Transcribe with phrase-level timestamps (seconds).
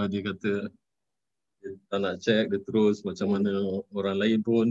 [0.00, 0.70] uh, dia kata
[1.60, 3.50] dia tak nak check dia terus macam mana
[3.94, 4.66] orang lain pun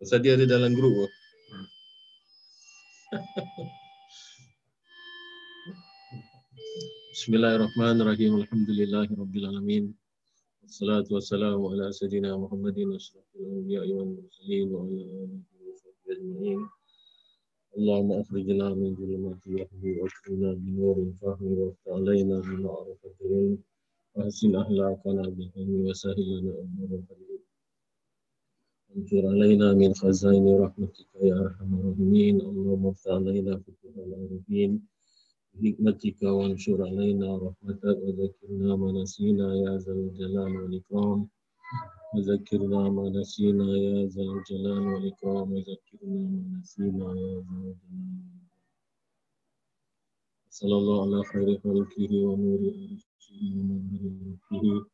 [0.00, 1.10] pasal dia ada dalam grup
[7.14, 8.42] Bismillahirrahmanirrahim.
[8.42, 9.94] Alhamdulillahirabbil
[10.64, 16.60] Wassalatu wassalamu ala sayyidina Muhammadin asyrafil anbiya'i wal mursalin wa ala alihi wa sahbihi ajma'in.
[17.78, 23.58] اللهم اخرجنا من ظلمات الوهم واكرمنا بنور الفهم وافتح علينا بمعرفة العلم
[24.19, 27.39] وأحسن اخلاقنا بالعلم وسهل لنا امور الخير
[28.89, 32.35] وانشر علينا من خزائن رحمتك يا أرحم الراحمين.
[32.41, 34.71] اللهم افتح علينا فتوح العارفين
[35.53, 37.97] بحكمتك وانشر علينا رحمتك.
[38.03, 41.19] وذكرنا ما نسينا يا ذا الجلال والإكرام.
[42.15, 45.47] وذكرنا ما نسينا يا ذا الجلال والإكرام.
[45.53, 48.19] وذكرنا ما نسينا يا ذا الجلال
[50.59, 53.08] صلى الله على خير خلقه ونور عرشه.
[53.42, 54.02] ومنهر
[54.52, 54.86] ربه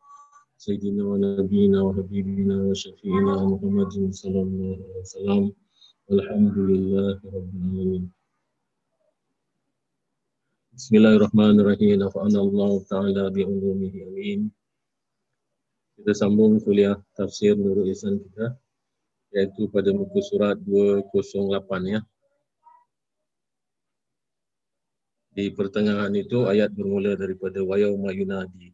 [0.65, 5.43] سيدنا ونبينا وحبيبنا وشفينا محمد صلى الله عليه وسلم
[6.09, 8.05] والحمد لله رب العالمين
[10.77, 14.41] بسم الله الرحمن الرحيم نفعنا الله تعالى بعلومه امين
[16.01, 18.57] kita sambung kuliah tafsir Nurul Ihsan kita
[19.37, 21.61] iaitu pada muka surat 208
[21.93, 22.01] ya.
[25.36, 28.72] Di pertengahan itu ayat bermula daripada wa yauma yunadi.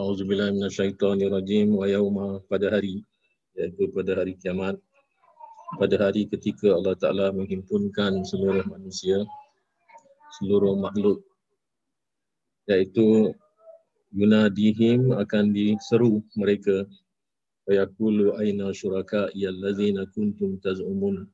[0.00, 1.76] Auzubillahi minasyaitonirrajim.
[1.76, 3.04] Wa yauma pada hari
[3.60, 4.80] iaitu pada hari kiamat.
[5.76, 9.20] Pada hari ketika Allah Taala menghimpunkan seluruh manusia
[10.40, 11.20] seluruh makhluk
[12.72, 13.36] iaitu
[14.16, 16.88] yunadihim akan diseru mereka.
[17.68, 21.28] Fayaqulu aina syuraka allazina kuntum tazumun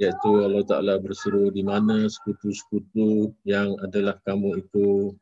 [0.00, 5.12] iaitu Allah Taala berseru di mana sekutu-sekutu yang adalah kamu itu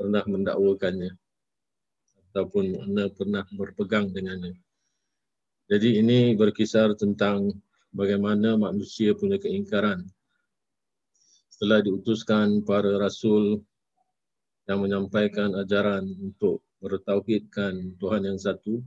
[0.00, 1.12] pernah mendakwakannya
[2.32, 4.56] ataupun mana pernah berpegang dengannya.
[5.68, 7.52] Jadi ini berkisar tentang
[7.92, 10.08] bagaimana manusia punya keingkaran
[11.52, 13.60] setelah diutuskan para rasul
[14.68, 18.84] yang menyampaikan ajaran untuk bertauhidkan Tuhan yang satu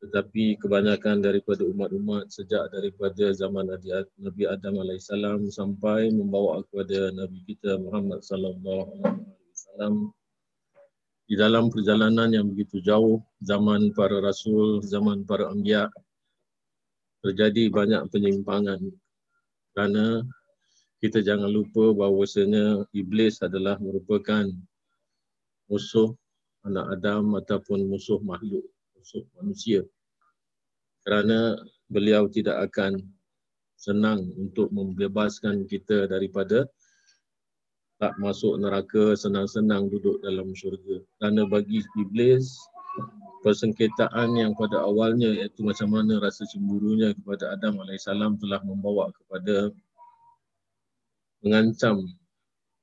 [0.00, 3.68] tetapi kebanyakan daripada umat-umat sejak daripada zaman
[4.16, 5.12] Nabi Adam AS
[5.52, 9.94] sampai membawa kepada Nabi kita Muhammad sallallahu alaihi wasallam
[11.28, 15.92] di dalam perjalanan yang begitu jauh zaman para rasul zaman para anbiya
[17.20, 18.80] terjadi banyak penyimpangan.
[19.76, 20.24] Kerana
[21.04, 24.48] kita jangan lupa bahawasanya iblis adalah merupakan
[25.68, 26.16] musuh
[26.64, 28.64] anak Adam ataupun musuh makhluk
[29.00, 29.80] musuh manusia
[31.08, 31.56] kerana
[31.88, 33.00] beliau tidak akan
[33.80, 36.68] senang untuk membebaskan kita daripada
[37.96, 41.00] tak masuk neraka senang-senang duduk dalam syurga.
[41.20, 42.56] Kerana bagi iblis,
[43.40, 49.72] persengketaan yang pada awalnya iaitu macam mana rasa cemburunya kepada Adam AS telah membawa kepada
[51.40, 52.04] mengancam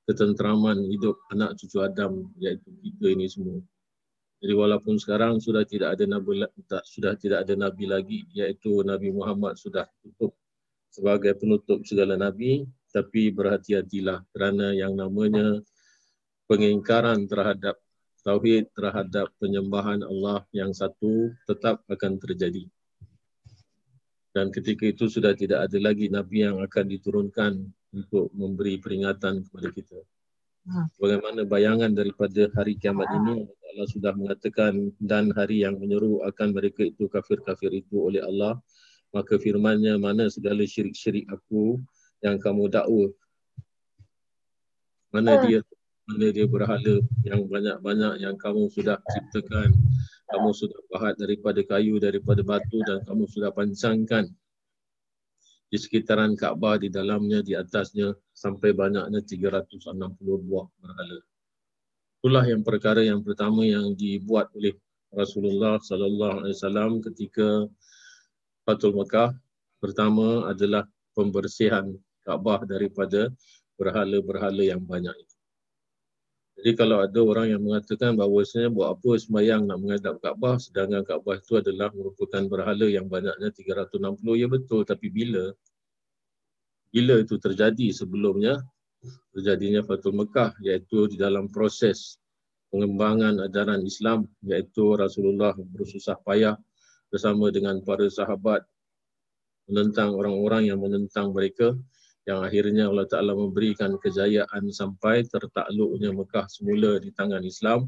[0.09, 3.61] ketenteraman hidup anak cucu Adam iaitu kita ini semua.
[4.37, 9.09] Jadi walaupun sekarang sudah tidak ada nabi tak sudah tidak ada nabi lagi iaitu Nabi
[9.09, 10.37] Muhammad sudah tutup
[10.93, 15.57] sebagai penutup segala nabi tapi berhati-hatilah kerana yang namanya
[16.45, 17.81] pengingkaran terhadap
[18.21, 22.67] tauhid terhadap penyembahan Allah yang satu tetap akan terjadi.
[24.35, 27.57] Dan ketika itu sudah tidak ada lagi nabi yang akan diturunkan
[27.89, 29.97] untuk memberi peringatan kepada kita.
[30.67, 30.83] Ha.
[30.99, 36.83] Bagaimana bayangan daripada hari kiamat ini Allah sudah mengatakan dan hari yang menyeru akan mereka
[36.83, 38.59] itu kafir-kafir itu oleh Allah.
[39.15, 41.79] Maka firmannya mana segala syirik-syirik aku
[42.19, 43.07] yang kamu dakwa?
[45.15, 45.43] Mana hmm.
[45.47, 45.59] dia?
[46.07, 49.71] Mana dia berhala yang banyak-banyak yang kamu sudah ciptakan?
[50.27, 54.27] Kamu sudah bahat daripada kayu daripada batu dan kamu sudah pancangkan
[55.67, 61.19] di sekitaran Kaabah di dalamnya di atasnya sampai banyaknya 360 buah berhala.
[62.17, 64.73] Itulah yang perkara yang pertama yang dibuat oleh
[65.13, 67.67] Rasulullah sallallahu alaihi wasallam ketika
[68.67, 69.31] Fatul Mekah
[69.79, 70.83] pertama adalah
[71.15, 71.95] pembersihan
[72.27, 73.31] Kaabah daripada
[73.79, 75.36] berhala-berhala yang banyak itu.
[76.57, 81.05] Jadi kalau ada orang yang mengatakan bahawa bahawasanya buat apa sembahyang nak menghadap Kaabah sedangkan
[81.05, 84.81] Kaabah itu adalah merupakan berhala yang banyaknya 360 ya betul.
[84.81, 85.53] Tapi bila?
[86.89, 88.57] Bila itu terjadi sebelumnya?
[89.37, 92.17] Terjadinya Fatul Mekah iaitu di dalam proses
[92.73, 96.57] pengembangan ajaran Islam iaitu Rasulullah bersusah payah
[97.13, 98.65] bersama dengan para sahabat
[99.69, 101.77] menentang orang-orang yang menentang mereka
[102.27, 107.87] yang akhirnya Allah Ta'ala memberikan kejayaan sampai tertakluknya Mekah semula di tangan Islam.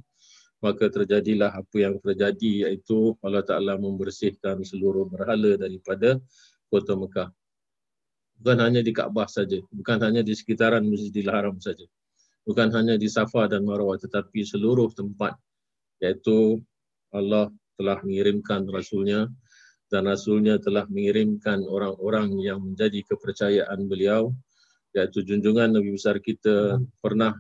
[0.60, 6.20] Maka terjadilah apa yang terjadi iaitu Allah Ta'ala membersihkan seluruh berhala daripada
[6.72, 7.32] kota Mekah.
[8.40, 11.84] Bukan hanya di Kaabah saja bukan hanya di sekitaran Masjidil Haram saja
[12.48, 15.36] bukan hanya di Safa dan Marwah tetapi seluruh tempat
[16.00, 16.58] iaitu
[17.12, 19.28] Allah telah mengirimkan Rasulnya
[19.90, 24.30] dan Rasulnya telah mengirimkan orang-orang yang menjadi kepercayaan beliau
[24.94, 27.38] iaitu junjungan Nabi besar kita pernah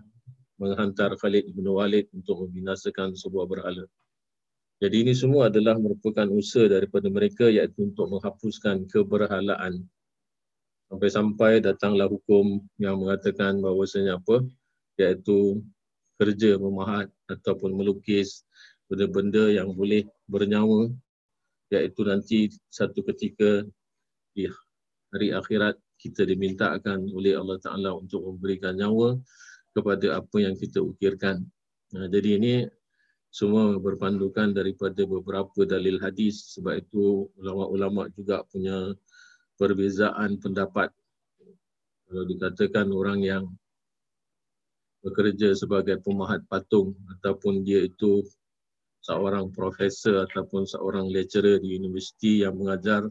[0.57, 3.85] menghantar Khalid bin Walid untuk membinasakan sebuah berhala.
[4.79, 9.83] Jadi ini semua adalah merupakan usaha daripada mereka iaitu untuk menghapuskan keberhalaan.
[10.89, 14.41] Sampai-sampai datanglah hukum yang mengatakan bahawasanya apa?
[14.97, 15.61] Iaitu
[16.17, 18.43] kerja memahat ataupun melukis
[18.89, 20.89] benda-benda yang boleh bernyawa
[21.69, 23.65] iaitu nanti satu ketika
[24.33, 24.49] di
[25.13, 29.19] hari akhirat kita dimintakan oleh Allah Ta'ala untuk memberikan nyawa
[29.75, 31.43] kepada apa yang kita ukirkan.
[31.93, 32.53] Nah, jadi ini
[33.29, 38.97] semua berpandukan daripada beberapa dalil hadis sebab itu ulama-ulama juga punya
[39.59, 40.89] perbezaan pendapat.
[42.09, 43.43] Kalau dikatakan orang yang
[45.05, 48.25] bekerja sebagai pemahat patung ataupun dia itu
[48.99, 53.07] seorang profesor ataupun seorang lecturer di universiti yang mengajar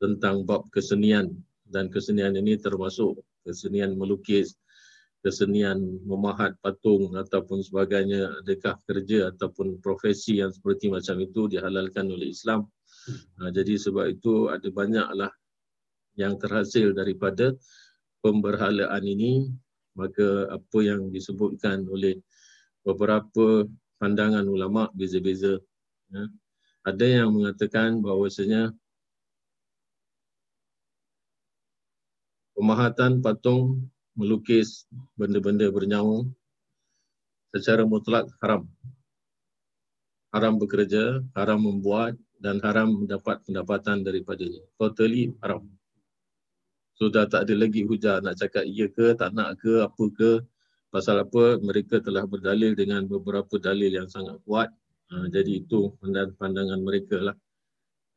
[0.00, 1.28] tentang bab kesenian
[1.68, 4.56] dan kesenian ini termasuk kesenian melukis,
[5.20, 5.78] kesenian
[6.08, 12.64] memahat patung ataupun sebagainya adakah kerja ataupun profesi yang seperti macam itu dihalalkan oleh Islam.
[13.38, 15.32] Ha, jadi sebab itu ada banyaklah
[16.18, 17.54] yang terhasil daripada
[18.24, 19.48] pemberhalaan ini
[19.96, 22.16] maka apa yang disebutkan oleh
[22.84, 23.68] beberapa
[24.00, 25.60] pandangan ulama beza-beza.
[26.08, 26.24] Ya.
[26.88, 28.72] Ada yang mengatakan bahawasanya
[32.56, 36.24] pemahatan patung melukis benda-benda bernyawa
[37.52, 38.64] secara mutlak haram.
[40.32, 44.62] Haram bekerja, haram membuat dan haram mendapat pendapatan daripadanya.
[44.80, 45.68] Totally haram.
[46.96, 50.32] Sudah tak ada lagi hujah nak cakap iya ke, tak nak ke, apa ke.
[50.90, 51.58] Pasal apa?
[51.62, 54.74] Mereka telah berdalil dengan beberapa dalil yang sangat kuat.
[55.10, 55.94] Ha, jadi itu
[56.38, 57.36] pandangan mereka lah.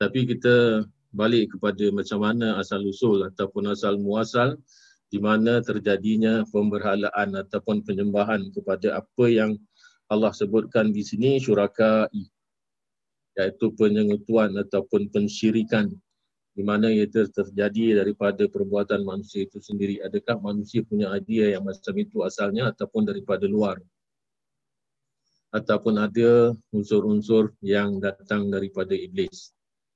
[0.02, 4.58] Tapi kita balik kepada macam mana asal-usul ataupun asal muasal
[5.14, 9.54] di mana terjadinya pemberhalaan ataupun penyembahan kepada apa yang
[10.10, 12.10] Allah sebutkan di sini syurakai
[13.38, 15.94] iaitu penyengutuan ataupun pensyirikan
[16.54, 19.98] di mana ia terjadi daripada perbuatan manusia itu sendiri.
[20.06, 23.82] Adakah manusia punya idea yang macam itu asalnya ataupun daripada luar?
[25.50, 29.54] Ataupun ada unsur-unsur yang datang daripada iblis.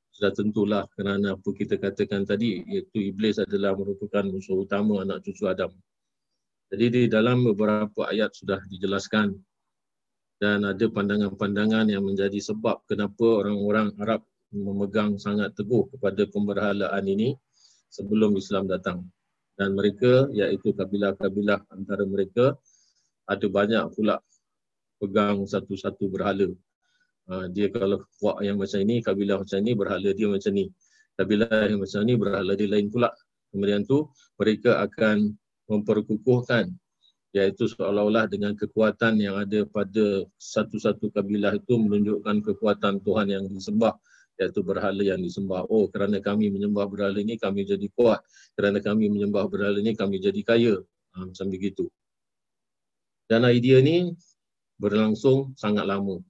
[0.09, 5.45] Sudah tentulah kerana apa kita katakan tadi, iaitu iblis adalah merupakan musuh utama anak cucu
[5.45, 5.69] Adam.
[6.73, 9.37] Jadi di dalam beberapa ayat sudah dijelaskan
[10.41, 14.21] dan ada pandangan-pandangan yang menjadi sebab kenapa orang-orang Arab
[14.51, 17.35] memegang sangat teguh kepada pemberhalaan ini
[17.91, 19.03] sebelum Islam datang.
[19.57, 22.53] Dan mereka iaitu kabilah-kabilah antara mereka
[23.25, 24.21] ada banyak pula
[25.01, 26.47] pegang satu-satu berhala.
[27.27, 30.71] Ha, dia kalau buat yang macam ini, kabilah macam ini, berhala dia macam ni.
[31.17, 33.09] Kabilah yang macam ni, berhala dia lain pula.
[33.51, 35.33] Kemudian tu mereka akan
[35.67, 36.71] memperkukuhkan
[37.35, 43.93] iaitu seolah-olah dengan kekuatan yang ada pada satu-satu kabilah itu menunjukkan kekuatan Tuhan yang disembah
[44.37, 45.65] iaitu berhala yang disembah.
[45.69, 48.21] Oh, kerana kami menyembah berhala ini, kami jadi kuat.
[48.53, 50.75] Kerana kami menyembah berhala ini, kami jadi kaya.
[51.17, 51.89] Ha, macam begitu.
[53.27, 54.13] Dan idea ini
[54.77, 56.21] berlangsung sangat lama.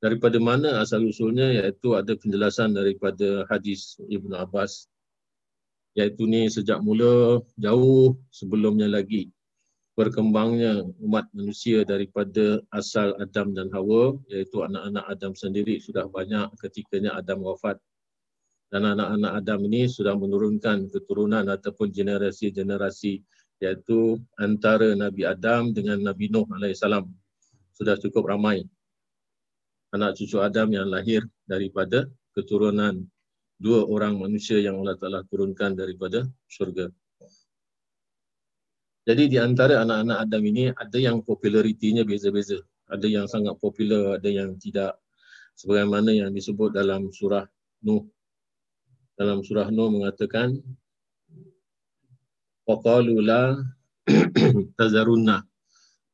[0.00, 4.88] Daripada mana asal-usulnya, iaitu ada penjelasan daripada hadis Ibn Abbas.
[5.92, 9.28] Iaitu ni sejak mula jauh sebelumnya lagi
[10.00, 17.12] berkembangnya umat manusia daripada asal Adam dan Hawa iaitu anak-anak Adam sendiri sudah banyak ketikanya
[17.20, 17.76] Adam wafat.
[18.72, 23.20] Dan anak-anak Adam ini sudah menurunkan keturunan ataupun generasi-generasi
[23.60, 26.80] iaitu antara Nabi Adam dengan Nabi Nuh AS
[27.76, 28.64] sudah cukup ramai.
[29.92, 33.04] Anak cucu Adam yang lahir daripada keturunan
[33.60, 36.88] dua orang manusia yang Allah Ta'ala turunkan daripada syurga.
[39.08, 42.60] Jadi di antara anak-anak Adam ini ada yang popularitinya beza-beza.
[42.90, 44.98] Ada yang sangat popular, ada yang tidak.
[45.56, 47.46] Sebagaimana yang disebut dalam surah
[47.86, 48.04] Nuh.
[49.16, 50.56] Dalam surah Nuh mengatakan
[52.68, 53.58] Waqalu la
[54.78, 55.42] tazarunna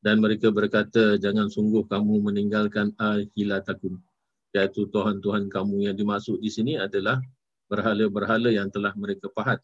[0.01, 4.01] dan mereka berkata jangan sungguh kamu meninggalkan ahilatakum
[4.57, 7.21] iaitu Tuhan-Tuhan kamu yang dimaksud di sini adalah
[7.69, 9.61] berhala-berhala yang telah mereka pahat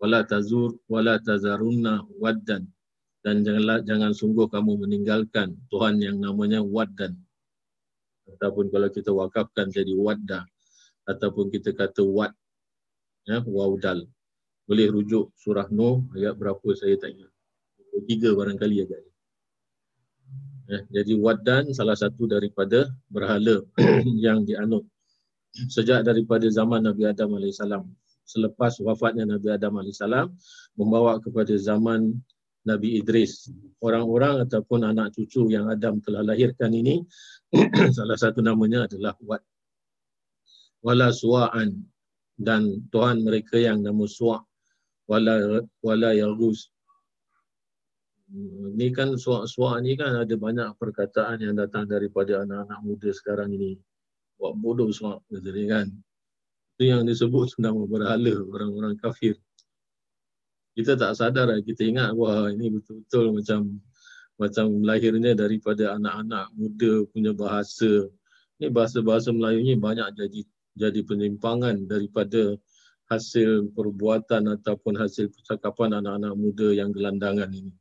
[0.00, 2.68] wala tazur wala tazarunna waddan.
[3.26, 7.18] Dan janganlah jangan sungguh kamu meninggalkan Tuhan yang namanya waddan.
[8.26, 10.46] Ataupun kalau kita wakafkan jadi wadda
[11.06, 12.34] ataupun kita kata wad
[13.26, 14.06] ya waudal.
[14.66, 17.30] Boleh rujuk surah Nuh ayat berapa saya tak ingat.
[18.10, 19.02] Tiga barangkali agak.
[20.66, 23.62] Ya, jadi waddan salah satu daripada berhala
[24.26, 24.82] yang dianut.
[25.70, 27.62] Sejak daripada zaman Nabi Adam AS
[28.26, 30.02] selepas wafatnya Nabi Adam AS
[30.74, 32.12] membawa kepada zaman
[32.66, 33.46] Nabi Idris.
[33.78, 37.06] Orang-orang ataupun anak cucu yang Adam telah lahirkan ini
[37.96, 39.40] salah satu namanya adalah Wat.
[40.82, 41.72] Wala sua'an
[42.36, 44.42] dan Tuhan mereka yang nama Su'a
[45.06, 46.68] wala wala Yaghus.
[48.74, 53.78] Ini kan Su'a ni kan ada banyak perkataan yang datang daripada anak-anak muda sekarang ini.
[54.36, 55.86] Buat bodoh Su'a kata kan.
[56.76, 59.40] Itu yang disebut nama berhala orang-orang kafir.
[60.76, 63.80] Kita tak sadar kita ingat wah ini betul-betul macam
[64.36, 68.04] macam lahirnya daripada anak-anak muda punya bahasa.
[68.60, 70.44] Ini bahasa-bahasa Melayu ni banyak jadi
[70.76, 72.60] jadi penyimpangan daripada
[73.08, 77.72] hasil perbuatan ataupun hasil percakapan anak-anak muda yang gelandangan ini.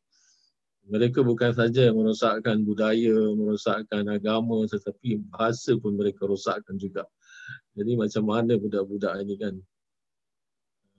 [0.87, 7.03] Mereka bukan saja merosakkan budaya, merosakkan agama tetapi bahasa pun mereka rosakkan juga.
[7.75, 9.55] Jadi macam mana budak-budak ini kan?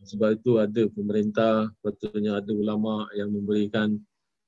[0.04, 3.96] Sebab itu ada pemerintah, patutnya ada ulama yang memberikan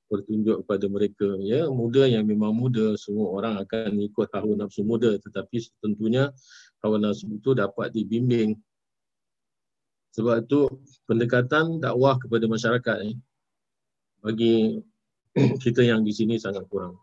[0.09, 1.29] bertunjuk kepada mereka.
[1.41, 5.17] Ya muda yang memang muda semua orang akan ikut hawa nafsu muda.
[5.17, 6.29] Tetapi tentunya
[6.85, 8.57] hawa nafsu itu dapat dibimbing.
[10.13, 10.69] Sebab itu
[11.05, 13.15] pendekatan dakwah kepada masyarakat eh,
[14.21, 14.81] bagi
[15.63, 16.97] kita yang di sini sangat kurang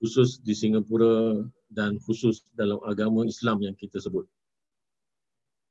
[0.00, 1.40] khusus di Singapura
[1.72, 4.28] dan khusus dalam agama Islam yang kita sebut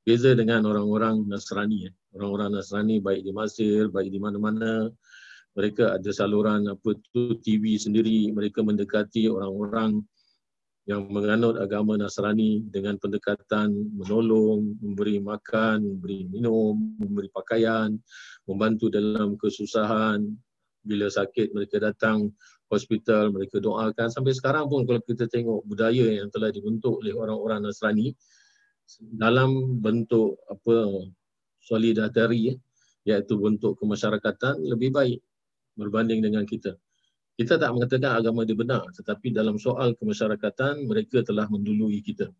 [0.05, 1.93] beza dengan orang-orang Nasrani eh.
[2.13, 4.89] orang-orang Nasrani baik di Mesir baik di mana-mana
[5.55, 10.03] mereka ada saluran apa tu TV sendiri mereka mendekati orang-orang
[10.85, 17.97] yang menganut agama Nasrani dengan pendekatan menolong, memberi makan, memberi minum, memberi pakaian,
[18.45, 20.21] membantu dalam kesusahan.
[20.85, 22.29] Bila sakit mereka datang
[22.69, 24.09] hospital, mereka doakan.
[24.09, 28.13] Sampai sekarang pun kalau kita tengok budaya yang telah dibentuk oleh orang-orang Nasrani
[29.17, 31.05] dalam bentuk apa
[31.61, 32.53] solidarity
[33.05, 35.19] iaitu bentuk kemasyarakatan lebih baik
[35.77, 36.77] berbanding dengan kita.
[37.35, 42.31] Kita tak mengatakan agama dia benar tetapi dalam soal kemasyarakatan mereka telah mendului kita.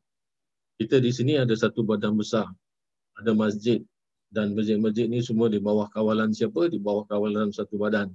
[0.76, 2.48] Kita di sini ada satu badan besar.
[3.16, 3.80] Ada masjid
[4.28, 6.68] dan masjid-masjid ni semua di bawah kawalan siapa?
[6.68, 8.12] Di bawah kawalan satu badan.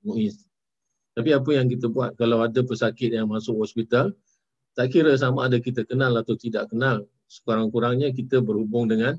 [0.00, 0.46] Muiz.
[1.16, 4.12] Tapi apa yang kita buat kalau ada pesakit yang masuk hospital,
[4.76, 9.16] tak kira sama ada kita kenal atau tidak kenal, sekurang-kurangnya kita berhubung dengan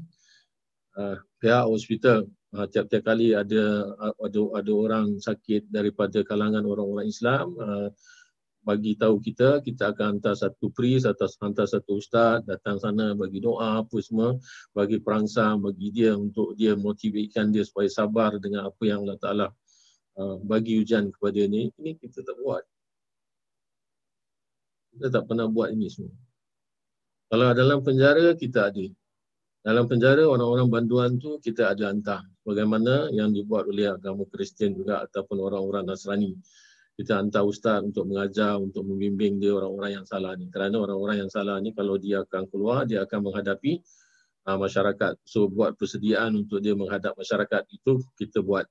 [0.93, 2.29] uh, pihak hospital.
[2.53, 7.89] Uh, tiap-tiap kali ada ada ada orang sakit daripada kalangan orang-orang Islam uh,
[8.67, 13.39] bagi tahu kita kita akan hantar satu priest atau hantar satu ustaz datang sana bagi
[13.39, 14.35] doa apa semua
[14.75, 19.47] bagi perangsang bagi dia untuk dia motivasikan dia supaya sabar dengan apa yang Allah Taala
[20.17, 22.65] uh, bagi hujan kepada ni ini kita tak buat.
[24.97, 26.13] Kita tak pernah buat ini semua.
[27.29, 28.85] Kalau dalam penjara kita ada.
[29.67, 32.23] Dalam penjara orang-orang banduan tu kita ada hantar.
[32.47, 36.31] Bagaimana yang dibuat oleh agama Kristian juga ataupun orang-orang Nasrani.
[36.97, 40.49] Kita hantar ustaz untuk mengajar untuk membimbing dia orang-orang yang salah ni.
[40.49, 43.83] Kerana orang-orang yang salah ni kalau dia akan keluar dia akan menghadapi
[44.47, 45.19] uh, masyarakat.
[45.27, 48.65] So buat persediaan untuk dia menghadap masyarakat itu kita buat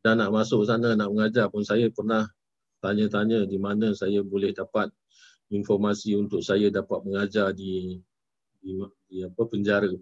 [0.00, 2.24] dan nak masuk sana nak mengajar pun saya pernah
[2.80, 4.88] tanya-tanya di mana saya boleh dapat
[5.52, 8.00] informasi untuk saya dapat mengajar di
[8.60, 8.76] di,
[9.08, 9.92] di apa penjara.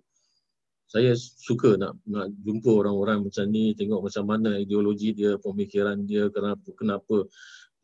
[0.88, 6.32] Saya suka nak nak jumpa orang-orang macam ni, tengok macam mana ideologi dia, pemikiran dia,
[6.32, 7.28] kenapa kenapa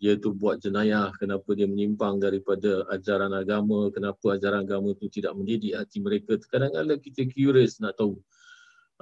[0.01, 5.37] dia tu buat jenayah, kenapa dia menyimpang daripada ajaran agama, kenapa ajaran agama itu tidak
[5.37, 6.41] mendidik hati mereka.
[6.49, 8.19] Kadang-kadang kita curious nak tahu.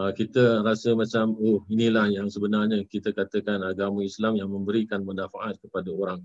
[0.00, 5.60] Uh, kita rasa macam oh inilah yang sebenarnya kita katakan agama Islam yang memberikan manfaat
[5.60, 6.24] kepada orang.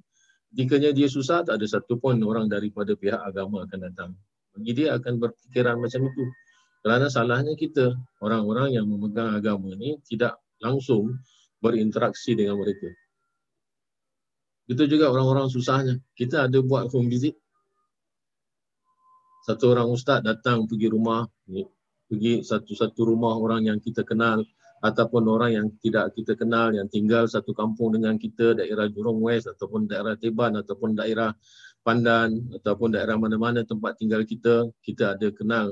[0.56, 4.12] Jika dia susah tak ada satu pun orang daripada pihak agama akan datang
[4.58, 6.26] bagi dia akan berfikiran macam itu.
[6.82, 7.94] Kerana salahnya kita,
[8.26, 11.22] orang-orang yang memegang agama ini tidak langsung
[11.62, 12.90] berinteraksi dengan mereka.
[14.66, 16.02] Itu juga orang-orang susahnya.
[16.18, 17.38] Kita ada buat home visit.
[19.46, 21.24] Satu orang ustaz datang pergi rumah,
[22.08, 24.42] pergi satu-satu rumah orang yang kita kenal
[24.82, 29.50] ataupun orang yang tidak kita kenal yang tinggal satu kampung dengan kita daerah Jurong West
[29.50, 31.34] ataupun daerah Teban ataupun daerah
[31.82, 35.72] Pandan ataupun daerah mana-mana tempat tinggal kita, kita ada kenal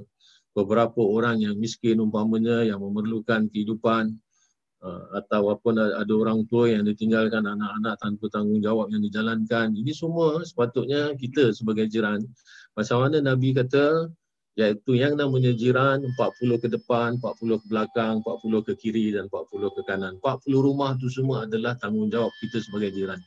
[0.55, 4.15] beberapa orang yang miskin umpamanya yang memerlukan kehidupan
[4.79, 9.75] uh, atau apa ada orang tua yang ditinggalkan anak-anak tanpa tanggungjawab yang dijalankan.
[9.75, 12.23] Ini semua sepatutnya kita sebagai jiran.
[12.79, 14.07] Macam mana Nabi kata
[14.55, 19.75] iaitu yang namanya jiran 40 ke depan, 40 ke belakang, 40 ke kiri dan 40
[19.75, 20.15] ke kanan.
[20.23, 23.19] 40 rumah tu semua adalah tanggungjawab kita sebagai jiran.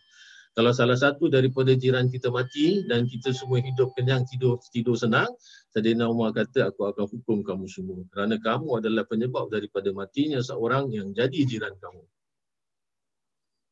[0.57, 5.31] Kalau salah satu daripada jiran kita mati dan kita semua hidup kenyang, tidur tidur senang,
[5.71, 8.03] Sayyidina Umar kata, aku akan hukum kamu semua.
[8.11, 12.03] Kerana kamu adalah penyebab daripada matinya seorang yang jadi jiran kamu.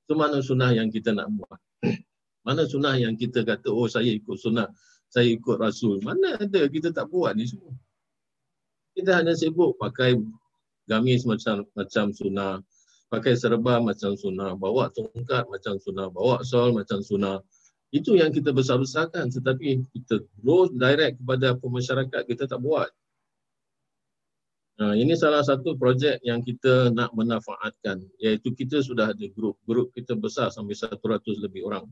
[0.06, 1.58] Itu mana sunnah yang kita nak buat?
[2.46, 4.70] Mana sunnah yang kita kata, oh saya ikut sunnah,
[5.10, 6.02] saya ikut Rasul.
[6.02, 7.72] Mana ada kita tak buat ni semua.
[8.96, 10.16] Kita hanya sibuk pakai
[10.88, 12.62] gamis macam macam sunnah,
[13.12, 17.42] pakai serban macam sunnah, bawa tongkat macam sunnah, bawa sol macam sunnah.
[17.94, 22.90] Itu yang kita besar-besarkan tetapi kita terus direct kepada masyarakat kita tak buat.
[24.76, 29.56] Nah, ini salah satu projek yang kita nak manfaatkan iaitu kita sudah ada grup.
[29.64, 31.00] Grup kita besar sampai 100
[31.40, 31.88] lebih orang.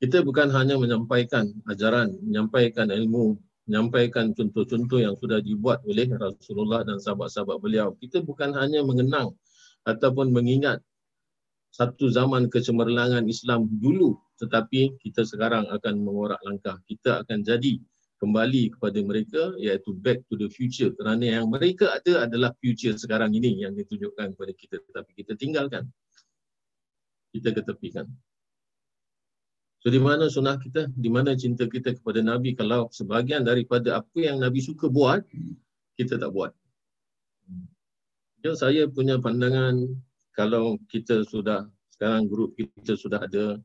[0.00, 3.36] Kita bukan hanya menyampaikan ajaran, menyampaikan ilmu,
[3.68, 7.92] menyampaikan contoh-contoh yang sudah dibuat oleh Rasulullah dan sahabat-sahabat beliau.
[8.00, 9.36] Kita bukan hanya mengenang
[9.84, 10.80] ataupun mengingat
[11.70, 16.80] satu zaman kecemerlangan Islam dulu tetapi kita sekarang akan mengorak langkah.
[16.88, 17.76] Kita akan jadi
[18.18, 23.36] kembali kepada mereka iaitu back to the future kerana yang mereka ada adalah future sekarang
[23.36, 25.84] ini yang ditunjukkan kepada kita tetapi kita tinggalkan.
[27.30, 28.08] Kita ketepikan.
[29.80, 34.18] So di mana sunnah kita, di mana cinta kita kepada Nabi kalau sebahagian daripada apa
[34.20, 35.24] yang Nabi suka buat,
[35.96, 36.52] kita tak buat.
[38.44, 39.80] Jadi saya punya pandangan
[40.36, 41.64] kalau kita sudah,
[41.96, 43.56] sekarang grup kita sudah ada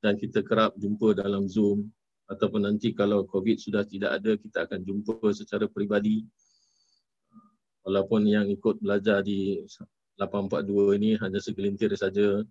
[0.00, 1.88] dan kita kerap jumpa dalam Zoom
[2.28, 6.24] ataupun nanti kalau COVID sudah tidak ada, kita akan jumpa secara peribadi.
[7.84, 9.64] Walaupun yang ikut belajar di
[10.20, 12.44] 842 ini hanya segelintir saja,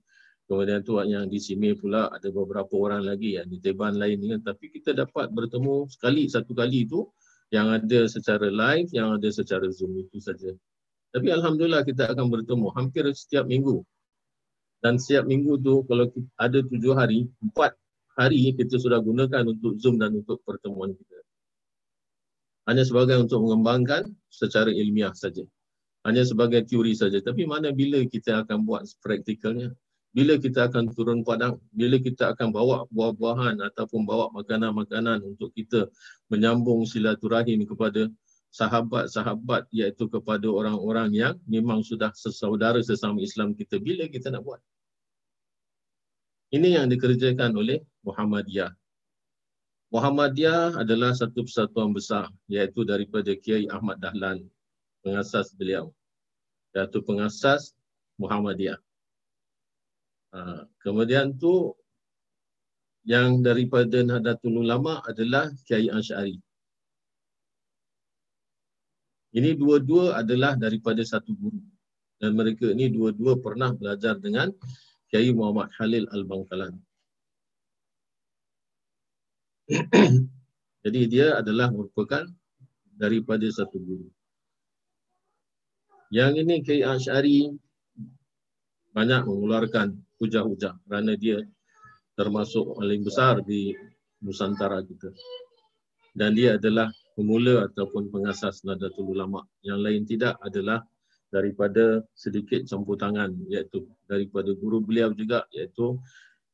[0.47, 4.31] Kemudian tu yang di sini pula ada beberapa orang lagi yang di teban lain ni
[4.39, 7.03] tapi kita dapat bertemu sekali satu kali tu
[7.51, 10.55] yang ada secara live yang ada secara zoom itu saja.
[11.11, 13.83] Tapi alhamdulillah kita akan bertemu hampir setiap minggu.
[14.79, 16.07] Dan setiap minggu tu kalau
[16.39, 17.75] ada tujuh hari, empat
[18.15, 21.17] hari kita sudah gunakan untuk zoom dan untuk pertemuan kita.
[22.67, 25.43] Hanya sebagai untuk mengembangkan secara ilmiah saja.
[26.03, 27.19] Hanya sebagai teori saja.
[27.23, 29.71] Tapi mana bila kita akan buat praktikalnya?
[30.15, 35.91] Bila kita akan turun padang, bila kita akan bawa buah-buahan ataupun bawa makanan-makanan untuk kita
[36.31, 38.09] menyambung silaturahim kepada
[38.49, 44.61] sahabat-sahabat iaitu kepada orang-orang yang memang sudah sesaudara sesama Islam kita bila kita nak buat.
[46.47, 48.71] Ini yang dikerjakan oleh Muhammadiyah.
[49.91, 54.47] Muhammadiyah adalah satu persatuan besar iaitu daripada Kiai Ahmad Dahlan,
[55.03, 55.91] pengasas beliau.
[56.71, 57.75] Iaitu pengasas
[58.15, 58.79] Muhammadiyah.
[60.37, 61.73] Ha, kemudian tu
[63.09, 66.37] yang daripada Nahdlatul Ulama adalah Kiai Ansyari.
[69.33, 71.57] Ini dua-dua adalah daripada satu guru.
[72.21, 74.53] Dan mereka ini dua-dua pernah belajar dengan
[75.09, 76.77] Kiai Muhammad Halil Al-Bangkalan.
[80.85, 82.29] Jadi dia adalah merupakan
[82.93, 84.05] daripada satu guru.
[86.13, 87.49] Yang ini Kiai Ansyari
[88.93, 91.41] banyak mengeluarkan hujah-hujah kerana dia
[92.17, 93.73] termasuk paling besar di
[94.21, 95.13] Nusantara kita.
[96.17, 99.45] Dan dia adalah pemula ataupun pengasas Nadatul Ulama.
[99.61, 100.81] Yang lain tidak adalah
[101.29, 105.99] daripada sedikit campur tangan iaitu daripada guru beliau juga iaitu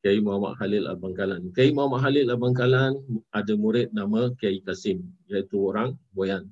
[0.04, 1.48] Kiai Muhammad Halil Al-Bangkalan.
[1.56, 2.92] Kiai Muhammad Halil Al-Bangkalan
[3.32, 5.00] ada murid nama Kiai Kasim
[5.32, 6.44] iaitu orang Boyan.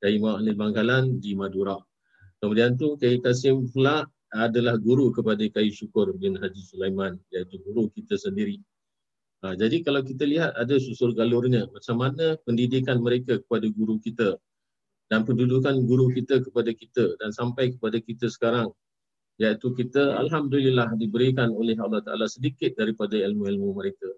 [0.00, 1.76] Kiai Muhammad Halil Al-Bangkalan di Madura.
[2.40, 7.88] Kemudian tu Kiai Kasim pula adalah guru kepada Kai Syukur bin Haji Sulaiman iaitu guru
[7.92, 8.60] kita sendiri.
[9.44, 14.36] Ha, jadi kalau kita lihat ada susul galurnya macam mana pendidikan mereka kepada guru kita
[15.08, 18.72] dan pendudukan guru kita kepada kita dan sampai kepada kita sekarang
[19.36, 24.08] iaitu kita Alhamdulillah diberikan oleh Allah Ta'ala sedikit daripada ilmu-ilmu mereka.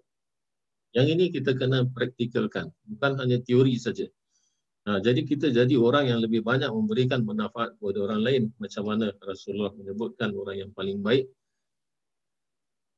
[0.95, 4.09] Yang ini kita kena praktikalkan, bukan hanya teori saja.
[4.89, 9.13] Ha, jadi kita jadi orang yang lebih banyak memberikan manfaat kepada orang lain macam mana
[9.21, 11.29] Rasulullah menyebutkan orang yang paling baik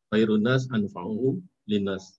[0.07, 2.15] khairun nas anfa'uhum linnas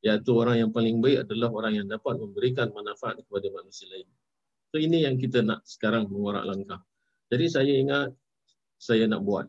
[0.00, 4.08] iaitu orang yang paling baik adalah orang yang dapat memberikan manfaat kepada manusia lain.
[4.72, 6.80] So ini yang kita nak sekarang mengorak langkah.
[7.28, 8.16] Jadi saya ingat
[8.80, 9.44] saya nak buat.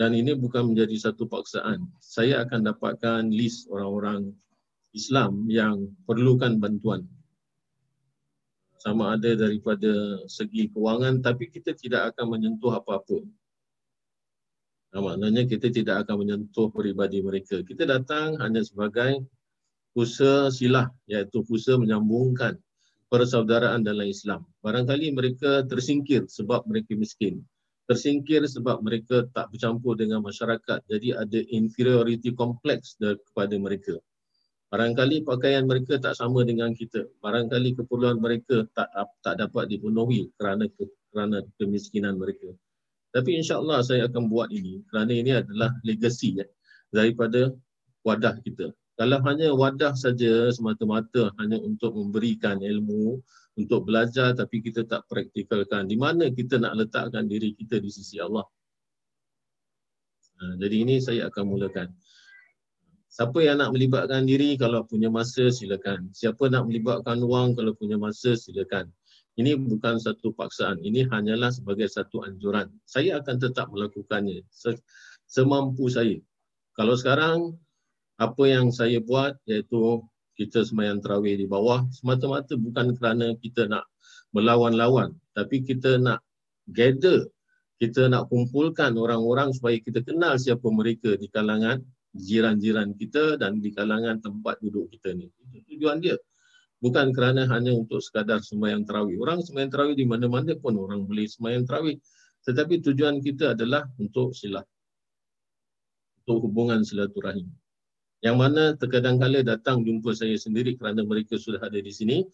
[0.00, 1.84] Dan ini bukan menjadi satu paksaan.
[2.00, 4.32] Saya akan dapatkan list orang-orang
[4.96, 7.04] Islam yang perlukan bantuan
[8.82, 13.22] sama ada daripada segi kewangan tapi kita tidak akan menyentuh apa-apa.
[14.92, 17.62] Nah, maknanya kita tidak akan menyentuh peribadi mereka.
[17.62, 19.22] Kita datang hanya sebagai
[19.94, 22.58] usaha silah iaitu usaha menyambungkan
[23.06, 24.42] persaudaraan dalam Islam.
[24.60, 27.38] Barangkali mereka tersingkir sebab mereka miskin.
[27.86, 30.84] Tersingkir sebab mereka tak bercampur dengan masyarakat.
[30.90, 33.96] Jadi ada inferiority complex kepada mereka.
[34.72, 37.04] Barangkali pakaian mereka tak sama dengan kita.
[37.20, 38.88] Barangkali keperluan mereka tak
[39.20, 40.64] tak dapat dipenuhi kerana
[41.12, 42.56] kerana kemiskinan mereka.
[43.12, 46.48] Tapi insya-Allah saya akan buat ini kerana ini adalah legasi ya,
[46.88, 47.52] daripada
[48.00, 48.72] wadah kita.
[48.96, 53.20] Kalau hanya wadah saja semata-mata hanya untuk memberikan ilmu,
[53.60, 58.16] untuk belajar tapi kita tak praktikalkan, di mana kita nak letakkan diri kita di sisi
[58.16, 58.48] Allah?
[60.40, 61.92] Ha, jadi ini saya akan mulakan.
[63.12, 66.08] Siapa yang nak melibatkan diri kalau punya masa silakan.
[66.16, 68.88] Siapa nak melibatkan wang kalau punya masa silakan.
[69.36, 70.80] Ini bukan satu paksaan.
[70.80, 72.72] Ini hanyalah sebagai satu anjuran.
[72.88, 74.40] Saya akan tetap melakukannya
[75.28, 76.16] semampu saya.
[76.72, 77.52] Kalau sekarang
[78.16, 80.00] apa yang saya buat iaitu
[80.40, 83.84] kita semayang terawih di bawah semata-mata bukan kerana kita nak
[84.32, 86.24] melawan-lawan tapi kita nak
[86.72, 87.28] gather
[87.76, 93.72] kita nak kumpulkan orang-orang supaya kita kenal siapa mereka di kalangan jiran-jiran kita dan di
[93.72, 95.28] kalangan tempat duduk kita ni.
[95.52, 96.16] Itu tujuan dia
[96.82, 99.16] bukan kerana hanya untuk sekadar sembahyang tarawih.
[99.22, 101.96] Orang sembahyang tarawih di mana-mana pun orang boleh sembahyang tarawih.
[102.42, 104.66] Tetapi tujuan kita adalah untuk silat.
[106.26, 107.46] Untuk hubungan silaturahim.
[108.22, 112.26] Yang mana terkadang kala datang jumpa saya sendiri kerana mereka sudah ada di sini.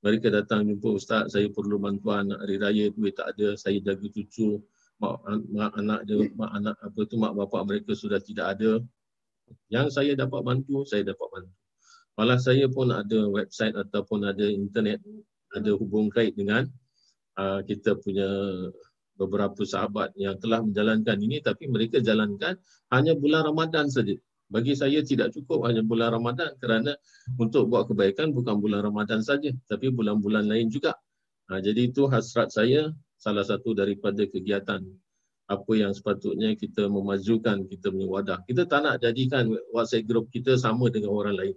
[0.00, 4.56] Mereka datang jumpa Ustaz, saya perlu bantuan hari raya, duit tak ada, saya jaga cucu,
[4.96, 5.20] mak,
[5.52, 8.80] mak anak dia, mak anak apa tu mak bapak mereka sudah tidak ada.
[9.70, 11.54] Yang saya dapat bantu, saya dapat bantu.
[12.18, 15.00] Malah saya pun ada website ataupun ada internet,
[15.56, 16.68] ada hubung kait dengan
[17.38, 18.28] uh, kita punya
[19.20, 22.56] beberapa sahabat yang telah menjalankan ini tapi mereka jalankan
[22.92, 24.16] hanya bulan Ramadan saja.
[24.50, 26.96] Bagi saya tidak cukup hanya bulan Ramadan kerana
[27.38, 30.98] untuk buat kebaikan bukan bulan Ramadan saja tapi bulan-bulan lain juga.
[31.52, 34.82] Ha, jadi itu hasrat saya salah satu daripada kegiatan
[35.50, 38.38] apa yang sepatutnya kita memajukan kita punya wadah.
[38.46, 41.56] Kita tak nak jadikan WhatsApp group kita sama dengan orang lain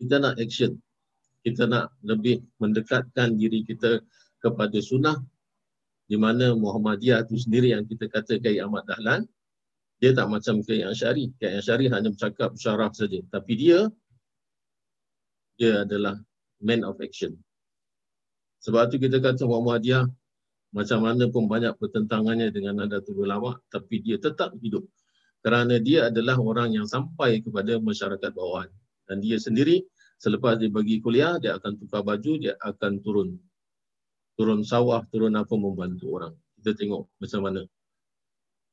[0.00, 0.80] kita nak action.
[1.44, 4.00] Kita nak lebih mendekatkan diri kita
[4.40, 5.20] kepada sunnah
[6.08, 9.28] di mana Muhammadiyah itu sendiri yang kita kata Kiai Ahmad Dahlan
[10.00, 11.28] dia tak macam Kiai Asyari.
[11.36, 13.20] Kiai Asyari hanya bercakap syaraf saja.
[13.28, 13.92] Tapi dia
[15.60, 16.16] dia adalah
[16.64, 17.36] man of action.
[18.64, 20.08] Sebab tu kita kata Muhammadiyah
[20.70, 24.86] macam mana pun banyak pertentangannya dengan Nadatul Ulama tapi dia tetap hidup.
[25.42, 28.70] Kerana dia adalah orang yang sampai kepada masyarakat bawahan
[29.08, 29.82] dan dia sendiri
[30.20, 33.28] selepas dia bagi kuliah dia akan tukar baju dia akan turun.
[34.38, 36.34] Turun sawah turun apa membantu orang.
[36.60, 37.62] Kita tengok macam mana.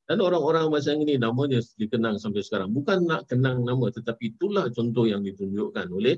[0.08, 2.72] Dan orang-orang macam ini namanya dikenang sampai sekarang.
[2.72, 6.16] Bukan nak kenang nama tetapi itulah contoh yang ditunjukkan oleh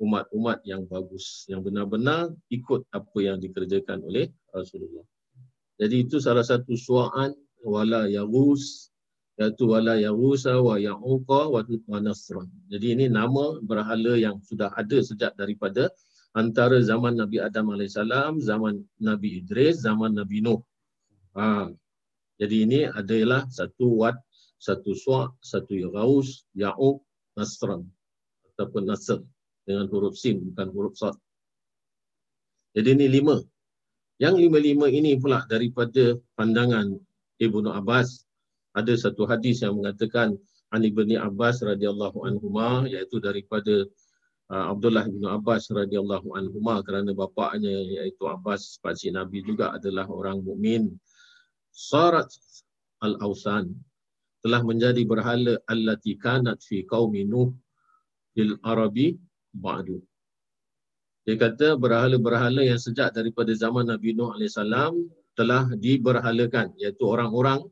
[0.00, 5.04] umat-umat yang bagus yang benar-benar ikut apa yang dikerjakan oleh Rasulullah
[5.80, 7.32] jadi itu salah satu suaan
[7.64, 8.92] wala yaghus
[9.40, 12.44] iaitu wala yahusa wa ya'uqa wa nasran.
[12.68, 15.88] Jadi ini nama berhala yang sudah ada sejak daripada
[16.36, 17.96] antara zaman Nabi Adam AS,
[18.44, 20.60] zaman Nabi Idris, zaman Nabi Nuh.
[21.40, 21.72] Ha.
[22.36, 24.20] Jadi ini adalah satu wat,
[24.60, 27.00] satu suak, satu yaghus, ya'uq,
[27.32, 27.88] nasran.
[28.52, 29.24] Ataupun nasr
[29.64, 31.16] dengan huruf sin, bukan huruf sad.
[32.76, 33.40] Jadi ini lima.
[34.20, 36.92] Yang lima-lima ini pula daripada pandangan
[37.40, 38.28] Ibnu Abbas.
[38.76, 40.36] Ada satu hadis yang mengatakan
[40.70, 43.88] Ali bin Abbas radhiyallahu anhuma iaitu daripada
[44.52, 50.44] uh, Abdullah bin Abbas radhiyallahu anhuma kerana bapaknya iaitu Abbas pakcik Nabi juga adalah orang
[50.44, 50.94] mukmin.
[51.72, 52.28] Sarat
[53.00, 53.72] al-ausan
[54.44, 57.56] telah menjadi berhala allati kanat fi qaumi nuh
[58.36, 59.16] fil arabi
[59.56, 59.98] ba'du
[61.28, 64.56] dia kata berhala-berhala yang sejak daripada zaman Nabi Nuh AS
[65.36, 67.64] telah diberhalakan iaitu orang-orang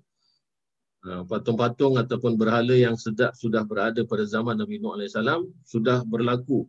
[0.99, 5.15] Ha, patung-patung ataupun berhala yang sedap sudah berada pada zaman Nabi Nuh AS
[5.63, 6.67] sudah berlaku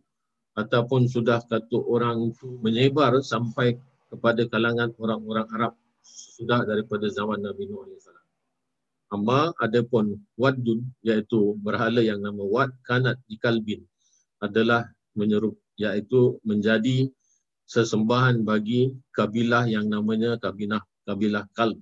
[0.54, 3.74] ataupun sudah kata orang itu menyebar sampai
[4.06, 5.74] kepada kalangan orang-orang Arab
[6.06, 8.06] sudah daripada zaman Nabi Nuh AS.
[9.10, 13.82] Amma ada pun Wadun iaitu berhala yang nama Wad Kanat di Kalbin
[14.38, 14.86] adalah
[15.18, 17.08] menyerup iaitu menjadi
[17.64, 21.80] sesembahan bagi kabilah yang namanya kabilah kabilah Kalb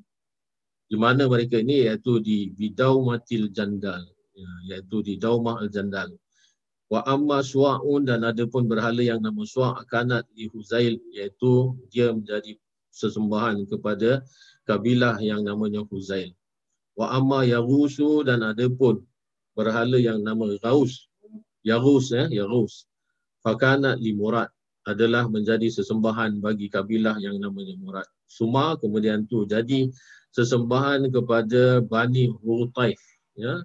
[0.88, 6.14] di mana mereka ini iaitu di Bidau Matil Jandal ya, iaitu di Daumah Al Jandal
[6.88, 12.08] Wa amma sua'un dan ada pun berhala yang nama su'a' kanat li Huzail iaitu dia
[12.16, 12.56] menjadi
[12.88, 14.24] sesembahan kepada
[14.64, 16.32] kabilah yang namanya Huzail.
[16.96, 19.04] Wa amma Yagusu dan ada pun
[19.52, 21.12] berhala yang nama Ghaus.
[21.61, 22.88] Yagus ya, Yagus.
[23.44, 24.51] Fakanat li Murad
[24.88, 28.09] adalah menjadi sesembahan bagi kabilah yang namanya Murad.
[28.24, 29.88] Suma kemudian tu jadi
[30.33, 33.01] sesembahan kepada Bani Hutaif.
[33.38, 33.62] Ya,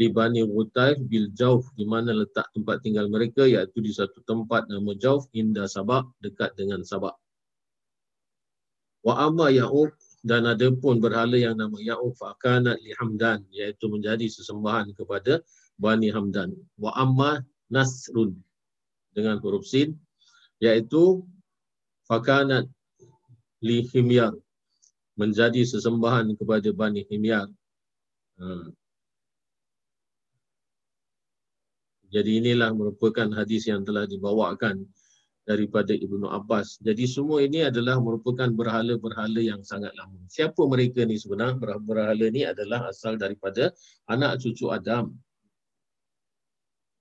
[0.00, 4.64] di Bani Ghutaif bil Jauf di mana letak tempat tinggal mereka iaitu di satu tempat
[4.72, 7.12] nama Jauf indah Sabak dekat dengan Sabak.
[9.04, 9.92] Wa amma Ya'ub
[10.24, 15.44] dan ada pun berhala yang nama Ya'ub fakanat li Hamdan iaitu menjadi sesembahan kepada
[15.76, 16.56] Bani Hamdan.
[16.80, 18.40] Wa amma Nasrun
[19.14, 19.98] dengan huruf sin
[20.60, 21.24] iaitu
[22.06, 22.68] fakanat
[23.64, 24.34] li Himyar
[25.20, 27.48] menjadi sesembahan kepada Bani Himyar.
[28.40, 28.72] Hmm.
[32.10, 34.82] Jadi inilah merupakan hadis yang telah dibawakan
[35.46, 36.82] daripada Ibnu Abbas.
[36.82, 40.18] Jadi semua ini adalah merupakan berhala-berhala yang sangat lama.
[40.26, 41.58] Siapa mereka ni sebenarnya?
[41.78, 43.70] Berhala ni adalah asal daripada
[44.10, 45.14] anak cucu Adam.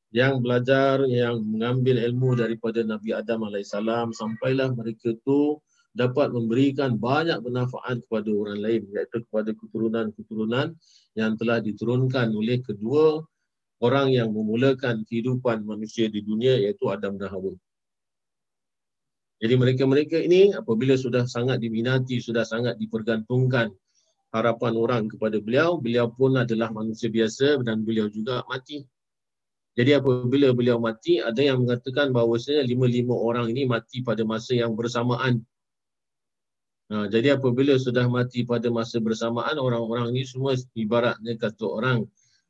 [0.10, 3.78] Yang belajar, yang mengambil ilmu daripada Nabi Adam AS
[4.18, 5.62] sampailah mereka tu
[5.94, 10.74] dapat memberikan banyak manfaat kepada orang lain iaitu kepada keturunan-keturunan
[11.14, 13.22] yang telah diturunkan oleh kedua
[13.82, 17.54] orang yang memulakan kehidupan manusia di dunia iaitu Adam dan Hawa.
[19.40, 23.72] Jadi mereka-mereka ini apabila sudah sangat diminati, sudah sangat dipergantungkan
[24.36, 28.84] harapan orang kepada beliau, beliau pun adalah manusia biasa dan beliau juga mati.
[29.80, 34.76] Jadi apabila beliau mati, ada yang mengatakan bahawasanya lima-lima orang ini mati pada masa yang
[34.76, 35.40] bersamaan.
[36.92, 42.04] Ha, jadi apabila sudah mati pada masa bersamaan, orang-orang ini semua ibaratnya kata orang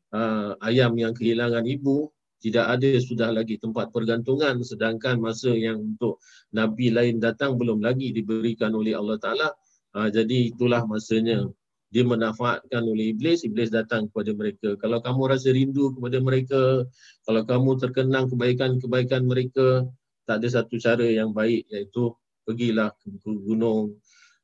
[0.10, 2.10] uh, ayam yang kehilangan ibu
[2.42, 4.66] tidak ada sudah lagi tempat pergantungan.
[4.66, 6.18] Sedangkan masa yang untuk
[6.50, 9.50] nabi lain datang belum lagi diberikan oleh Allah Taala.
[9.94, 11.46] Uh, jadi itulah masanya
[11.90, 16.62] dimanfaatkan oleh iblis iblis datang kepada mereka kalau kamu rasa rindu kepada mereka
[17.26, 19.90] kalau kamu terkenang kebaikan-kebaikan mereka
[20.30, 22.14] tak ada satu cara yang baik iaitu
[22.46, 23.98] pergilah ke gunung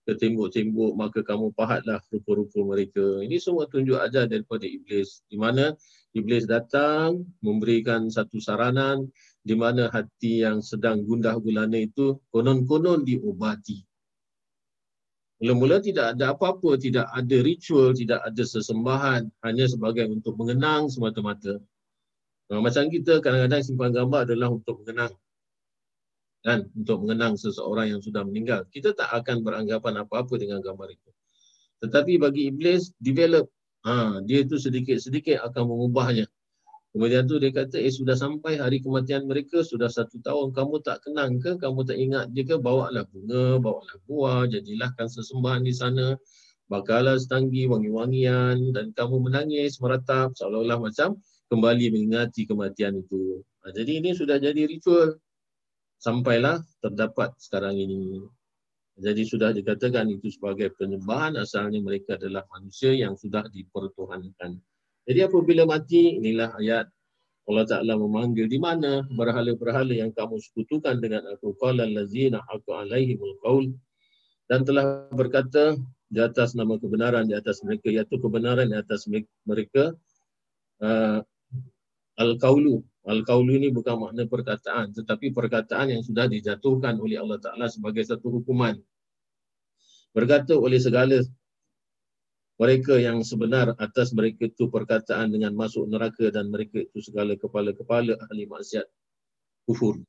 [0.05, 3.25] ke tembok-tembok maka kamu pahatlah rupa-rupa mereka.
[3.25, 5.25] Ini semua tunjuk ajar daripada iblis.
[5.25, 5.73] Di mana
[6.13, 9.09] iblis datang memberikan satu saranan
[9.41, 13.81] di mana hati yang sedang gundah gulana itu konon-konon diobati.
[15.43, 21.59] Mula-mula tidak ada apa-apa, tidak ada ritual, tidak ada sesembahan, hanya sebagai untuk mengenang semata-mata.
[22.47, 25.11] macam kita kadang-kadang simpan gambar adalah untuk mengenang
[26.45, 26.69] kan?
[26.77, 28.69] Untuk mengenang seseorang yang sudah meninggal.
[28.69, 31.09] Kita tak akan beranggapan apa-apa dengan gambar itu.
[31.81, 33.49] Tetapi bagi iblis develop.
[33.85, 36.25] Ha dia itu sedikit-sedikit akan mengubahnya
[36.95, 41.03] kemudian tu dia kata eh sudah sampai hari kematian mereka sudah satu tahun kamu tak
[41.03, 46.15] kenang ke kamu tak ingat dia ke bawalah bunga bawalah buah jadilah sesembahan di sana
[46.71, 53.45] bakalah setanggi wangi-wangian dan kamu menangis meratap seolah-olah macam kembali mengingati kematian itu.
[53.61, 55.21] Ha, jadi ini sudah jadi ritual
[56.01, 58.25] sampailah terdapat sekarang ini.
[58.95, 64.55] Jadi sudah dikatakan itu sebagai penyembahan asalnya mereka adalah manusia yang sudah dipertuhankan.
[65.05, 66.89] Jadi apabila mati, inilah ayat
[67.45, 71.53] Allah Ta'ala memanggil di mana berhala-berhala yang kamu sekutukan dengan aku.
[71.61, 73.69] Qala lazina haku alaihimul qawl.
[74.49, 75.77] Dan telah berkata
[76.09, 79.05] di atas nama kebenaran di atas mereka, iaitu kebenaran di atas
[79.45, 79.93] mereka.
[80.81, 81.21] Uh,
[82.15, 88.01] Al-Qawlu, Al-Qawlu ini bukan makna perkataan tetapi perkataan yang sudah dijatuhkan oleh Allah Ta'ala sebagai
[88.01, 88.79] satu hukuman.
[90.15, 91.19] Berkata oleh segala
[92.55, 98.15] mereka yang sebenar atas mereka itu perkataan dengan masuk neraka dan mereka itu segala kepala-kepala
[98.15, 98.87] ahli maksiat
[99.67, 99.99] kufur.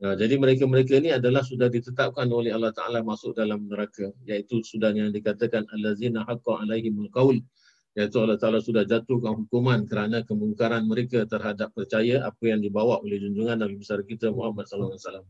[0.00, 4.08] Nah, jadi mereka-mereka ini adalah sudah ditetapkan oleh Allah Ta'ala masuk dalam neraka.
[4.24, 7.36] Iaitu sudah yang dikatakan Al-Lazina haqqa alaihimul qawl
[7.98, 13.18] iaitu Allah Ta'ala sudah jatuhkan hukuman kerana kemungkaran mereka terhadap percaya apa yang dibawa oleh
[13.18, 15.26] junjungan Nabi besar kita Muhammad Wasallam.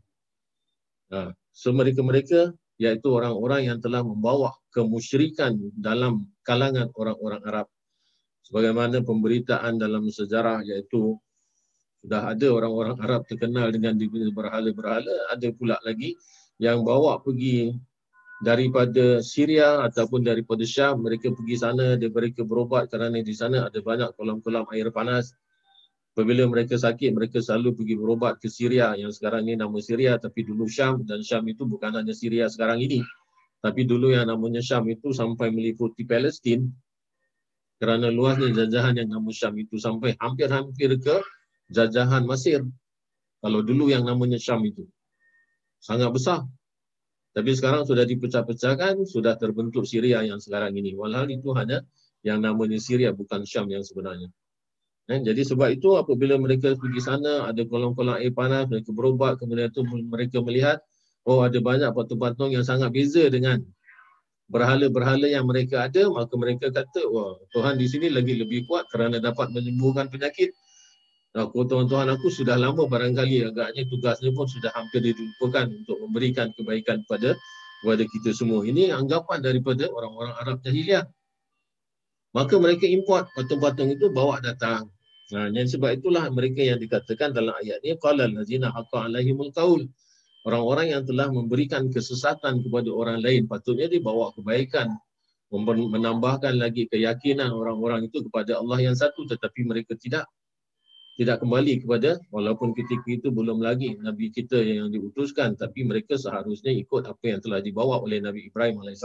[1.11, 7.67] Ha, so mereka-mereka iaitu orang-orang yang telah membawa kemusyrikan dalam kalangan orang-orang Arab.
[8.49, 11.21] Sebagaimana pemberitaan dalam sejarah iaitu
[12.01, 14.01] sudah ada orang-orang Arab terkenal dengan
[14.33, 16.17] berhala-berhala, ada pula lagi
[16.57, 17.77] yang bawa pergi
[18.41, 24.17] daripada Syria ataupun daripada Syam mereka pergi sana mereka berobat kerana di sana ada banyak
[24.17, 25.37] kolam-kolam air panas
[26.21, 30.45] apabila mereka sakit mereka selalu pergi berobat ke Syria yang sekarang ini nama Syria tapi
[30.45, 33.01] dulu Syam dan Syam itu bukan hanya Syria sekarang ini
[33.65, 36.69] tapi dulu yang namanya Syam itu sampai meliputi Palestin
[37.81, 41.17] kerana luasnya jajahan yang nama Syam itu sampai hampir-hampir ke
[41.73, 42.61] jajahan Mesir.
[43.41, 44.85] Kalau dulu yang namanya Syam itu.
[45.81, 46.45] Sangat besar.
[47.33, 50.93] Tapi sekarang sudah dipecah-pecahkan, sudah terbentuk Syria yang sekarang ini.
[50.93, 51.81] Walhal itu hanya
[52.21, 54.29] yang namanya Syria, bukan Syam yang sebenarnya.
[55.11, 59.67] Eh, jadi sebab itu apabila mereka pergi sana, ada kolong-kolong air panas, mereka berobat, kemudian
[59.67, 60.79] itu mereka melihat,
[61.27, 63.59] oh ada banyak patung-patung yang sangat beza dengan
[64.47, 69.19] berhala-berhala yang mereka ada, maka mereka kata, wah Tuhan di sini lagi lebih kuat kerana
[69.19, 70.55] dapat menyembuhkan penyakit.
[71.35, 77.07] Aku tuan-tuan aku sudah lama barangkali agaknya tugasnya pun sudah hampir dilupakan untuk memberikan kebaikan
[77.07, 77.39] kepada
[77.83, 78.67] kepada kita semua.
[78.67, 81.07] Ini anggapan daripada orang-orang Arab jahiliah.
[82.35, 84.91] Maka mereka import patung-patung itu bawa datang.
[85.31, 89.87] Nah, yang sebab itulah mereka yang dikatakan dalam ayat ini qala allazina haqa alaihimul qaul.
[90.43, 94.89] Orang-orang yang telah memberikan kesesatan kepada orang lain patutnya dibawa kebaikan
[95.51, 100.31] menambahkan lagi keyakinan orang-orang itu kepada Allah yang satu tetapi mereka tidak
[101.19, 106.71] tidak kembali kepada walaupun ketika itu belum lagi Nabi kita yang diutuskan tapi mereka seharusnya
[106.71, 109.05] ikut apa yang telah dibawa oleh Nabi Ibrahim AS.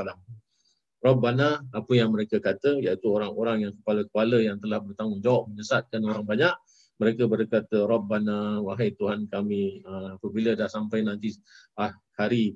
[1.06, 6.56] Rabbana, apa yang mereka kata iaitu orang-orang yang kepala-kepala yang telah bertanggungjawab menyesatkan orang banyak
[6.96, 11.36] mereka berkata Rabbana wahai Tuhan kami ah, apabila dah sampai nanti
[11.78, 12.56] ah, hari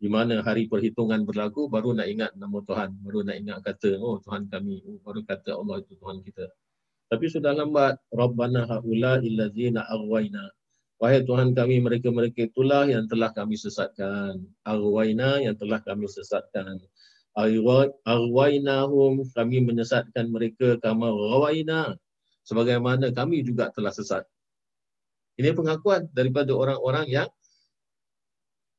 [0.00, 4.18] di mana hari perhitungan berlaku baru nak ingat nama Tuhan baru nak ingat kata oh
[4.22, 6.46] Tuhan kami oh, baru kata Allah itu Tuhan kita.
[7.12, 10.48] Tapi sudah lambat rabbana haula illazina aghwayna.
[10.96, 14.40] Wahai tuhan kami mereka-mereka itulah yang telah kami sesatkan.
[14.64, 16.80] Aghwayna yang telah kami sesatkan
[17.34, 21.96] aghwaynahum kami menyesatkan mereka kama ghawayna
[22.44, 24.28] sebagaimana kami juga telah sesat
[25.40, 27.28] ini pengakuan daripada orang-orang yang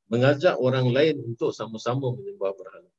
[0.06, 2.94] mengajak orang lain untuk sama-sama menyembah berhala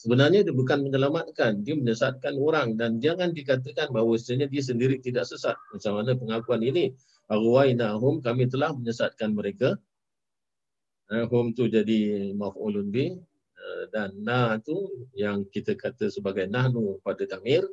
[0.00, 5.28] Sebenarnya dia bukan menyelamatkan, dia menyesatkan orang dan jangan dikatakan bahawa sebenarnya dia sendiri tidak
[5.28, 5.52] sesat.
[5.76, 6.96] Macam mana pengakuan ini?
[7.28, 9.76] Arwainahum kami telah menyesatkan mereka.
[11.12, 13.12] Hum tu jadi maf'ulun bi
[13.90, 17.64] dan na tu yang kita kata sebagai nahnu pada damir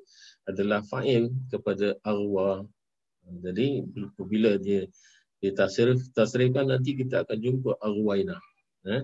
[0.48, 2.64] adalah fa'il kepada arwah.
[3.28, 3.84] Jadi
[4.16, 4.88] bila dia
[5.44, 8.40] ditasrif tasrifkan nanti kita akan jumpa arwaina.
[8.88, 9.04] Eh?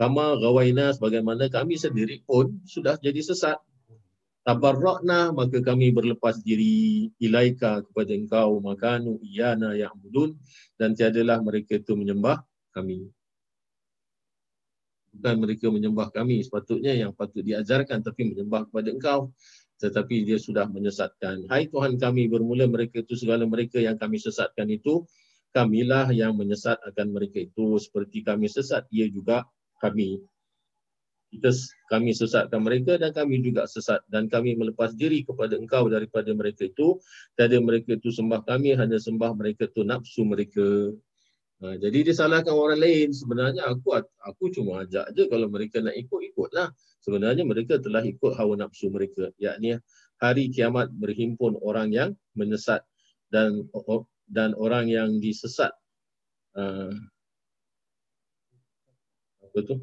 [0.00, 3.60] Kama gawaina sebagaimana kami sendiri pun sudah jadi sesat.
[4.42, 10.34] Tabarrakna maka kami berlepas diri ilaika kepada engkau makanu iyana ya'budun
[10.74, 12.42] dan tiadalah mereka itu menyembah
[12.74, 13.06] kami.
[15.12, 19.20] Bukan mereka menyembah kami sepatutnya yang patut diajarkan tapi menyembah kepada engkau.
[19.76, 21.50] Tetapi dia sudah menyesatkan.
[21.52, 25.04] Hai Tuhan kami bermula mereka itu segala mereka yang kami sesatkan itu
[25.52, 27.76] kamilah yang menyesat akan mereka itu.
[27.76, 29.44] Seperti kami sesat ia juga
[29.84, 30.22] kami.
[31.32, 31.48] Kita
[31.88, 34.00] kami sesatkan mereka dan kami juga sesat.
[34.08, 36.96] Dan kami melepas diri kepada engkau daripada mereka itu.
[37.36, 40.94] Tiada mereka itu sembah kami hanya sembah mereka itu nafsu mereka
[41.62, 43.14] ha, jadi disalahkan orang lain.
[43.14, 48.34] Sebenarnya aku aku cuma ajak je kalau mereka nak ikut ikutlah sebenarnya mereka telah ikut
[48.34, 49.30] hawa nafsu mereka.
[49.38, 49.78] Yakni
[50.18, 52.82] hari kiamat berhimpun orang yang menyesat
[53.30, 53.66] dan
[54.30, 55.70] dan orang yang disesat.
[56.52, 56.92] Uh,
[59.42, 59.76] apa tu?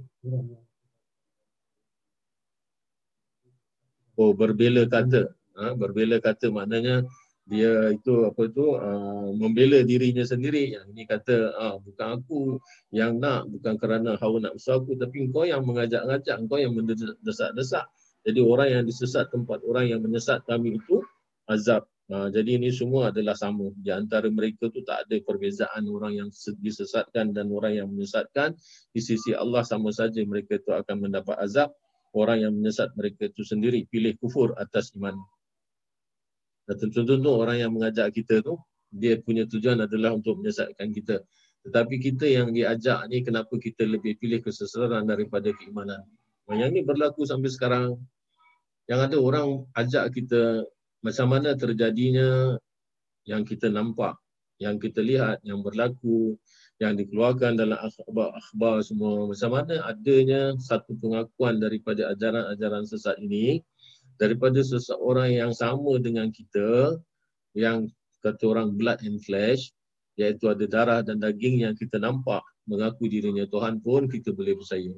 [4.20, 5.32] Oh, berbela kata.
[5.60, 7.04] Ha, berbela kata maknanya
[7.50, 12.62] dia itu apa tu uh, membela dirinya sendiri yang ini kata ah bukan aku
[12.94, 17.90] yang nak bukan kerana hawa nak aku tapi engkau yang mengajak-ngajak engkau yang mendesak-desak
[18.22, 21.02] jadi orang yang disesat tempat orang yang menyesat kami itu
[21.50, 23.70] azab Ha, jadi ini semua adalah sama.
[23.78, 28.58] Di antara mereka tu tak ada perbezaan orang yang disesatkan dan orang yang menyesatkan.
[28.90, 31.70] Di sisi Allah sama saja mereka itu akan mendapat azab.
[32.18, 35.14] Orang yang menyesat mereka itu sendiri pilih kufur atas iman.
[36.70, 38.62] Dan tentu-tentu orang yang mengajak kita tu,
[38.94, 41.26] dia punya tujuan adalah untuk menyesatkan kita.
[41.66, 46.06] Tetapi kita yang diajak ni kenapa kita lebih pilih kesesatan daripada keimanan.
[46.46, 47.98] Yang ini berlaku sampai sekarang.
[48.86, 50.66] Yang ada orang ajak kita
[51.02, 52.58] macam mana terjadinya
[53.26, 54.18] yang kita nampak,
[54.58, 56.38] yang kita lihat, yang berlaku,
[56.82, 59.26] yang dikeluarkan dalam akhbar-akhbar semua.
[59.30, 63.62] Macam mana adanya satu pengakuan daripada ajaran-ajaran sesat ini
[64.20, 67.00] daripada seseorang yang sama dengan kita
[67.56, 67.88] yang
[68.20, 69.72] kata orang blood and flesh
[70.20, 74.92] iaitu ada darah dan daging yang kita nampak mengaku dirinya Tuhan pun kita boleh percaya.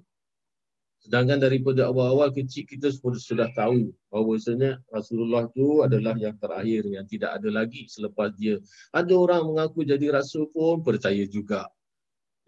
[1.01, 7.05] Sedangkan daripada awal-awal kecil kita sudah tahu bahawa sebenarnya Rasulullah itu adalah yang terakhir yang
[7.09, 8.61] tidak ada lagi selepas dia.
[8.93, 11.65] Ada orang mengaku jadi rasul pun percaya juga.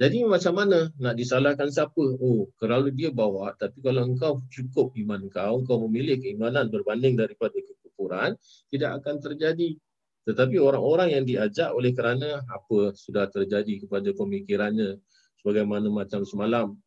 [0.02, 2.18] Jadi macam mana nak disalahkan siapa?
[2.18, 7.54] Oh, kalau dia bawa tapi kalau engkau cukup iman kau, kau memilih keimanan berbanding daripada
[7.54, 8.34] kekufuran,
[8.74, 9.78] tidak akan terjadi.
[10.24, 14.98] Tetapi orang-orang yang diajak oleh kerana apa sudah terjadi kepada pemikirannya
[15.44, 16.80] sebagaimana macam semalam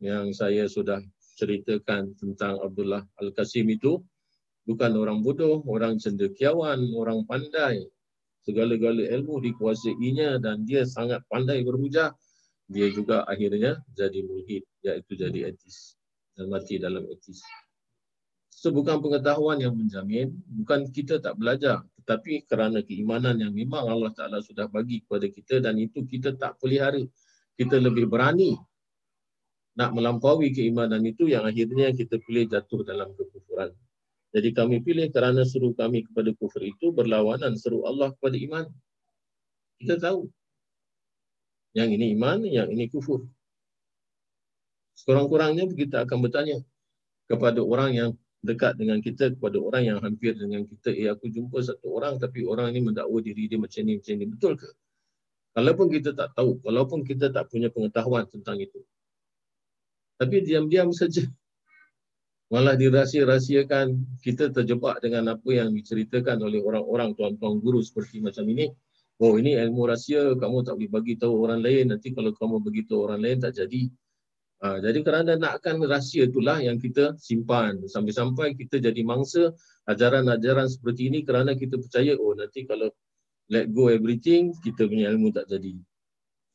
[0.00, 0.98] yang saya sudah
[1.36, 4.00] ceritakan tentang Abdullah Al-Qasim itu
[4.64, 7.84] bukan orang bodoh, orang cendekiawan, orang pandai.
[8.40, 12.16] Segala-gala ilmu dikuasainya dan dia sangat pandai berhujah.
[12.70, 15.98] Dia juga akhirnya jadi mulhid, iaitu jadi etis
[16.38, 17.42] dan mati dalam etis.
[18.46, 24.14] So bukan pengetahuan yang menjamin, bukan kita tak belajar, tetapi kerana keimanan yang memang Allah
[24.14, 27.02] Taala sudah bagi kepada kita dan itu kita tak pelihara.
[27.58, 28.54] Kita lebih berani
[29.74, 33.72] nak melampaui keimanan itu yang akhirnya kita pilih jatuh dalam kekufuran.
[34.30, 38.64] Jadi kami pilih kerana seru kami kepada kufur itu berlawanan seru Allah kepada iman.
[39.82, 40.30] Kita tahu.
[41.76, 43.26] Yang ini iman, yang ini kufur.
[44.98, 46.58] Sekurang-kurangnya kita akan bertanya
[47.30, 48.10] kepada orang yang
[48.42, 50.90] dekat dengan kita, kepada orang yang hampir dengan kita.
[50.92, 54.26] Eh aku jumpa satu orang tapi orang ini mendakwa diri dia macam ni, macam ni.
[54.26, 54.68] Betul ke?
[55.54, 58.80] Kalaupun kita tak tahu, walaupun kita tak punya pengetahuan tentang itu.
[60.20, 61.24] Tapi diam-diam saja.
[62.50, 68.74] Malah dirahsia-rahsiakan kita terjebak dengan apa yang diceritakan oleh orang-orang tuan-tuan guru seperti macam ini.
[69.20, 71.92] Oh ini ilmu rahsia, kamu tak boleh bagi tahu orang lain.
[71.92, 73.92] Nanti kalau kamu beritahu orang lain tak jadi.
[74.60, 79.56] Ha, jadi kerana nakkan rahsia itulah yang kita simpan sampai-sampai kita jadi mangsa
[79.88, 82.92] ajaran-ajaran seperti ini kerana kita percaya oh nanti kalau
[83.48, 85.76] let go everything kita punya ilmu tak jadi.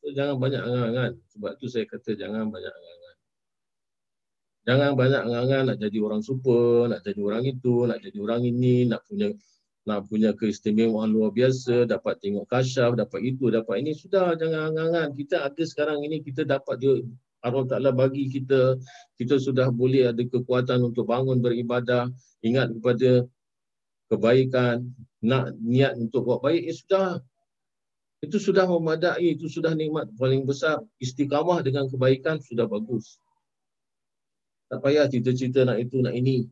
[0.02, 1.12] So, jangan banyak angan-angan.
[1.34, 3.16] Sebab tu saya kata jangan banyak angan-angan.
[4.66, 8.86] Jangan banyak angan-angan nak jadi orang super, nak jadi orang itu, nak jadi orang ini,
[8.90, 9.30] nak punya
[9.86, 13.94] nak punya keistimewaan luar biasa, dapat tengok kasyaf, dapat itu, dapat ini.
[13.94, 15.14] Sudah jangan angan-angan.
[15.14, 17.06] Kita ada sekarang ini, kita dapat dia
[17.46, 18.74] Allah Ta'ala bagi kita,
[19.14, 22.10] kita sudah boleh ada kekuatan untuk bangun beribadah,
[22.42, 23.30] ingat kepada
[24.10, 24.90] kebaikan,
[25.22, 27.08] nak niat untuk buat baik, ya sudah.
[28.18, 30.82] Itu sudah memadai, itu sudah nikmat paling besar.
[30.98, 33.22] Istiqamah dengan kebaikan sudah bagus.
[34.66, 36.50] Tak payah cita-cita nak itu, nak ini.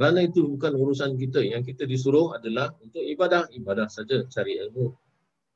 [0.00, 1.44] Kerana itu bukan urusan kita.
[1.44, 3.52] Yang kita disuruh adalah untuk ibadah.
[3.52, 4.96] Ibadah saja, cari ilmu.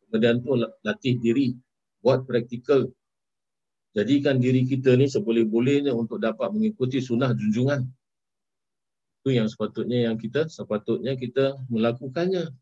[0.05, 1.57] Kemudian tu latih diri.
[2.05, 2.92] Buat praktikal.
[3.97, 7.88] Jadikan diri kita ni seboleh-bolehnya untuk dapat mengikuti sunnah junjungan.
[9.24, 12.53] Itu yang sepatutnya yang kita sepatutnya kita melakukannya.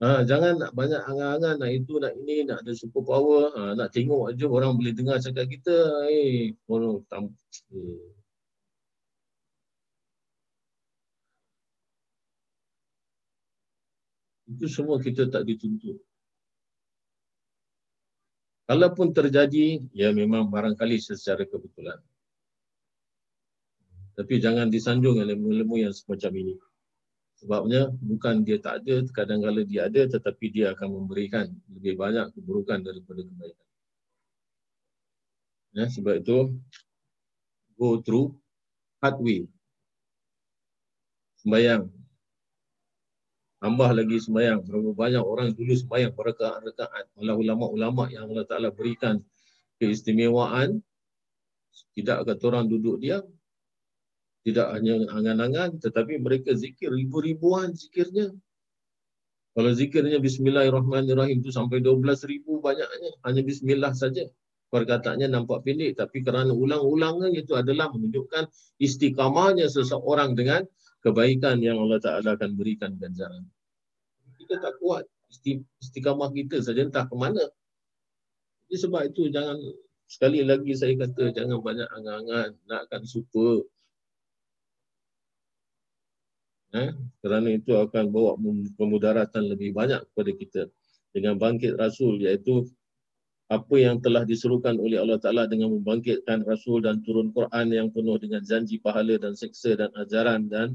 [0.00, 3.92] Ha, jangan nak banyak angan-angan nak itu nak ini nak ada super power, ha, nak
[3.92, 6.08] tengok aja orang boleh dengar cakap kita.
[6.08, 7.28] Eh, oh, tam,
[7.76, 8.13] eh.
[14.54, 15.98] Itu semua kita tak dituntut.
[18.64, 22.00] Kalaupun terjadi, ya memang barangkali secara kebetulan.
[24.14, 26.54] Tapi jangan disanjung oleh ilmu-ilmu yang semacam ini.
[27.34, 32.80] Sebabnya bukan dia tak ada, kadang-kadang dia ada tetapi dia akan memberikan lebih banyak keburukan
[32.80, 33.68] daripada kebaikan.
[35.74, 36.54] Ya, sebab itu,
[37.74, 38.38] go through
[39.02, 39.42] hard way.
[41.42, 41.90] Sembayang,
[43.64, 44.60] tambah lagi sembahyang.
[44.68, 47.16] Berapa banyak orang dulu sembahyang berakaat-rakaat.
[47.16, 49.24] Malah ulama-ulama yang Allah Ta'ala berikan
[49.80, 50.84] keistimewaan.
[51.96, 53.24] Tidak kata orang duduk diam.
[54.44, 55.80] Tidak hanya angan-angan.
[55.80, 58.36] Tetapi mereka zikir ribu-ribuan zikirnya.
[59.56, 63.16] Kalau zikirnya Bismillahirrahmanirrahim itu sampai 12 ribu banyaknya.
[63.24, 64.28] Hanya Bismillah saja.
[64.68, 65.96] Perkataannya nampak pendek.
[65.96, 68.44] Tapi kerana ulang-ulangnya itu adalah menunjukkan
[68.76, 70.68] istiqamahnya seseorang dengan
[71.00, 73.53] kebaikan yang Allah Ta'ala akan berikan ganjaran.
[74.44, 75.08] Kita tak kuat
[75.82, 77.42] istiqamah kita saja entah ke mana.
[78.68, 79.58] Jadi sebab itu jangan
[80.06, 83.66] sekali lagi saya kata jangan banyak angan-angan nakkan super.
[86.74, 86.90] Eh?
[87.22, 88.34] Kerana itu akan bawa
[88.74, 90.62] pemudaratan lebih banyak kepada kita.
[91.14, 92.66] Dengan bangkit Rasul iaitu
[93.46, 98.18] apa yang telah diserukan oleh Allah Ta'ala dengan membangkitkan Rasul dan turun Quran yang penuh
[98.18, 100.74] dengan janji pahala dan seksa dan ajaran dan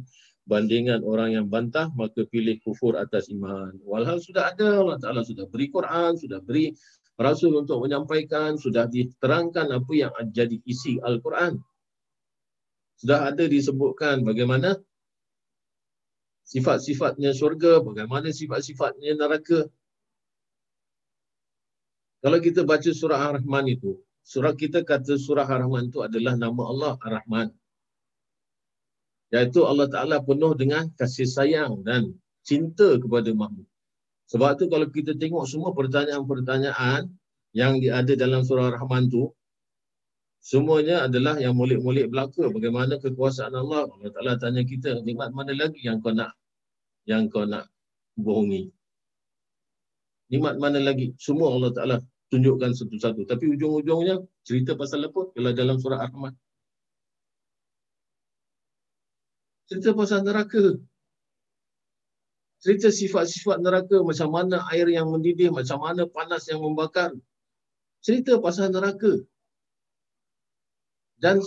[0.49, 3.77] bandingan orang yang bantah maka pilih kufur atas iman.
[3.85, 6.73] Walhal sudah ada Allah Ta'ala sudah beri Quran, sudah beri
[7.21, 11.61] Rasul untuk menyampaikan, sudah diterangkan apa yang jadi isi Al-Quran.
[12.97, 14.79] Sudah ada disebutkan bagaimana
[16.47, 19.69] sifat-sifatnya syurga, bagaimana sifat-sifatnya neraka.
[22.19, 26.93] Kalau kita baca surah Ar-Rahman itu, surah kita kata surah Ar-Rahman itu adalah nama Allah
[27.03, 27.58] Ar-Rahman.
[29.29, 33.69] Iaitu Allah Ta'ala penuh dengan kasih sayang dan cinta kepada makhluk.
[34.29, 37.09] Sebab tu kalau kita tengok semua pertanyaan-pertanyaan
[37.53, 39.33] yang ada dalam surah Ar-Rahman tu,
[40.41, 42.49] semuanya adalah yang mulik-mulik belaka.
[42.49, 43.89] Bagaimana kekuasaan Allah.
[43.89, 46.33] Allah Ta'ala tanya kita, nikmat mana lagi yang kau nak?
[47.05, 47.69] Yang kau nak
[48.17, 48.69] bohongi.
[50.29, 51.13] Nikmat mana lagi?
[51.17, 51.95] Semua Allah Ta'ala
[52.29, 53.25] tunjukkan satu-satu.
[53.25, 55.33] Tapi ujung-ujungnya cerita pasal apa?
[55.33, 56.33] Kalau dalam surah Ar-Rahman.
[59.69, 60.81] Cerita pasal neraka.
[62.59, 64.01] Cerita sifat-sifat neraka.
[64.01, 65.53] Macam mana air yang mendidih.
[65.53, 67.13] Macam mana panas yang membakar.
[68.01, 69.21] Cerita pasal neraka.
[71.21, 71.37] Dan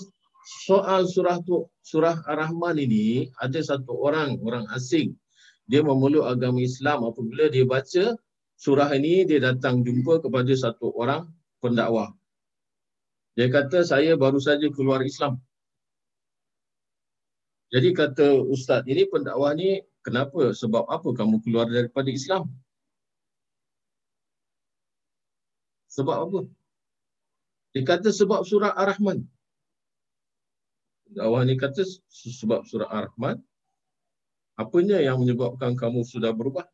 [0.43, 5.15] soal surah tu surah Ar-Rahman ini ada satu orang orang asing
[5.71, 8.19] dia memeluk agama Islam apabila dia baca
[8.59, 11.31] surah ini dia datang jumpa kepada satu orang
[11.63, 12.11] pendakwah
[13.39, 15.39] dia kata saya baru saja keluar Islam
[17.73, 20.53] jadi kata ustaz ini pendakwah ni kenapa?
[20.53, 22.53] Sebab apa kamu keluar daripada Islam?
[25.89, 26.41] Sebab apa?
[27.73, 29.25] Dia kata sebab surah Ar-Rahman.
[31.17, 31.81] Awal ni kata
[32.13, 33.41] sebab surah Ar-Rahman
[34.61, 36.69] apanya yang menyebabkan kamu sudah berubah?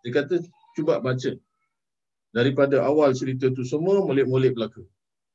[0.00, 0.40] Dia kata
[0.72, 1.36] cuba baca.
[2.32, 4.80] Daripada awal cerita tu semua molek-molek belaka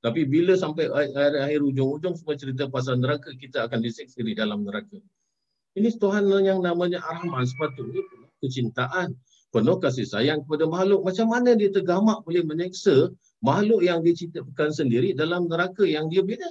[0.08, 4.96] tapi bila sampai akhir-akhir ujung-ujung semua cerita pasal neraka kita akan diseksa di dalam neraka
[5.76, 8.00] ini Tuhan yang namanya Ar-Rahman sepatutnya
[8.40, 9.20] kecintaan
[9.52, 13.12] penuh kasih sayang kepada makhluk macam mana dia tergamak boleh menyeksa
[13.44, 16.48] makhluk yang diciptakan sendiri dalam neraka yang dia bina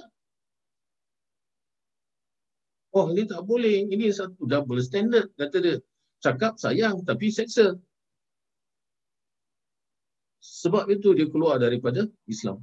[2.97, 3.85] Oh, ini tak boleh.
[3.93, 5.29] Ini satu double standard.
[5.37, 5.77] Kata dia,
[6.17, 7.77] cakap sayang tapi seksa.
[10.41, 12.57] Sebab itu dia keluar daripada Islam.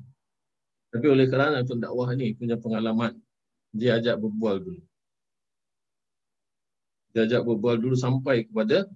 [0.95, 3.19] Tapi oleh kerana pendakwah ni punya pengalaman,
[3.75, 4.83] dia ajak berbual dulu.
[7.11, 8.87] Dia ajak berbual dulu sampai kepada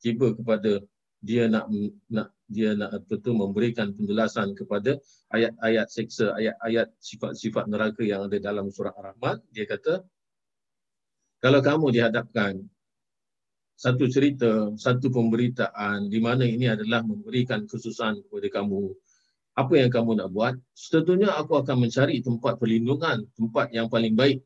[0.00, 0.80] tiba kepada
[1.20, 1.68] dia nak
[2.08, 4.96] nak dia nak betul memberikan penjelasan kepada
[5.28, 9.40] ayat-ayat seksa, ayat-ayat sifat-sifat neraka yang ada dalam surah Ar-Rahman.
[9.52, 10.00] Dia kata,
[11.40, 12.64] kalau kamu dihadapkan
[13.76, 18.92] satu cerita, satu pemberitaan di mana ini adalah memberikan kesusahan kepada kamu,
[19.52, 20.54] apa yang kamu nak buat?
[20.72, 24.40] Tentunya aku akan mencari tempat perlindungan, tempat yang paling baik.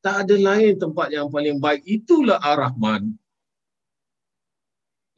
[0.00, 1.82] Tak ada lain tempat yang paling baik.
[1.84, 3.12] Itulah Ar-Rahman.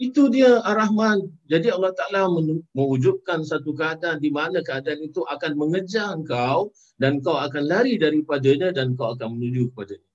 [0.01, 1.29] Itu dia Ar-Rahman.
[1.47, 2.33] Jadi Allah Ta'ala
[2.73, 8.73] mewujudkan satu keadaan di mana keadaan itu akan mengejar engkau dan kau akan lari daripadanya
[8.73, 10.11] dan kau akan menuju kepadanya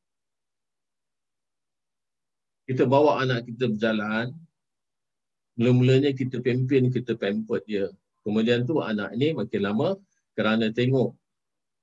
[2.66, 4.34] kita bawa anak kita berjalan,
[5.54, 7.88] mula-mulanya kita pimpin, kita pamper dia.
[8.26, 9.94] Kemudian tu anak ni makin lama
[10.34, 11.14] kerana tengok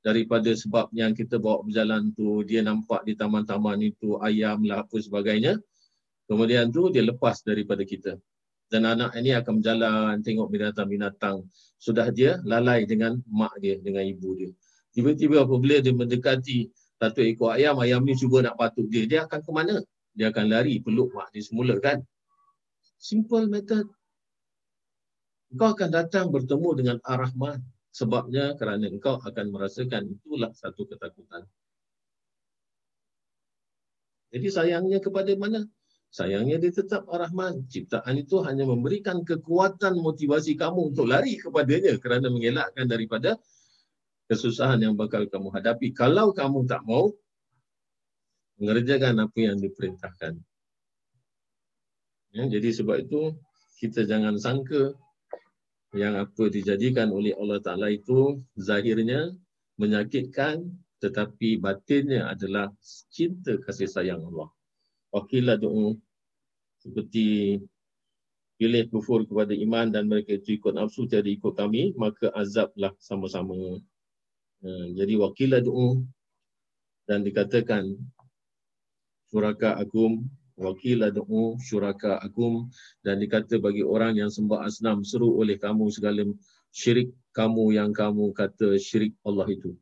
[0.03, 4.99] daripada sebab yang kita bawa berjalan tu, dia nampak di taman-taman itu ayam lah apa
[4.99, 5.63] sebagainya.
[6.27, 8.19] Kemudian tu dia lepas daripada kita.
[8.67, 11.47] Dan anak ini akan berjalan tengok binatang-binatang.
[11.79, 14.51] Sudah dia lalai dengan mak dia, dengan ibu dia.
[14.91, 19.07] Tiba-tiba apabila dia mendekati satu ekor ayam, ayam ni cuba nak patuk dia.
[19.07, 19.77] Dia akan ke mana?
[20.13, 22.05] dia akan lari peluk mak dia semula kan.
[23.01, 23.89] Simple method.
[25.53, 27.61] Engkau akan datang bertemu dengan Ar-Rahman.
[27.93, 31.45] Sebabnya kerana engkau akan merasakan itulah satu ketakutan.
[34.33, 35.69] Jadi sayangnya kepada mana?
[36.09, 37.69] Sayangnya dia tetap Ar-Rahman.
[37.69, 43.37] Ciptaan itu hanya memberikan kekuatan motivasi kamu untuk lari kepadanya kerana mengelakkan daripada
[44.33, 45.93] kesusahan yang bakal kamu hadapi.
[45.93, 47.13] Kalau kamu tak mau,
[48.57, 50.41] mengerjakan apa yang diperintahkan.
[52.33, 53.37] Ya, jadi sebab itu
[53.85, 54.97] kita jangan sangka
[55.93, 59.37] yang apa dijadikan oleh Allah Ta'ala itu zahirnya
[59.77, 60.73] menyakitkan
[61.05, 62.73] tetapi batinnya adalah
[63.13, 64.49] cinta kasih sayang Allah.
[65.13, 65.93] Wakilah doa
[66.81, 67.59] seperti
[68.57, 73.83] pilih kufur kepada iman dan mereka itu ikut nafsu tiada ikut kami maka azablah sama-sama.
[74.63, 76.01] Ya, jadi wakilah doa
[77.05, 77.99] dan dikatakan
[79.29, 80.25] syuraka agum
[80.63, 82.71] wakil ad'u syuraka agum
[83.03, 86.23] dan dikata bagi orang yang sembah asnam seru oleh kamu segala
[86.71, 89.75] syirik kamu yang kamu kata syirik Allah itu.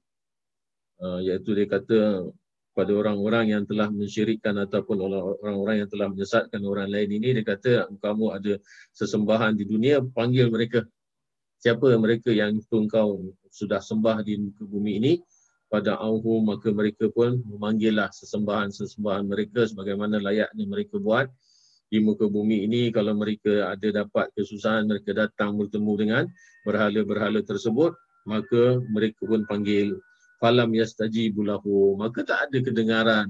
[1.01, 2.29] Uh, iaitu dia kata
[2.77, 4.97] pada orang-orang yang telah mensyirikkan ataupun
[5.43, 8.53] orang-orang yang telah menyesatkan orang lain ini dia kata kamu ada
[8.97, 10.87] sesembahan di dunia panggil mereka.
[11.61, 15.13] Siapa mereka yang engkau sudah sembah di bumi ini
[15.71, 21.31] pada auhu maka mereka pun memanggillah sesembahan-sesembahan mereka sebagaimana layaknya mereka buat
[21.91, 22.91] di muka bumi ini.
[22.91, 26.25] Kalau mereka ada dapat kesusahan mereka datang bertemu dengan
[26.67, 27.95] berhala-berhala tersebut
[28.27, 29.99] maka mereka pun panggil.
[30.43, 31.95] Falam yastajibu lahu.
[32.01, 33.29] Maka tak ada kedengaran.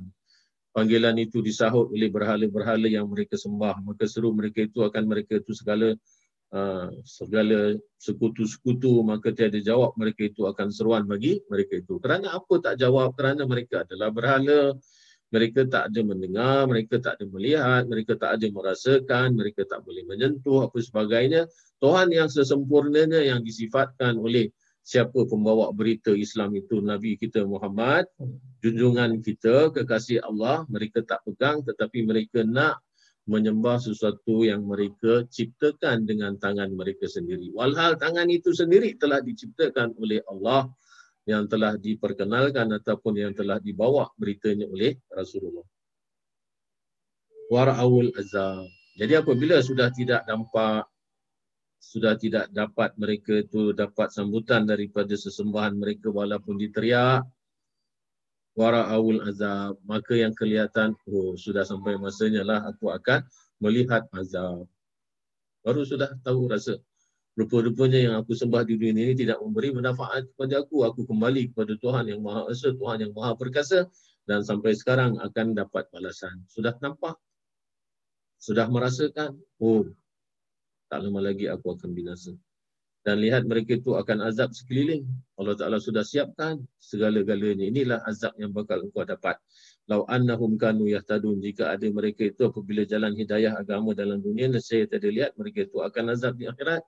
[0.71, 3.83] Panggilan itu disahut oleh berhala-berhala yang mereka sembah.
[3.83, 5.99] Maka seru mereka itu akan mereka itu segala
[6.51, 12.03] Ah, segala sekutu-sekutu maka tiada jawab mereka itu akan seruan bagi mereka itu.
[12.03, 13.15] Kerana apa tak jawab?
[13.15, 14.75] Kerana mereka adalah berhala
[15.31, 20.03] Mereka tak ada mendengar, mereka tak ada melihat, mereka tak ada merasakan, mereka tak boleh
[20.03, 21.47] menyentuh apa sebagainya.
[21.79, 24.51] Tuhan yang sesempurnanya yang disifatkan oleh
[24.83, 28.11] siapa pembawa berita Islam itu Nabi kita Muhammad,
[28.59, 32.83] junjungan kita, kekasih Allah, mereka tak pegang tetapi mereka nak
[33.31, 37.55] menyembah sesuatu yang mereka ciptakan dengan tangan mereka sendiri.
[37.55, 40.67] Walhal tangan itu sendiri telah diciptakan oleh Allah
[41.31, 45.63] yang telah diperkenalkan ataupun yang telah dibawa beritanya oleh Rasulullah.
[47.55, 48.67] Wara'awul azab.
[48.99, 50.91] Jadi apabila sudah tidak nampak
[51.81, 57.25] sudah tidak dapat mereka itu dapat sambutan daripada sesembahan mereka walaupun diteriak
[58.59, 63.23] wara'awul azab maka yang kelihatan oh sudah sampai masanya lah aku akan
[63.63, 64.67] melihat azab.
[65.61, 66.81] Baru sudah tahu rasa
[67.37, 70.89] rupa-rupanya yang aku sembah di dunia ini tidak memberi manfaat kepada aku.
[70.89, 73.87] Aku kembali kepada Tuhan yang Maha Esa Tuhan yang Maha Perkasa
[74.25, 76.43] dan sampai sekarang akan dapat balasan.
[76.49, 77.21] Sudah nampak?
[78.41, 79.37] Sudah merasakan?
[79.61, 79.85] Oh
[80.91, 82.35] tak lama lagi aku akan binasa.
[83.01, 85.09] Dan lihat mereka itu akan azab sekeliling.
[85.41, 87.65] Allah Ta'ala sudah siapkan segala-galanya.
[87.65, 89.41] Inilah azab yang bakal engkau dapat.
[89.89, 91.41] Lau annahum kanu yahtadun.
[91.41, 95.81] Jika ada mereka itu apabila jalan hidayah agama dalam dunia, saya tidak lihat mereka itu
[95.81, 96.85] akan azab di akhirat.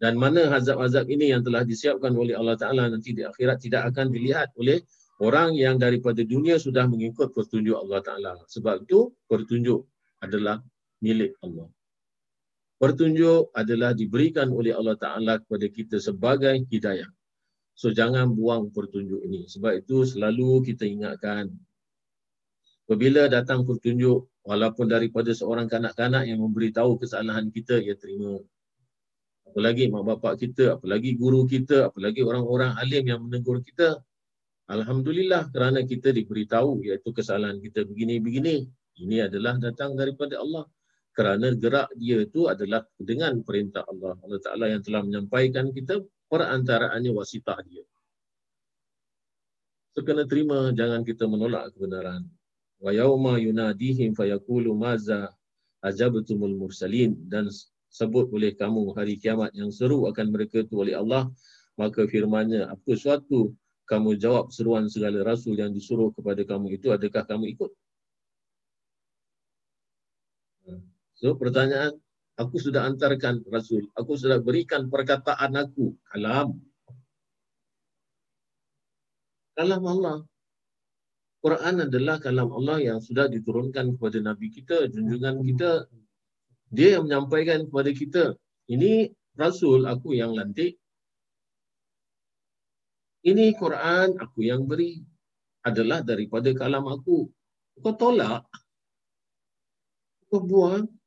[0.00, 4.08] Dan mana azab-azab ini yang telah disiapkan oleh Allah Ta'ala nanti di akhirat tidak akan
[4.08, 4.80] dilihat oleh
[5.20, 8.32] orang yang daripada dunia sudah mengikut petunjuk Allah Ta'ala.
[8.48, 9.84] Sebab itu petunjuk
[10.22, 10.62] adalah
[11.02, 11.68] milik Allah
[12.78, 17.10] petunjuk adalah diberikan oleh Allah Ta'ala kepada kita sebagai hidayah.
[17.78, 19.46] So jangan buang petunjuk ini.
[19.46, 21.50] Sebab itu selalu kita ingatkan.
[22.88, 28.40] Apabila datang petunjuk, walaupun daripada seorang kanak-kanak yang memberitahu kesalahan kita, ia terima.
[29.44, 34.00] Apalagi mak bapak kita, apalagi guru kita, apalagi orang-orang alim yang menegur kita.
[34.68, 38.68] Alhamdulillah kerana kita diberitahu iaitu kesalahan kita begini-begini.
[38.98, 40.68] Ini adalah datang daripada Allah
[41.18, 44.14] kerana gerak dia itu adalah dengan perintah Allah.
[44.22, 45.98] Allah Ta'ala yang telah menyampaikan kita
[46.30, 47.82] perantaraannya wasitah dia.
[49.98, 52.22] So, kena terima, jangan kita menolak kebenaran.
[52.78, 55.34] Wa yauma yunadihim fayaqulu maza
[55.82, 57.50] ajabtumul mursalin dan
[57.90, 61.26] sebut oleh kamu hari kiamat yang seru akan mereka itu oleh Allah
[61.74, 63.54] maka firmannya apa suatu
[63.88, 67.70] kamu jawab seruan segala rasul yang disuruh kepada kamu itu adakah kamu ikut
[71.18, 71.98] So pertanyaan,
[72.38, 73.90] aku sudah antarkan Rasul.
[73.98, 75.98] Aku sudah berikan perkataan aku.
[76.14, 76.54] Kalam.
[79.58, 80.22] Kalam Allah.
[81.42, 85.90] Quran adalah kalam Allah yang sudah diturunkan kepada Nabi kita, junjungan kita.
[86.70, 88.24] Dia yang menyampaikan kepada kita.
[88.70, 90.78] Ini Rasul aku yang lantik.
[93.26, 95.02] Ini Quran aku yang beri.
[95.66, 97.26] Adalah daripada kalam aku.
[97.82, 98.46] Kau tolak.
[100.30, 100.97] Kau buang.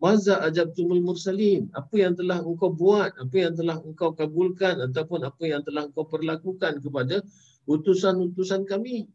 [0.00, 1.68] Maza ajabtumul mursalin.
[1.76, 6.08] Apa yang telah engkau buat, apa yang telah engkau kabulkan ataupun apa yang telah engkau
[6.08, 7.20] perlakukan kepada
[7.68, 9.12] utusan-utusan kami.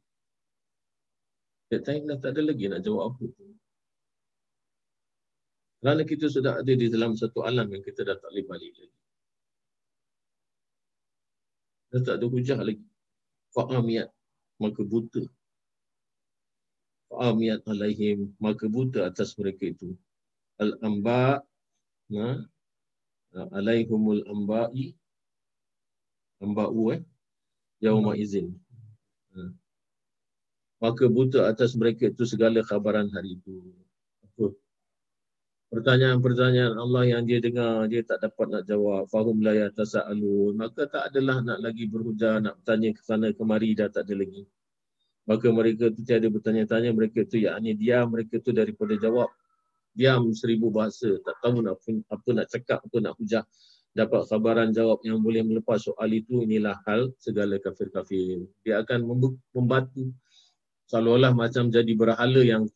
[1.73, 3.25] That time dah tak ada lagi nak jawab apa.
[5.81, 8.97] Kerana kita sudah ada di dalam satu alam yang kita dah tak boleh balik lagi.
[11.89, 12.86] Dah tak ada hujah lagi.
[13.57, 14.13] Fa'amiyat.
[14.61, 15.25] Maka buta.
[17.09, 18.38] Fa'amiyat alaihim.
[18.38, 19.97] Maka buta atas mereka itu
[20.62, 21.43] al-amba
[22.12, 22.45] na
[23.51, 24.95] alaihumul amba'i
[26.39, 27.01] amba'u eh.
[27.84, 28.56] Yauma izin.
[29.36, 29.51] Ha.
[30.80, 33.51] maka buta atas mereka itu segala khabaran hari itu.
[34.24, 34.56] Apa?
[35.76, 39.12] Pertanyaan-pertanyaan Allah yang dia dengar dia tak dapat nak jawab.
[39.12, 43.91] Fahum la yatasaalun maka tak adalah nak lagi berhujah nak bertanya ke sana kemari dah
[43.91, 44.47] tak ada lagi.
[45.26, 47.41] Maka mereka tu tiada bertanya-tanya mereka tu.
[47.41, 49.28] Yakni dia mereka tu daripada jawab
[49.95, 51.79] diam seribu bahasa, tak tahu nak
[52.11, 53.47] apa nak cakap, apa nak hujah.
[53.95, 58.43] Dapat khabaran jawab yang boleh melepas soal itu, inilah hal segala kafir-kafir.
[58.67, 59.07] Dia akan
[59.55, 60.11] membantu
[60.91, 62.67] seolah-olah macam jadi berhala yang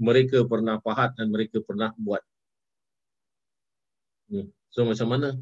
[0.00, 2.24] mereka pernah pahat dan mereka pernah buat.
[4.32, 4.48] Hmm.
[4.72, 5.36] So macam mana?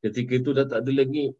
[0.00, 1.34] Ketika itu dah tak ada lagi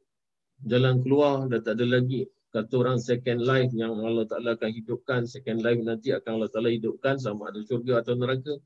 [0.67, 5.29] jalan keluar, dah tak ada lagi kata orang second life yang Allah Ta'ala akan hidupkan,
[5.29, 8.57] second life nanti akan Allah Ta'ala hidupkan sama ada syurga atau neraka.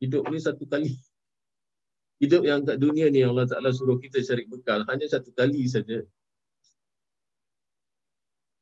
[0.00, 0.96] Hidup ni satu kali.
[2.20, 4.84] Hidup yang kat dunia ni Allah Ta'ala suruh kita cari bekal.
[4.88, 6.04] Hanya satu kali saja.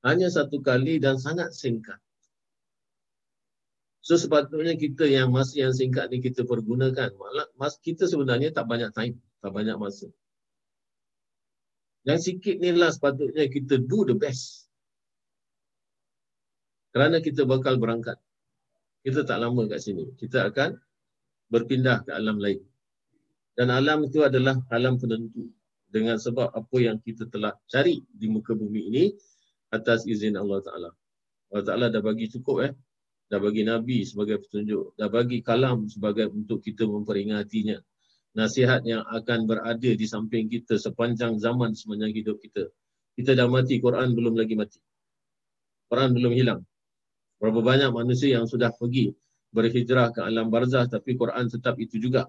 [0.02, 1.98] Hanya satu kali dan sangat singkat.
[4.02, 7.14] So sepatutnya kita yang masa yang singkat ni kita pergunakan.
[7.58, 9.18] Mas kita sebenarnya tak banyak time.
[9.42, 10.06] Tak banyak masa.
[12.06, 14.70] Yang sikit ni lah sepatutnya kita do the best.
[16.94, 18.16] Kerana kita bakal berangkat.
[19.02, 20.08] Kita tak lama kat sini.
[20.16, 20.78] Kita akan
[21.48, 22.60] berpindah ke alam lain.
[23.58, 25.50] Dan alam itu adalah alam penentu.
[25.88, 29.04] Dengan sebab apa yang kita telah cari di muka bumi ini
[29.72, 30.90] atas izin Allah Ta'ala.
[31.48, 32.72] Allah Ta'ala dah bagi cukup eh.
[33.28, 34.96] Dah bagi Nabi sebagai petunjuk.
[35.00, 37.80] Dah bagi kalam sebagai untuk kita memperingatinya.
[38.36, 42.68] Nasihat yang akan berada di samping kita sepanjang zaman sepanjang hidup kita.
[43.16, 44.78] Kita dah mati, Quran belum lagi mati.
[45.88, 46.60] Quran belum hilang.
[47.40, 49.16] Berapa banyak manusia yang sudah pergi
[49.54, 52.28] berhijrah ke alam barzah tapi Quran tetap itu juga.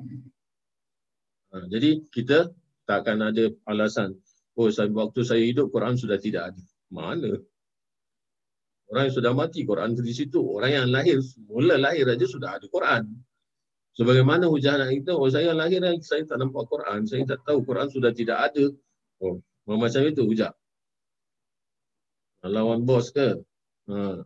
[1.50, 2.54] Ha, jadi kita
[2.86, 4.18] tak akan ada alasan,
[4.58, 6.64] oh saya, waktu saya hidup Quran sudah tidak ada.
[6.90, 7.38] Mana?
[8.90, 10.42] Orang yang sudah mati Quran di situ.
[10.42, 13.06] Orang yang lahir, mula lahir saja sudah ada Quran.
[13.94, 17.06] Sebagaimana hujah anak kita, oh saya lahir saya tak nampak Quran.
[17.06, 18.66] Saya tak tahu Quran sudah tidak ada.
[19.22, 19.38] Oh,
[19.70, 20.50] macam itu hujah.
[22.42, 23.38] Lawan bos ke?
[23.92, 24.26] Ha.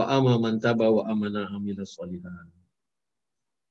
[0.00, 2.48] Wa amma man taba wa amana amila salihan.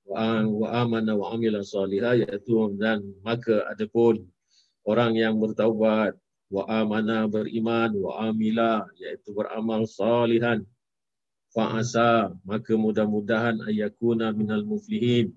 [0.06, 4.30] Wa amana wa amila salihan iaitu dan maka adapun
[4.86, 6.14] orang yang bertaubat
[6.54, 10.62] wa amana beriman wa amila iaitu beramal salihan
[11.50, 15.34] fa asa maka mudah-mudahan ayakuna minal muflihin.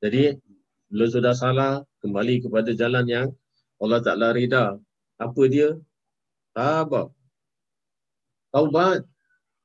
[0.00, 0.32] Jadi
[0.88, 3.28] bila sudah salah kembali kepada jalan yang
[3.76, 4.80] Allah Taala rida.
[5.20, 5.76] Apa dia?
[6.56, 7.12] Tabat.
[8.48, 9.09] Taubat.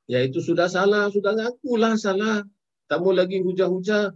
[0.06, 2.46] Iaitu sudah salah, sudah ngakulah salah.
[2.86, 4.14] Tak mau lagi hujah-hujah.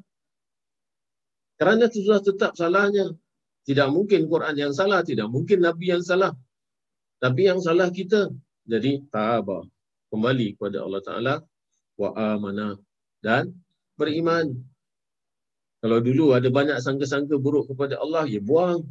[1.58, 3.10] Kerana itu sudah tetap salahnya.
[3.66, 6.34] Tidak mungkin Quran yang salah, tidak mungkin Nabi yang salah.
[7.18, 8.30] Tapi yang salah kita.
[8.70, 9.66] Jadi, tabah.
[10.10, 11.36] Kembali kepada Allah Ta'ala.
[12.00, 12.78] Wa amanah.
[13.20, 13.52] Dan
[14.00, 14.56] beriman.
[15.84, 18.86] Kalau dulu ada banyak sangka-sangka buruk kepada Allah, ya buang.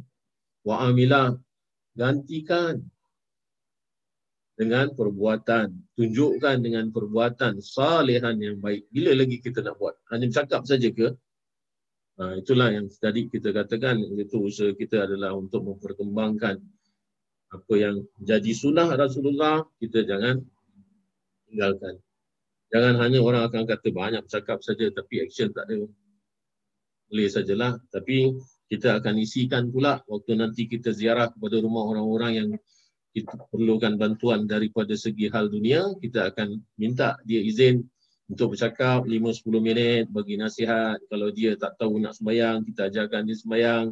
[0.67, 1.39] Wa amilah.
[1.97, 2.85] Gantikan
[4.59, 5.71] dengan perbuatan.
[5.95, 8.91] Tunjukkan dengan perbuatan salihan yang baik.
[8.91, 9.95] Bila lagi kita nak buat?
[10.11, 11.15] Hanya cakap saja ke?
[12.19, 14.03] Ha, itulah yang tadi kita katakan.
[14.19, 16.59] Itu usaha kita adalah untuk memperkembangkan
[17.49, 20.43] apa yang jadi sunnah Rasulullah, kita jangan
[21.47, 21.97] tinggalkan.
[22.69, 25.87] Jangan hanya orang akan kata banyak cakap saja tapi action tak ada.
[27.09, 27.81] Boleh sajalah.
[27.89, 28.35] Tapi
[28.69, 32.49] kita akan isikan pula waktu nanti kita ziarah kepada rumah orang-orang yang
[33.19, 37.83] kita perlukan bantuan daripada segi hal dunia, kita akan minta dia izin
[38.29, 41.01] untuk bercakap 5-10 minit, bagi nasihat.
[41.09, 43.87] Kalau dia tak tahu nak sembahyang, kita ajarkan dia sembahyang.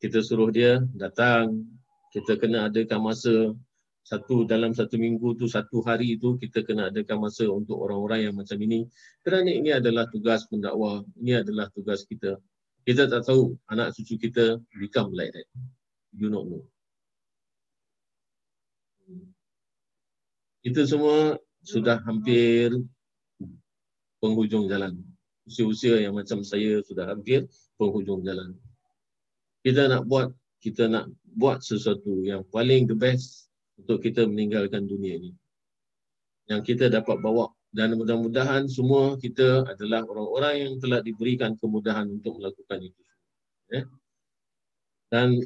[0.00, 1.68] Kita suruh dia datang.
[2.08, 3.52] Kita kena adakan masa
[4.00, 8.34] satu dalam satu minggu tu, satu hari tu kita kena adakan masa untuk orang-orang yang
[8.34, 8.88] macam ini.
[9.20, 11.04] Kerana ini adalah tugas pendakwah.
[11.20, 12.40] Ini adalah tugas kita.
[12.80, 15.46] Kita tak tahu anak cucu kita become like that.
[16.16, 16.64] You not know.
[20.60, 22.72] Kita semua sudah hampir
[24.20, 25.00] penghujung jalan.
[25.48, 27.48] Usia-usia yang macam saya sudah hampir
[27.80, 28.54] penghujung jalan.
[29.64, 33.48] Kita nak buat kita nak buat sesuatu yang paling the best
[33.80, 35.32] untuk kita meninggalkan dunia ini.
[36.52, 42.36] Yang kita dapat bawa dan mudah-mudahan semua kita adalah orang-orang yang telah diberikan kemudahan untuk
[42.36, 43.02] melakukan itu.
[43.72, 43.82] Ya.
[45.08, 45.40] Dan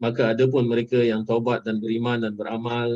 [0.00, 2.88] maka ada pun mereka yang taubat dan beriman dan beramal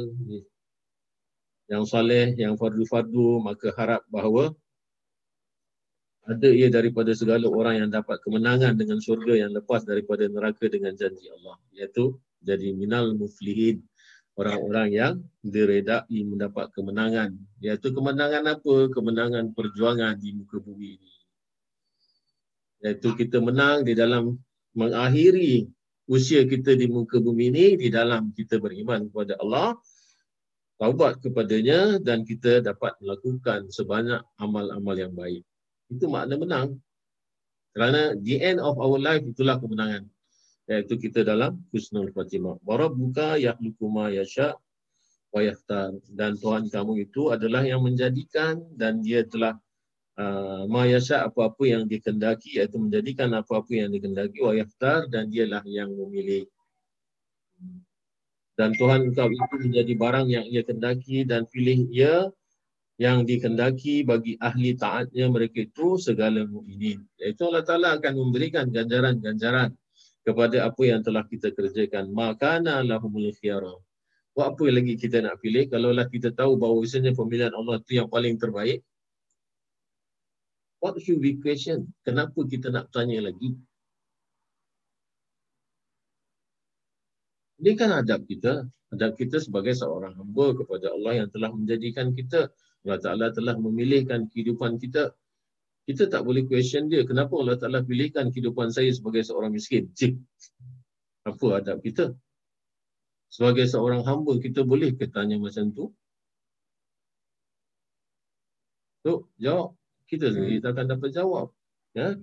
[1.74, 4.54] yang soleh, yang fardu-fardu, maka harap bahawa
[6.24, 10.96] ada ia daripada segala orang yang dapat kemenangan dengan syurga yang lepas daripada neraka dengan
[10.96, 11.60] janji Allah.
[11.76, 13.84] Iaitu jadi minal muflihin.
[14.34, 15.14] Orang-orang yang
[15.46, 17.38] diredai mendapat kemenangan.
[17.62, 18.90] Iaitu kemenangan apa?
[18.90, 21.12] Kemenangan perjuangan di muka bumi ini.
[22.82, 24.34] Iaitu kita menang di dalam
[24.74, 25.70] mengakhiri
[26.10, 29.78] usia kita di muka bumi ini di dalam kita beriman kepada Allah
[30.78, 35.42] taubat kepadanya dan kita dapat melakukan sebanyak amal-amal yang baik.
[35.90, 36.68] Itu makna menang.
[37.74, 40.06] Kerana the end of our life itulah kemenangan.
[40.70, 42.62] Iaitu kita dalam husnul khatimah.
[42.64, 44.54] Warabbuka yakhluqu ma yasha
[45.34, 45.92] wa yakhtar.
[46.08, 49.58] Dan Tuhan kamu itu adalah yang menjadikan dan dia telah
[50.18, 55.62] uh, ma yasha apa-apa yang dikendaki iaitu menjadikan apa-apa yang dikendaki wa yakhtar dan dialah
[55.66, 56.46] yang memilih
[58.54, 62.30] dan Tuhan engkau itu menjadi barang yang ia kendaki dan pilih ia
[63.02, 67.02] yang dikendaki bagi ahli taatnya mereka itu segala mukminin.
[67.18, 69.74] Iaitu Allah Taala akan memberikan ganjaran-ganjaran
[70.22, 72.14] kepada apa yang telah kita kerjakan.
[72.14, 73.74] Makana lahumul khiyara.
[74.34, 77.98] Buat apa lagi kita nak pilih kalau lah kita tahu bahawa misalnya pemilihan Allah itu
[77.98, 78.82] yang paling terbaik?
[80.78, 81.90] What should we question?
[82.06, 83.58] Kenapa kita nak tanya lagi?
[87.62, 88.66] Ini kan adab kita.
[88.94, 92.50] Adab kita sebagai seorang hamba kepada Allah yang telah menjadikan kita.
[92.84, 95.14] Allah Ta'ala telah memilihkan kehidupan kita.
[95.84, 97.04] Kita tak boleh question dia.
[97.04, 99.92] Kenapa Allah Ta'ala pilihkan kehidupan saya sebagai seorang miskin?
[99.92, 100.16] Cik.
[101.24, 102.12] Apa adab kita?
[103.32, 105.90] Sebagai seorang hamba, kita boleh ke tanya macam tu?
[109.02, 109.76] So, jawab.
[110.04, 111.50] Kita sendiri tak akan dapat jawab.
[111.96, 112.14] Ya?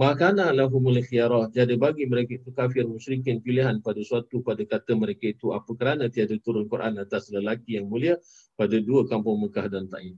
[0.00, 1.52] Makana lahumul khiyarah.
[1.52, 6.08] Jadi bagi mereka itu kafir musyrikin pilihan pada suatu pada kata mereka itu apa kerana
[6.08, 8.16] tiada turun Quran atas lelaki yang mulia
[8.56, 10.16] pada dua kampung Mekah dan Taif.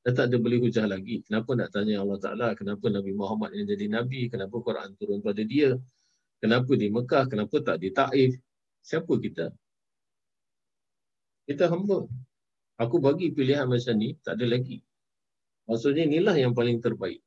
[0.00, 1.20] Dan tak ada boleh hujah lagi.
[1.28, 2.48] Kenapa nak tanya Allah Ta'ala?
[2.56, 4.32] Kenapa Nabi Muhammad yang jadi Nabi?
[4.32, 5.76] Kenapa Quran turun pada dia?
[6.40, 7.28] Kenapa di Mekah?
[7.28, 8.32] Kenapa tak di Taif?
[8.80, 9.52] Siapa kita?
[11.44, 12.08] Kita hamba.
[12.80, 14.80] Aku bagi pilihan macam ni, tak ada lagi.
[15.68, 17.20] Maksudnya inilah yang paling terbaik.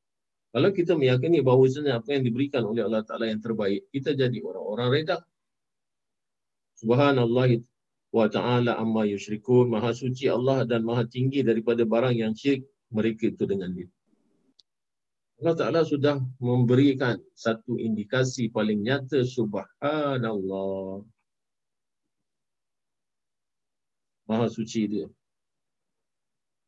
[0.53, 5.01] Kalau kita meyakini bahawa apa yang diberikan oleh Allah Ta'ala yang terbaik, kita jadi orang-orang
[5.01, 5.17] reda.
[6.77, 7.57] Subhanallah
[8.13, 9.73] wa ta'ala amma yushrikun.
[9.73, 13.89] Maha suci Allah dan maha tinggi daripada barang yang syirik mereka itu dengan dia.
[15.41, 21.01] Allah Ta'ala sudah memberikan satu indikasi paling nyata Subhanallah.
[24.29, 25.09] Maha suci dia.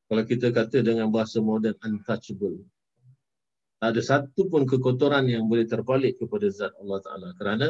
[0.09, 2.65] Kalau kita kata dengan bahasa moden untouchable.
[3.85, 7.29] Tak ada satu pun kekotoran yang boleh terbalik kepada zat Allah Ta'ala.
[7.37, 7.69] Kerana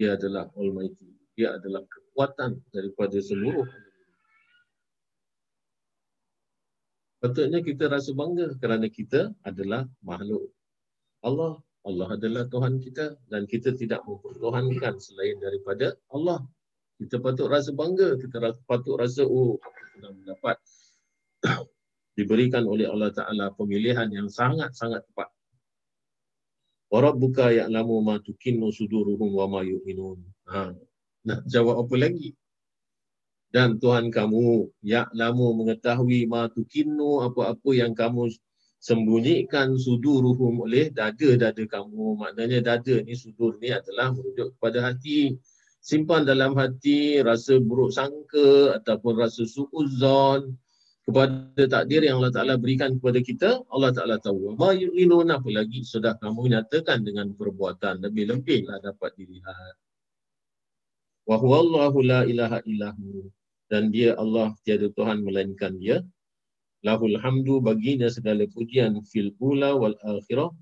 [0.00, 1.04] dia adalah Almighty.
[1.36, 3.68] Dia adalah kekuatan daripada seluruh.
[7.20, 10.48] Patutnya kita rasa bangga kerana kita adalah makhluk.
[11.20, 16.40] Allah, Allah adalah Tuhan kita dan kita tidak mempertuhankan selain daripada Allah.
[16.96, 20.56] Kita patut rasa bangga, kita patut rasa oh, kita sudah mendapat
[22.12, 25.32] diberikan oleh Allah Ta'ala pemilihan yang sangat-sangat tepat.
[26.92, 30.20] Warabbuka ya'lamu ma tukinnu suduruhum wa ma yu'minun.
[30.52, 30.76] Ha.
[31.24, 32.36] Nak jawab apa lagi?
[33.48, 38.28] Dan Tuhan kamu ya'lamu mengetahui ma tukinnu apa-apa yang kamu
[38.76, 42.20] sembunyikan suduruhum oleh dada-dada kamu.
[42.20, 45.40] Maknanya dada ni sudur ni adalah merujuk kepada hati.
[45.82, 50.54] Simpan dalam hati rasa buruk sangka ataupun rasa su'uzon
[51.02, 54.54] kepada takdir yang Allah Ta'ala berikan kepada kita, Allah Ta'ala tahu.
[54.54, 58.06] Ma yu'inun apa lagi sudah kamu nyatakan dengan perbuatan.
[58.06, 59.74] Lebih-lebihlah dapat dilihat.
[61.26, 63.26] Wa huwallahu la ilaha illahu.
[63.66, 66.06] Dan dia Allah tiada Tuhan melainkan dia.
[66.86, 70.54] Lahul hamdu baginya segala pujian fil ula wal akhirah.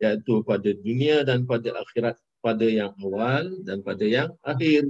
[0.00, 2.20] Iaitu pada dunia dan pada akhirat.
[2.40, 4.88] Pada yang awal dan pada yang akhir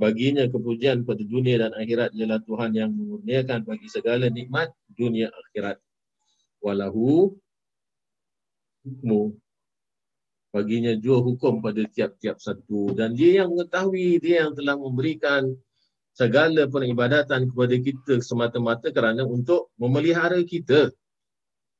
[0.00, 5.76] baginya kepujian pada dunia dan akhirat ialah Tuhan yang mengurniakan bagi segala nikmat dunia akhirat.
[6.64, 7.36] Walahu
[8.88, 9.36] hukmu.
[10.50, 12.96] Baginya jua hukum pada tiap-tiap satu.
[12.96, 15.46] Dan dia yang mengetahui, dia yang telah memberikan
[16.10, 20.90] segala peribadatan kepada kita semata-mata kerana untuk memelihara kita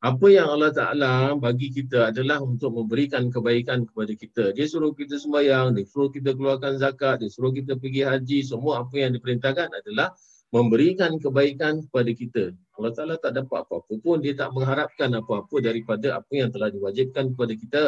[0.01, 4.45] apa yang Allah Ta'ala bagi kita adalah untuk memberikan kebaikan kepada kita.
[4.57, 8.41] Dia suruh kita sembahyang, dia suruh kita keluarkan zakat, dia suruh kita pergi haji.
[8.41, 10.17] Semua apa yang diperintahkan adalah
[10.57, 12.45] memberikan kebaikan kepada kita.
[12.81, 14.25] Allah Ta'ala tak dapat apa-apa pun.
[14.25, 17.85] Dia tak mengharapkan apa-apa daripada apa yang telah diwajibkan kepada kita.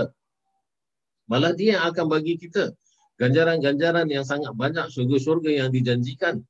[1.32, 2.76] Malah dia akan bagi kita
[3.16, 6.44] ganjaran-ganjaran yang sangat banyak syurga-syurga yang dijanjikan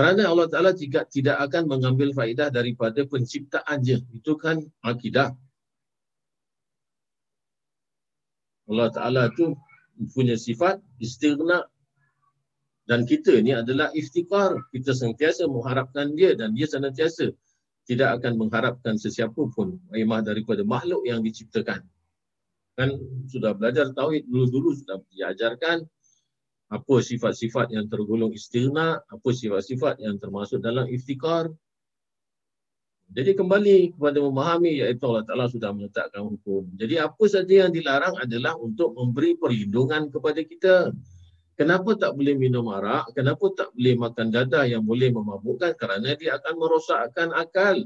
[0.00, 4.00] kerana Allah Ta'ala tidak, tidak akan mengambil faedah daripada penciptaan je.
[4.16, 5.36] Itu kan akidah.
[8.64, 9.52] Allah Ta'ala tu
[10.16, 11.68] punya sifat istighna.
[12.88, 14.56] Dan kita ni adalah iftikar.
[14.72, 17.36] Kita sentiasa mengharapkan dia dan dia senantiasa
[17.84, 21.84] tidak akan mengharapkan sesiapa pun imah daripada makhluk yang diciptakan.
[22.72, 22.88] Kan
[23.28, 25.84] sudah belajar tauhid dulu-dulu sudah diajarkan
[26.70, 31.50] apa sifat-sifat yang tergolong istighna, apa sifat-sifat yang termasuk dalam iftikar.
[33.10, 36.70] Jadi kembali kepada memahami iaitu Allah Ta'ala sudah meletakkan hukum.
[36.78, 40.94] Jadi apa saja yang dilarang adalah untuk memberi perlindungan kepada kita.
[41.58, 43.10] Kenapa tak boleh minum arak?
[43.18, 45.74] Kenapa tak boleh makan dadah yang boleh memabukkan?
[45.74, 47.82] Kerana dia akan merosakkan akal.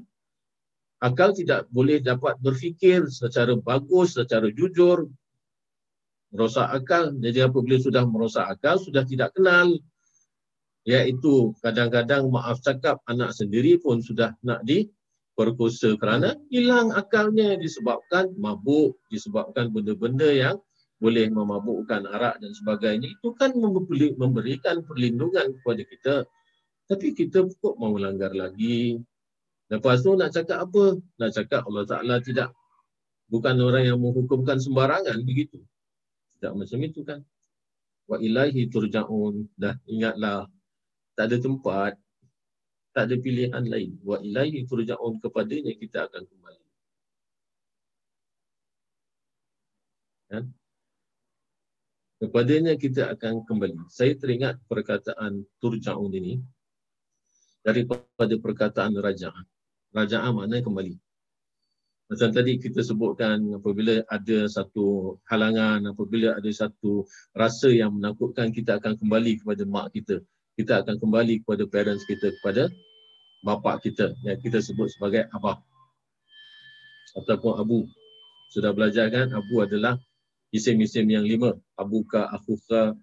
[1.01, 5.09] Akal tidak boleh dapat berfikir secara bagus, secara jujur,
[6.35, 7.15] merosak akal.
[7.23, 9.71] Jadi apabila sudah merosak akal, sudah tidak kenal.
[10.85, 18.99] Iaitu kadang-kadang maaf cakap anak sendiri pun sudah nak diperkosa kerana hilang akalnya disebabkan mabuk,
[19.09, 20.61] disebabkan benda-benda yang
[21.01, 23.09] boleh memabukkan arak dan sebagainya.
[23.17, 26.15] Itu kan memberikan perlindungan kepada kita.
[26.85, 29.01] Tapi kita kok mau langgar lagi.
[29.73, 31.01] Lepas tu nak cakap apa?
[31.01, 32.53] Nak cakap Allah Ta'ala tidak
[33.33, 35.65] bukan orang yang menghukumkan sembarangan begitu.
[36.45, 37.25] Tak macam itu kan.
[38.05, 39.49] Wa ilahi turja'un.
[39.57, 40.45] Dah ingatlah.
[41.17, 41.97] Tak ada tempat.
[42.93, 43.97] Tak ada pilihan lain.
[44.05, 46.65] Wa ilahi turja'un kepadanya kita akan kembali.
[50.29, 50.45] Kan?
[52.21, 53.89] Kepadanya kita akan kembali.
[53.89, 56.45] Saya teringat perkataan turja'un ini
[57.65, 59.45] daripada perkataan raja'ah.
[59.97, 61.04] Raja'ah maknanya kembali.
[62.15, 67.03] Macam tadi kita sebutkan apabila ada satu halangan, apabila ada satu
[67.35, 70.23] rasa yang menakutkan, kita akan kembali kepada mak kita.
[70.55, 72.71] Kita akan kembali kepada parents kita, kepada
[73.43, 75.59] bapa kita yang kita sebut sebagai abah
[77.19, 77.91] ataupun abu.
[78.55, 79.99] Sudah belajar kan, abu adalah
[80.55, 81.59] isim-isim yang lima.
[81.75, 82.95] Abuka, akuka,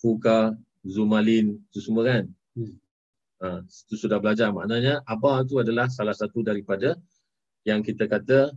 [0.00, 2.24] fuka, zumalin, itu semua kan.
[2.56, 2.72] Hmm.
[3.44, 4.48] Ha, itu sudah belajar.
[4.48, 6.96] Maknanya abah itu adalah salah satu daripada
[7.64, 8.52] yang kita kata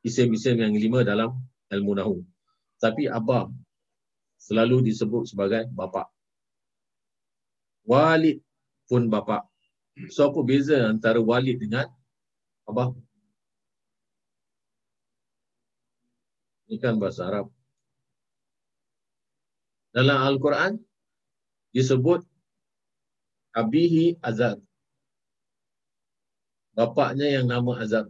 [0.00, 1.36] isim-isim yang lima dalam
[1.68, 2.16] ilmu nahu.
[2.80, 3.52] Tapi abah
[4.40, 6.08] selalu disebut sebagai bapa.
[7.84, 8.40] Walid
[8.88, 9.44] pun bapa.
[10.08, 11.88] So apa beza antara walid dengan
[12.64, 12.96] abah?
[16.70, 17.50] Ini kan bahasa Arab.
[19.90, 20.78] Dalam Al-Quran
[21.74, 22.22] disebut
[23.50, 24.62] abihi azad.
[26.70, 28.06] Bapaknya yang nama Azad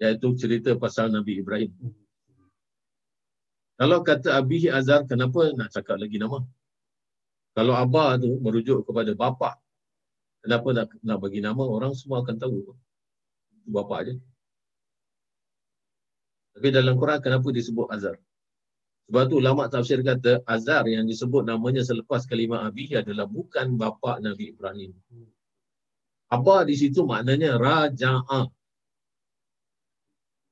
[0.00, 1.72] iaitu cerita pasal Nabi Ibrahim.
[3.76, 6.40] Kalau kata Abihi Azhar, kenapa nak cakap lagi nama?
[7.52, 9.60] Kalau Abah tu merujuk kepada bapa,
[10.40, 11.60] kenapa nak, nak bagi nama?
[11.60, 12.72] Orang semua akan tahu.
[13.52, 14.14] Itu bapa aja.
[16.56, 18.16] Tapi dalam Quran, kenapa disebut Azhar?
[19.06, 24.18] Sebab tu ulama tafsir kata Azhar yang disebut namanya selepas kalimah Abihi adalah bukan bapa
[24.24, 24.96] Nabi Ibrahim.
[26.32, 28.55] Abah di situ maknanya Raja'ah.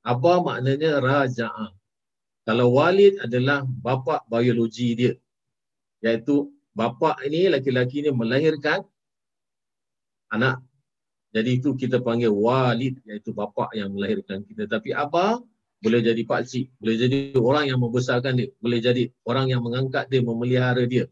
[0.05, 1.73] Apa maknanya raja'ah?
[2.45, 5.15] Kalau walid adalah bapa biologi dia.
[6.05, 8.85] Iaitu bapa ini, laki-laki ini melahirkan
[10.29, 10.61] anak.
[11.33, 14.69] Jadi itu kita panggil walid, iaitu bapa yang melahirkan kita.
[14.69, 15.41] Tapi apa?
[15.81, 16.69] Boleh jadi pakcik.
[16.77, 18.53] Boleh jadi orang yang membesarkan dia.
[18.61, 21.09] Boleh jadi orang yang mengangkat dia, memelihara dia.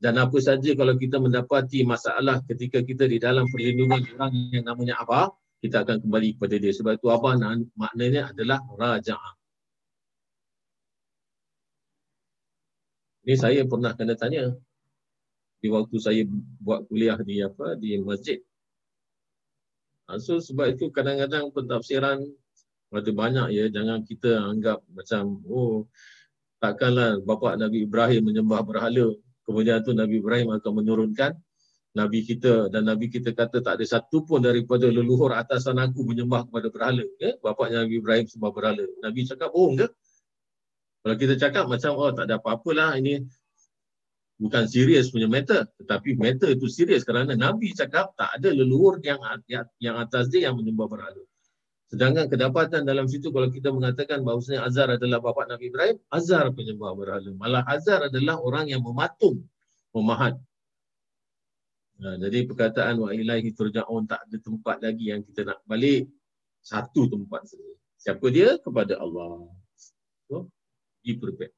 [0.00, 4.96] Dan apa saja kalau kita mendapati masalah ketika kita di dalam perlindungan orang yang namanya
[4.96, 5.28] apa?
[5.60, 6.72] Kita akan kembali kepada dia.
[6.72, 7.36] Sebab itu apa
[7.76, 9.34] maknanya adalah raja'ah.
[13.28, 14.56] Ini saya pernah kena tanya
[15.60, 16.24] di waktu saya
[16.64, 18.40] buat kuliah di apa di masjid.
[20.08, 22.24] Ha, so sebab itu kadang-kadang pentafsiran
[22.90, 25.86] ada banyak ya jangan kita anggap macam oh
[26.58, 29.14] takkanlah bapa Nabi Ibrahim menyembah berhala
[29.46, 31.38] kemudian tu Nabi Ibrahim akan menurunkan
[31.90, 36.46] Nabi kita dan Nabi kita kata tak ada satu pun daripada leluhur atasan aku menyembah
[36.46, 37.02] kepada berhala.
[37.18, 37.34] Ya?
[37.42, 38.86] Bapaknya Nabi Ibrahim sembah berhala.
[39.02, 39.86] Nabi cakap bohong ke?
[41.02, 43.26] Kalau kita cakap macam oh tak ada apa-apalah ini
[44.38, 45.66] bukan serius punya matter.
[45.82, 49.18] Tetapi matter itu serius kerana Nabi cakap tak ada leluhur yang
[49.82, 51.26] yang atas dia yang menyembah berhala.
[51.90, 56.94] Sedangkan kedapatan dalam situ kalau kita mengatakan bahawasanya Azhar adalah bapa Nabi Ibrahim, Azhar penyembah
[56.94, 57.34] berhala.
[57.34, 59.42] Malah Azhar adalah orang yang mematung,
[59.90, 60.38] memahat
[62.00, 66.08] Ha, jadi perkataan wa ilahi turja'un tak ada tempat lagi yang kita nak balik.
[66.64, 67.72] Satu tempat saja.
[68.00, 68.56] Siapa dia?
[68.56, 69.44] Kepada Allah.
[70.28, 70.48] So,
[71.04, 71.52] be prepared.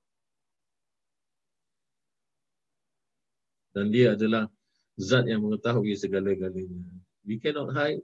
[3.70, 4.50] Dan dia adalah
[4.98, 6.90] zat yang mengetahui segala-galanya.
[7.22, 8.02] We cannot hide.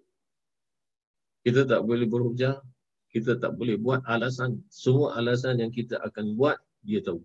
[1.42, 2.62] Kita tak boleh berhujah.
[3.10, 4.62] Kita tak boleh buat alasan.
[4.70, 7.18] Semua alasan yang kita akan buat, dia tahu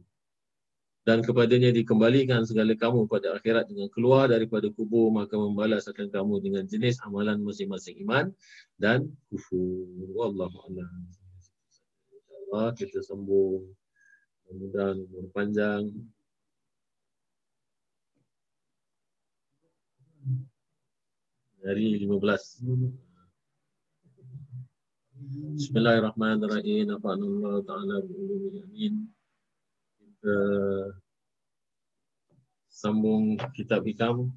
[1.03, 6.39] dan kepadanya dikembalikan segala kamu pada akhirat dengan keluar daripada kubur maka membalas akan kamu
[6.39, 8.31] dengan jenis amalan masing-masing iman
[8.79, 9.83] dan kufur.
[10.15, 11.03] Wallahu a'lam.
[12.07, 13.67] Insyaallah kita sambung
[14.47, 15.91] mudah-mudahan umur panjang.
[21.63, 22.63] Hari 15.
[25.59, 26.95] Bismillahirrahmanirrahim.
[26.95, 29.11] Afa'anallahu ta'ala bi'ulumin
[30.23, 30.39] kita
[32.71, 34.31] sambung kitab hikam.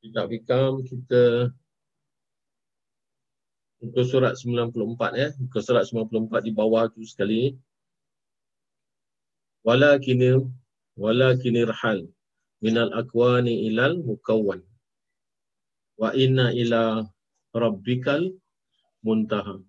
[0.00, 1.52] Kitab hikam kita
[3.84, 4.72] Muka surat 94
[5.20, 5.28] ya.
[5.36, 7.52] Muka surat 94 di bawah tu sekali.
[9.66, 10.46] Walakinir
[10.96, 12.08] walakinir hal
[12.64, 14.64] minal akwani ilal mukawwan.
[16.00, 17.04] Wa inna ila
[17.52, 18.32] rabbikal
[19.04, 19.60] muntaha.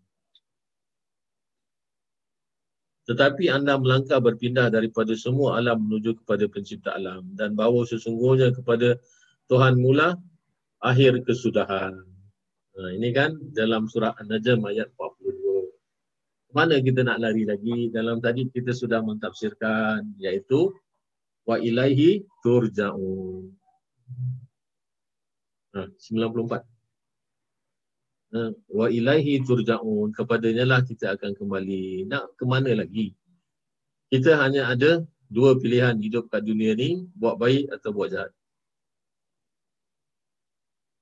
[3.07, 8.99] Tetapi anda melangkah berpindah daripada semua alam menuju kepada pencipta alam dan bawa sesungguhnya kepada
[9.47, 10.19] Tuhan mula
[10.83, 12.03] akhir kesudahan.
[12.77, 16.53] Nah, ini kan dalam surah An-Najm ayat 42.
[16.53, 17.89] Mana kita nak lari lagi?
[17.89, 20.69] Dalam tadi kita sudah mentafsirkan iaitu
[21.49, 23.49] wa ilaihi turja'un.
[25.73, 26.61] Nah, 94.
[28.37, 32.05] Nah, wa ilaihi turja'un kepadanya lah kita akan kembali.
[32.05, 33.17] Nak ke mana lagi?
[34.13, 35.01] Kita hanya ada
[35.33, 38.36] dua pilihan hidup kat dunia ni, buat baik atau buat jahat.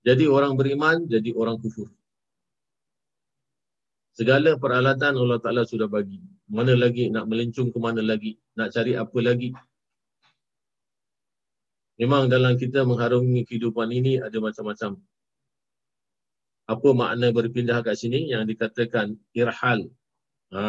[0.06, 1.89] Jadi orang beriman, jadi orang kufur.
[4.14, 6.22] Segala peralatan Allah Ta'ala sudah bagi.
[6.45, 8.38] Mana lagi nak melencung ke mana lagi?
[8.53, 9.51] Nak cari apa lagi?
[11.97, 15.01] Memang dalam kita mengharungi kehidupan ini ada macam-macam
[16.66, 19.86] apa makna berpindah kat sini yang dikatakan irhal
[20.49, 20.62] ha,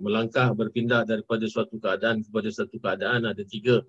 [0.00, 3.84] melangkah berpindah daripada suatu keadaan kepada satu keadaan ada tiga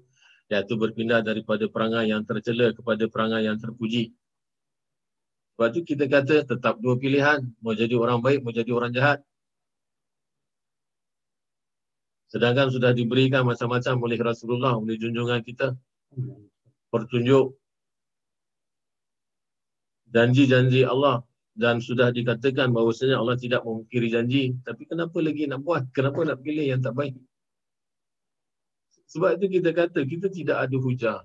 [0.52, 4.12] iaitu berpindah daripada perangai yang tercela kepada perangai yang terpuji
[5.54, 7.46] sebab tu kita kata tetap dua pilihan.
[7.62, 9.22] Mau jadi orang baik mau jadi orang jahat.
[12.34, 15.78] Sedangkan sudah diberikan macam-macam oleh Rasulullah oleh junjungan kita.
[16.90, 17.54] Pertunjuk
[20.10, 21.22] janji-janji Allah.
[21.54, 24.58] Dan sudah dikatakan bahawasanya Allah tidak memungkiri janji.
[24.66, 25.86] Tapi kenapa lagi nak buat?
[25.94, 27.14] Kenapa nak pilih yang tak baik?
[29.14, 31.22] Sebab itu kita kata kita tidak ada hujah.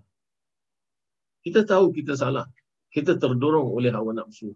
[1.40, 2.44] Kita tahu kita salah
[2.94, 4.54] kita terdorong oleh hawa nafsu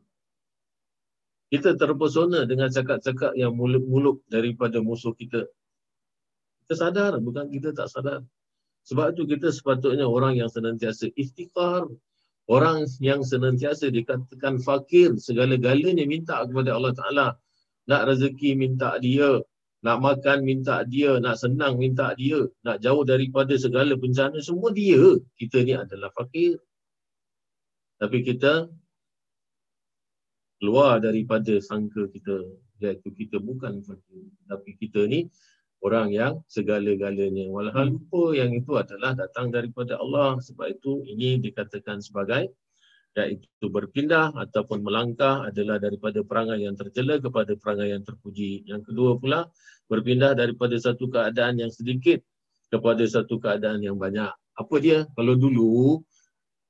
[1.52, 5.48] kita terpesona dengan cakap-cakap yang muluk-muluk daripada musuh kita
[6.64, 8.24] kita sadar bukan kita tak sadar
[8.82, 11.86] sebab itu kita sepatutnya orang yang senantiasa istiqar
[12.50, 17.26] Orang yang senantiasa dikatakan fakir, segala-galanya minta kepada Allah Ta'ala.
[17.86, 19.38] Nak rezeki minta dia,
[19.82, 25.22] nak makan minta dia, nak senang minta dia, nak jauh daripada segala bencana, semua dia.
[25.38, 26.58] Kita ni adalah fakir.
[28.02, 28.66] Tapi kita
[30.58, 32.42] keluar daripada sangka kita,
[32.82, 34.26] iaitu kita bukan fakir.
[34.50, 35.30] Tapi kita ni
[35.86, 37.46] orang yang segala-galanya.
[37.46, 40.34] Walhal lupa yang itu adalah datang daripada Allah.
[40.42, 42.50] Sebab itu ini dikatakan sebagai
[43.12, 48.66] iaitu berpindah ataupun melangkah adalah daripada perangai yang tercela kepada perangai yang terpuji.
[48.66, 49.46] Yang kedua pula,
[49.86, 52.18] berpindah daripada satu keadaan yang sedikit
[52.72, 54.32] kepada satu keadaan yang banyak.
[54.56, 55.04] Apa dia?
[55.12, 56.00] Kalau dulu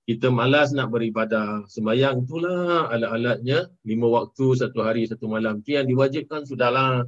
[0.02, 5.62] kita malas nak beribadah, sembahyang itulah alat-alatnya, lima waktu, satu hari, satu malam.
[5.62, 7.06] Itu yang diwajibkan sudahlah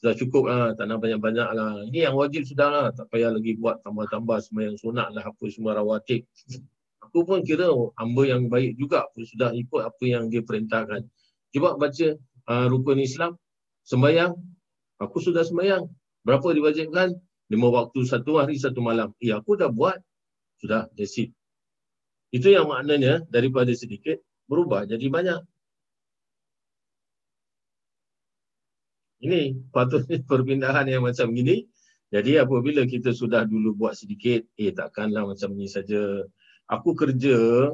[0.00, 1.84] sudah cukup lah, tak nak banyak-banyak lah.
[1.92, 5.44] Ini yang wajib sudah lah, tak payah lagi buat tambah-tambah semua yang sunat lah, apa
[5.52, 6.24] semua rawatib.
[7.04, 7.68] Aku pun kira
[8.00, 11.04] hamba yang baik juga pun sudah ikut apa yang dia perintahkan.
[11.52, 12.08] Cuba baca
[12.48, 13.36] uh, rukun Islam,
[13.84, 14.32] sembahyang,
[14.96, 15.84] aku sudah sembahyang.
[16.24, 17.12] Berapa diwajibkan?
[17.52, 19.12] Lima waktu satu hari, satu malam.
[19.20, 20.00] Ya, aku dah buat.
[20.62, 21.34] Sudah, that's it.
[22.30, 25.40] Itu yang maknanya daripada sedikit berubah jadi banyak.
[29.20, 31.66] Ini patutnya perpindahan yang macam ini.
[32.10, 36.26] Jadi apabila kita sudah dulu buat sedikit, eh takkanlah macam ni saja.
[36.66, 37.70] Aku kerja,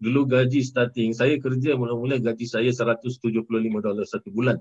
[0.00, 3.44] dulu gaji starting, saya kerja mula-mula gaji saya 175
[3.84, 4.60] dolar satu bulan.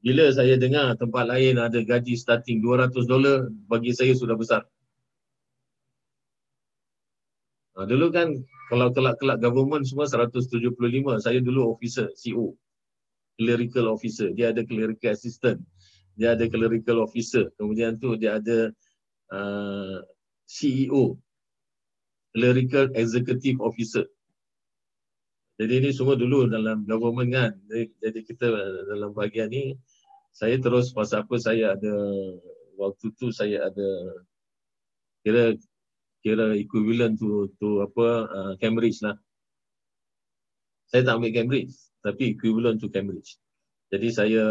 [0.00, 4.64] Bila saya dengar tempat lain ada gaji starting 200 dolar, bagi saya sudah besar.
[7.78, 8.34] Ha, dulu kan
[8.70, 10.66] kalau kelak-kelak government semua 175.
[11.22, 12.54] Saya dulu officer, CEO.
[13.38, 14.30] Clerical officer.
[14.34, 15.58] Dia ada clerical assistant.
[16.18, 17.50] Dia ada clerical officer.
[17.58, 18.70] Kemudian tu dia ada
[19.34, 19.98] uh,
[20.46, 21.18] CEO.
[22.30, 24.06] Clerical executive officer.
[25.60, 27.52] Jadi ini semua dulu dalam government kan.
[28.00, 28.48] Jadi kita
[28.88, 29.76] dalam bahagian ni,
[30.32, 31.94] saya terus pasal apa saya ada,
[32.80, 33.88] waktu tu saya ada
[35.20, 35.52] kira
[36.20, 39.16] kira equivalent to to apa uh, Cambridge lah.
[40.90, 43.36] Saya tak ambil Cambridge tapi equivalent to Cambridge.
[43.90, 44.44] Jadi saya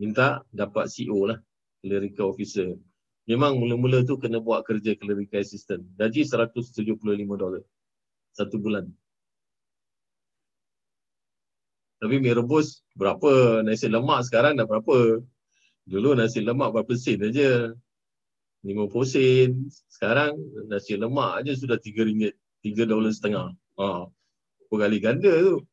[0.00, 1.38] minta dapat CEO lah,
[1.84, 2.72] clerical officer.
[3.28, 5.84] Memang mula-mula tu kena buat kerja clerical assistant.
[5.94, 6.96] Gaji 175
[7.36, 7.62] dolar
[8.34, 8.88] satu bulan.
[12.00, 15.20] Tapi mi rebus berapa nasi lemak sekarang dah berapa?
[15.84, 17.76] Dulu nasi lemak berapa sen aja.
[18.64, 19.50] 50 sen.
[19.88, 20.36] Sekarang
[20.68, 22.36] nasi lemak aja sudah 3 ringgit.
[22.60, 23.56] 3 dolar setengah.
[23.80, 24.08] Ha.
[24.68, 25.64] Berapa kali ganda tu.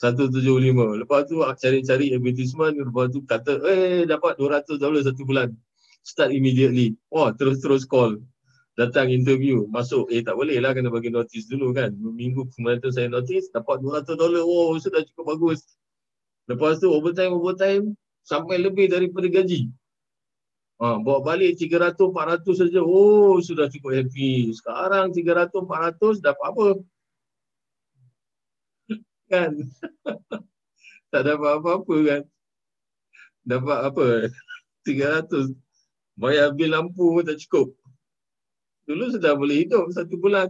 [0.00, 0.96] 175.
[0.96, 2.74] Lepas tu cari-cari advertisement.
[2.74, 5.54] Lepas tu kata, eh dapat 200 dolar satu bulan.
[6.02, 6.96] Start immediately.
[7.12, 8.18] Wah, terus-terus call.
[8.74, 9.68] Datang interview.
[9.68, 10.08] Masuk.
[10.08, 11.92] Eh tak boleh lah kena bagi notice dulu kan.
[11.94, 13.52] Minggu kemarin tu saya notice.
[13.52, 14.42] Dapat 200 dolar.
[14.42, 15.62] Oh sudah cukup bagus.
[16.48, 19.68] Lepas tu overtime overtime sampai lebih daripada gaji.
[20.80, 22.80] Ha, bawa balik 300 400 saja.
[22.80, 24.48] Oh, sudah cukup happy.
[24.56, 26.66] Sekarang 300 400 dapat apa?
[29.32, 29.52] kan?
[31.12, 32.22] tak dapat apa-apa kan?
[33.44, 34.06] Dapat apa?
[34.88, 35.52] 300.
[36.16, 37.76] Bayar bil lampu pun tak cukup.
[38.88, 40.48] Dulu sudah boleh hidup satu bulan.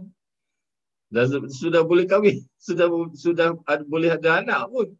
[1.11, 2.39] Dah sudah boleh kahwin.
[2.55, 2.87] Sudah
[3.19, 4.95] sudah ada, boleh ada anak pun.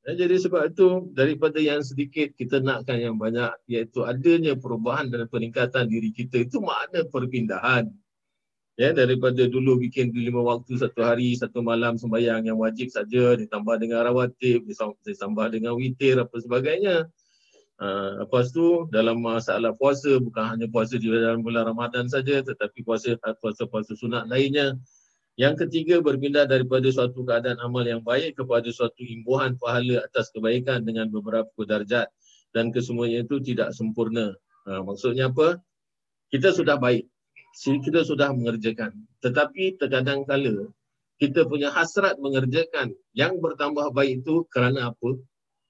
[0.00, 5.92] Jadi sebab itu daripada yang sedikit kita nakkan yang banyak iaitu adanya perubahan dan peningkatan
[5.92, 7.84] diri kita itu makna perpindahan.
[8.80, 13.76] Ya daripada dulu bikin lima waktu satu hari satu malam sembahyang yang wajib saja ditambah
[13.76, 14.64] dengan rawatib
[15.04, 17.04] ditambah dengan witir apa sebagainya.
[17.80, 22.84] Uh, lepas tu dalam masalah puasa bukan hanya puasa di dalam bulan Ramadan saja tetapi
[22.84, 24.76] puasa puasa-puasa sunat lainnya
[25.38, 30.82] yang ketiga berpindah daripada suatu keadaan amal yang baik kepada suatu imbuhan pahala atas kebaikan
[30.82, 32.10] dengan beberapa darjat
[32.50, 34.34] dan kesemuanya itu tidak sempurna.
[34.66, 35.62] Uh, maksudnya apa?
[36.30, 37.06] Kita sudah baik
[37.58, 38.94] kita sudah mengerjakan.
[39.20, 40.70] Tetapi terkadang kala
[41.20, 45.20] kita punya hasrat mengerjakan yang bertambah baik itu kerana apa?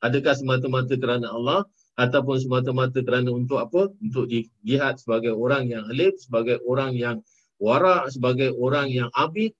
[0.00, 1.66] Adakah semata-mata kerana Allah
[1.98, 3.90] ataupun semata-mata kerana untuk apa?
[3.98, 7.16] Untuk dilihat sebagai orang yang alim, sebagai orang yang
[7.60, 9.52] warak, sebagai orang yang abid.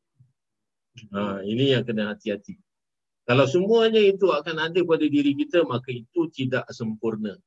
[1.13, 2.59] Ha, ini yang kena hati-hati.
[3.29, 7.39] Kalau semuanya itu akan ada pada diri kita, maka itu tidak sempurna.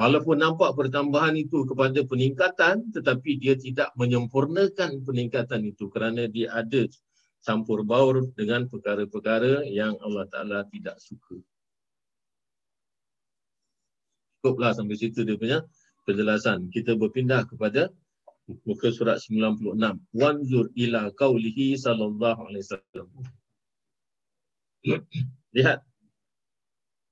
[0.00, 6.88] Walaupun nampak pertambahan itu kepada peningkatan tetapi dia tidak menyempurnakan peningkatan itu kerana dia ada
[7.44, 11.36] campur baur dengan perkara-perkara yang Allah Ta'ala tidak suka.
[14.40, 15.60] Cukuplah sampai situ dia punya
[16.08, 16.72] penjelasan.
[16.72, 17.92] Kita berpindah kepada
[18.66, 19.76] muka surat 96.
[20.16, 23.08] Wanzur ila qawlihi sallallahu alaihi wasallam.
[25.56, 25.80] Lihat.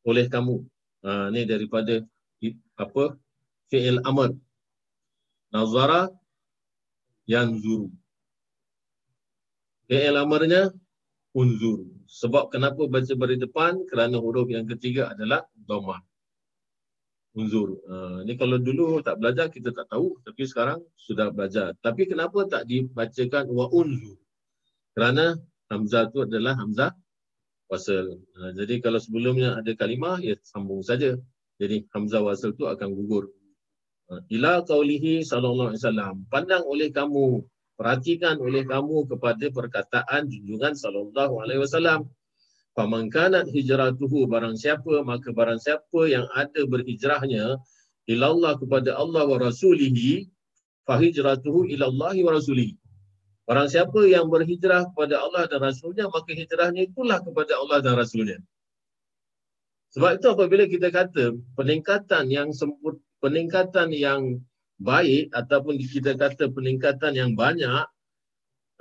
[0.09, 0.65] Oleh kamu.
[1.05, 2.02] Ha, ini daripada
[2.78, 3.15] apa?
[3.69, 4.32] Fi'il amr
[5.52, 6.09] nazara
[7.28, 7.93] yang zuru
[9.89, 10.73] fi'il amrnya
[11.36, 13.85] unzur sebab kenapa baca bari depan?
[13.89, 16.01] Kerana huruf yang ketiga adalah dhamma
[17.39, 22.10] unzur uh, ni kalau dulu tak belajar kita tak tahu tapi sekarang sudah belajar tapi
[22.10, 24.19] kenapa tak dibacakan wa unzur
[24.98, 25.39] kerana
[25.70, 26.90] hamzah tu adalah hamzah
[27.70, 31.15] wasal uh, jadi kalau sebelumnya ada kalimah ya sambung saja
[31.59, 33.35] jadi hamzah wasal tu akan gugur.
[34.09, 36.15] Ha, ila qaulihi sallallahu alaihi wasallam.
[36.31, 37.43] Pandang oleh kamu,
[37.74, 42.06] perhatikan oleh kamu kepada perkataan junjungan sallallahu alaihi wasallam.
[42.79, 47.59] Faman kanat hijratuhu barang siapa maka barang siapa yang ada berhijrahnya
[48.07, 50.31] ilallah kepada Allah wa rasulihi
[50.87, 52.79] fa hijratuhu ilallah wa rasulihi.
[53.51, 58.37] Barang siapa yang berhijrah kepada Allah dan Rasulnya, maka hijrahnya itulah kepada Allah dan Rasulnya.
[59.97, 64.45] Sebab itu apabila kita kata peningkatan yang sempur, peningkatan yang
[64.77, 67.89] baik ataupun kita kata peningkatan yang banyak,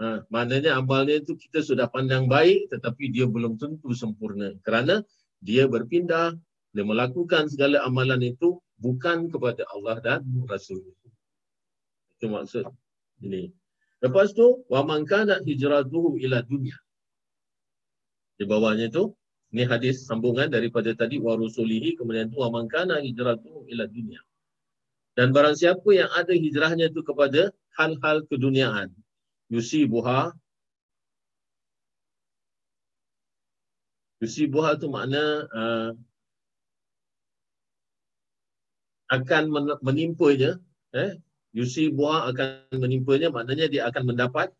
[0.01, 4.53] ha, maknanya amalnya itu kita sudah pandang baik tetapi dia belum tentu sempurna.
[4.65, 5.05] Kerana
[5.41, 6.33] dia berpindah,
[6.73, 10.81] dia melakukan segala amalan itu bukan kepada Allah dan Rasul.
[12.17, 12.65] Itu maksud
[13.21, 13.53] ini.
[13.97, 16.77] Lepas tu, wa man kana hijratuhu ila dunya.
[18.37, 19.17] Di bawahnya itu,
[19.49, 24.19] ini hadis sambungan daripada tadi wa rusulihi kemudian tu wa man kana hijratu ila dunia.
[25.17, 28.93] Dan barang siapa yang ada hijrahnya itu kepada hal-hal keduniaan.
[29.47, 30.35] Yusibuha
[34.19, 35.89] Yusibuha itu makna uh,
[39.07, 39.43] akan
[39.79, 40.59] menimpanya
[40.91, 41.15] eh?
[41.55, 44.51] Yusibuha akan menimpanya maknanya dia akan mendapat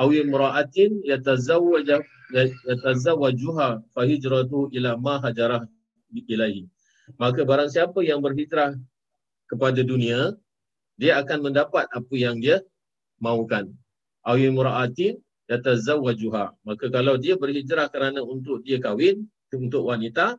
[0.00, 2.00] awi mura'atin yatazawwaja
[2.32, 5.68] yatazawwajuha fa hijratu ila ma hajarah
[6.12, 6.64] ilahi
[7.20, 8.76] maka barang siapa yang berhijrah
[9.46, 10.32] kepada dunia
[10.96, 12.64] dia akan mendapat apa yang dia
[13.22, 13.72] mahukan
[14.26, 19.24] awi mura'atin yatazawwajuha maka kalau dia berhijrah kerana untuk dia kahwin
[19.54, 20.36] untuk wanita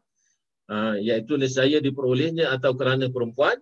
[0.68, 3.58] uh, iaitu nescaya diperolehnya atau kerana perempuan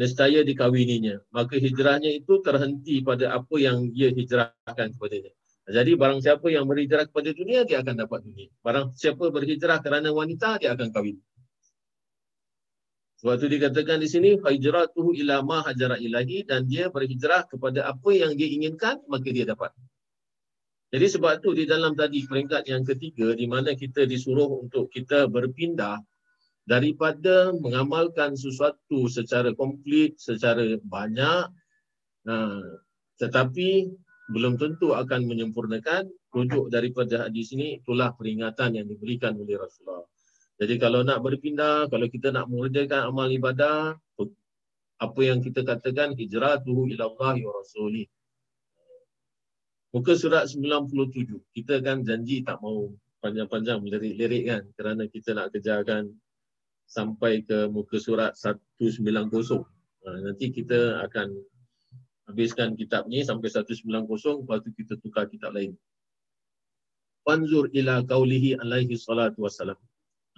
[0.00, 1.20] nescaya dikawininya.
[1.28, 5.32] Maka hijrahnya itu terhenti pada apa yang dia hijrahkan kepadanya.
[5.70, 8.48] Jadi barang siapa yang berhijrah kepada dunia, dia akan dapat dunia.
[8.64, 11.20] Barang siapa berhijrah kerana wanita, dia akan kahwin.
[13.20, 18.10] Sebab itu dikatakan di sini, hijratuhu ila ma hajara ilahi dan dia berhijrah kepada apa
[18.16, 19.76] yang dia inginkan, maka dia dapat.
[20.90, 25.28] Jadi sebab itu di dalam tadi peringkat yang ketiga, di mana kita disuruh untuk kita
[25.28, 26.00] berpindah
[26.64, 31.46] daripada mengamalkan sesuatu secara komplit, secara banyak,
[33.20, 33.92] tetapi
[34.32, 40.06] belum tentu akan menyempurnakan rujuk daripada hadis ini itulah peringatan yang diberikan oleh Rasulullah.
[40.60, 43.96] Jadi kalau nak berpindah, kalau kita nak mengerjakan amal ibadah,
[45.00, 48.04] apa yang kita katakan hijratuhu ila Allah wa rasulih.
[49.96, 51.40] Muka surat 97.
[51.56, 52.92] Kita kan janji tak mau
[53.24, 56.12] panjang-panjang melirik-lirik kan kerana kita nak kejarkan
[56.84, 59.00] sampai ke muka surat 190.
[60.04, 61.32] Ha, nanti kita akan
[62.28, 63.80] habiskan kitab ni sampai 190
[64.44, 65.72] lepas tu kita tukar kitab lain.
[67.24, 69.80] Panzur ila qaulihi alaihi salatu wassalam.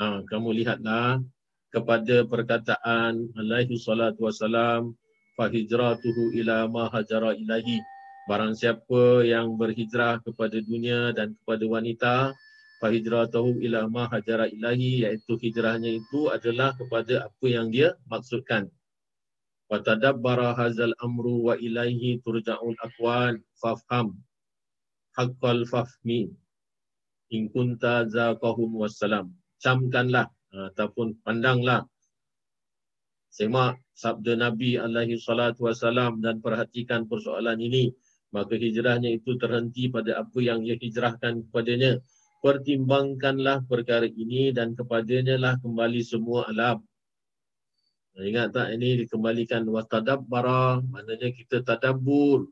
[0.03, 1.23] Ha, kamu lihatlah
[1.71, 4.99] kepada perkataan alaihi salatu wassalam
[5.39, 7.79] fa hijratuhu ila ma hajara ilahi.
[8.27, 12.15] Barang siapa yang berhijrah kepada dunia dan kepada wanita
[12.83, 18.67] fa hijratuhu ila ma hajara ilahi iaitu hijrahnya itu adalah kepada apa yang dia maksudkan.
[19.71, 24.19] Watadabbara hazal amru wa ilaihi turja'ul akwan fafham
[25.15, 26.35] haqqal fahmi
[27.31, 29.31] in kunta zaqahum wassalam.
[29.63, 31.87] Camkanlah ataupun pandanglah.
[33.33, 37.95] Semak sabda Nabi alaihi salatu wassalam dan perhatikan persoalan ini.
[38.33, 42.01] Maka hijrahnya itu terhenti pada apa yang ia hijrahkan kepadanya.
[42.43, 46.83] Pertimbangkanlah perkara ini dan kepadanya lah kembali semua alam.
[48.19, 52.45] Ingat tak ini dikembalikan watadabbara maknanya kita tadabbur.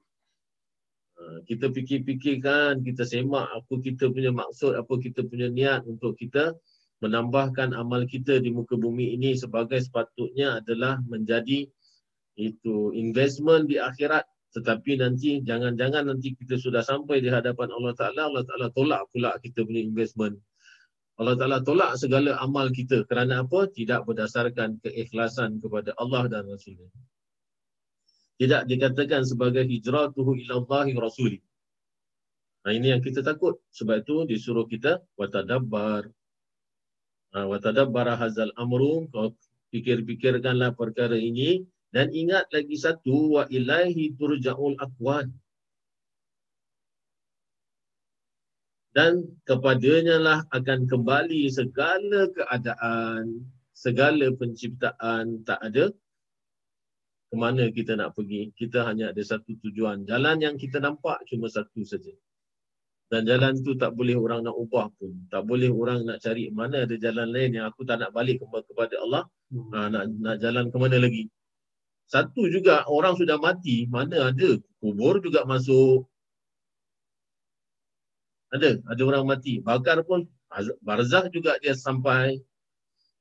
[1.21, 6.57] Ha, kita fikir-fikirkan, kita semak apa kita punya maksud, apa kita punya niat untuk kita
[7.01, 11.69] menambahkan amal kita di muka bumi ini sebagai sepatutnya adalah menjadi
[12.37, 14.25] itu investment di akhirat
[14.57, 19.37] tetapi nanti jangan-jangan nanti kita sudah sampai di hadapan Allah Taala Allah Taala tolak pula
[19.41, 20.37] kita punya investment
[21.21, 23.05] Allah Ta'ala tolak segala amal kita.
[23.05, 23.69] Kerana apa?
[23.69, 26.89] Tidak berdasarkan keikhlasan kepada Allah dan Rasulnya.
[28.41, 31.45] Tidak dikatakan sebagai hijratuhu ilallahi rasuli.
[32.65, 33.61] Nah ini yang kita takut.
[33.69, 36.09] Sebab itu disuruh kita watadabbar.
[37.31, 39.07] Nah, watadabbar hazal amru.
[39.11, 39.35] Kau
[39.71, 41.67] fikir-fikirkanlah perkara ini.
[41.91, 43.41] Dan ingat lagi satu.
[43.41, 45.31] Wa ilahi turja'ul akwan.
[48.91, 55.95] dan kepadanya lah akan kembali segala keadaan, segala penciptaan tak ada
[57.31, 58.51] ke mana kita nak pergi.
[58.59, 60.03] Kita hanya ada satu tujuan.
[60.03, 62.11] Jalan yang kita nampak cuma satu saja.
[63.11, 65.11] Dan jalan tu tak boleh orang nak ubah pun.
[65.35, 68.95] Tak boleh orang nak cari mana ada jalan lain yang aku tak nak balik kepada
[69.03, 69.27] Allah.
[69.51, 69.71] Hmm.
[69.75, 71.27] Ha, nak, nak jalan ke mana lagi.
[72.07, 76.07] Satu juga orang sudah mati, mana ada kubur juga masuk,
[78.51, 79.63] ada, ada orang mati.
[79.63, 80.27] Bakar pun
[80.83, 82.43] barzah juga dia sampai.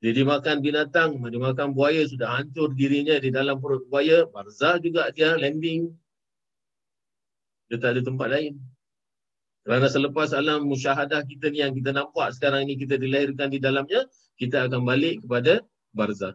[0.00, 4.26] Dia dimakan binatang, dia makan buaya, sudah hancur dirinya di dalam perut buaya.
[4.26, 5.92] Barzah juga dia landing.
[7.68, 8.58] Dia tak ada tempat lain.
[9.60, 14.08] Kerana selepas alam musyahadah kita ni yang kita nampak sekarang ni kita dilahirkan di dalamnya,
[14.40, 15.60] kita akan balik kepada
[15.92, 16.32] barzah.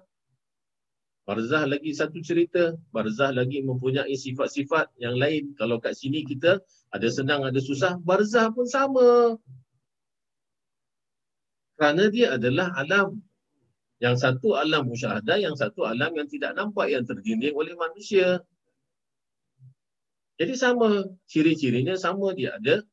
[1.26, 2.78] Barzah lagi satu cerita.
[2.94, 5.58] Barzah lagi mempunyai sifat-sifat yang lain.
[5.58, 6.62] Kalau kat sini kita
[6.94, 7.98] ada senang, ada susah.
[8.06, 9.34] Barzah pun sama.
[11.82, 13.18] Kerana dia adalah alam.
[13.98, 18.46] Yang satu alam musyahadah, yang satu alam yang tidak nampak, yang terginding oleh manusia.
[20.38, 21.10] Jadi sama.
[21.26, 22.38] Ciri-cirinya sama.
[22.38, 22.86] Dia ada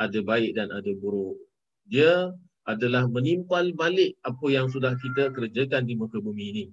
[0.00, 1.36] ada baik dan ada buruk.
[1.84, 2.32] Dia
[2.64, 6.64] adalah menimpal balik apa yang sudah kita kerjakan di muka bumi ini.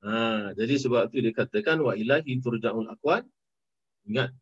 [0.00, 3.26] Ha, jadi sebab itu dikatakan wa ilahi turja'ul aqwan.
[4.08, 4.32] Ingat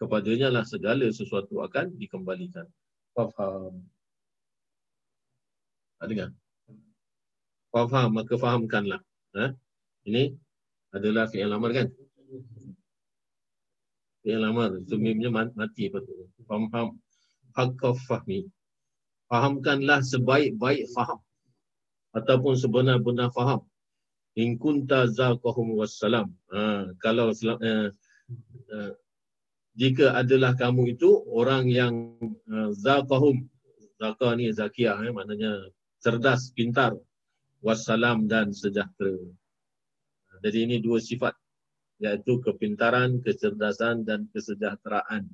[0.00, 2.64] kepadanya lah segala sesuatu akan dikembalikan.
[3.12, 3.84] Faham.
[6.00, 6.30] Tak dengar?
[7.74, 9.02] Faham, maka fahamkanlah.
[9.34, 9.50] Ha?
[10.06, 10.30] Ini
[10.94, 11.86] adalah fi'il lamar kan?
[14.22, 14.78] Fi'il lamar.
[14.86, 15.90] Sumimnya mati.
[16.46, 16.88] Faham, faham.
[17.54, 18.50] Hakka fahmi.
[19.30, 21.22] Fahamkanlah sebaik-baik faham.
[22.14, 23.66] Ataupun sebenar-benar faham
[24.34, 27.88] in kunta zaqahum wassalam ha, kalau uh,
[28.74, 28.92] uh,
[29.74, 32.18] jika adalah kamu itu orang yang
[32.50, 33.46] uh, zaqahum
[33.98, 35.70] zaqa ni zakiyah eh, maknanya
[36.02, 36.98] cerdas pintar
[37.62, 39.14] wassalam dan sejahtera
[40.42, 41.38] jadi ini dua sifat
[42.02, 45.30] iaitu kepintaran kecerdasan dan kesejahteraan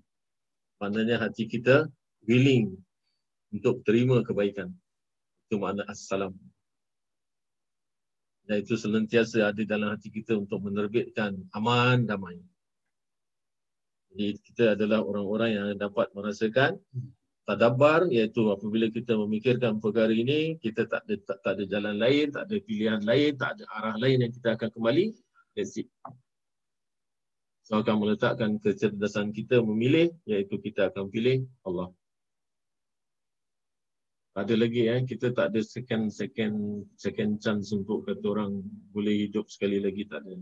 [0.77, 1.89] maknanya hati kita
[2.25, 2.77] willing
[3.55, 4.73] untuk terima kebaikan
[5.47, 6.37] itu makna assalam
[8.51, 12.35] dan itu senantiasa ada dalam hati kita untuk menerbitkan aman damai.
[14.11, 16.83] Jadi kita adalah orang-orang yang dapat merasakan
[17.47, 22.27] tadabar iaitu apabila kita memikirkan perkara ini kita tak ada tak, tak ada jalan lain,
[22.35, 25.15] tak ada pilihan lain, tak ada arah lain yang kita akan kembali.
[25.55, 25.87] That's it.
[27.63, 31.95] So akan meletakkan kecerdasan kita memilih iaitu kita akan pilih Allah.
[34.31, 38.63] Ada lagi ya, kita tak ada second second second chance untuk kata orang
[38.95, 40.39] boleh hidup sekali lagi tak ada.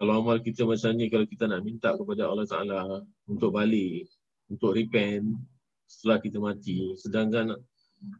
[0.00, 2.80] Kalau amal kita macam ni, kalau kita nak minta kepada Allah Ta'ala
[3.28, 4.08] untuk balik,
[4.52, 5.28] untuk repent
[5.88, 6.92] setelah kita mati.
[6.96, 7.56] Sedangkan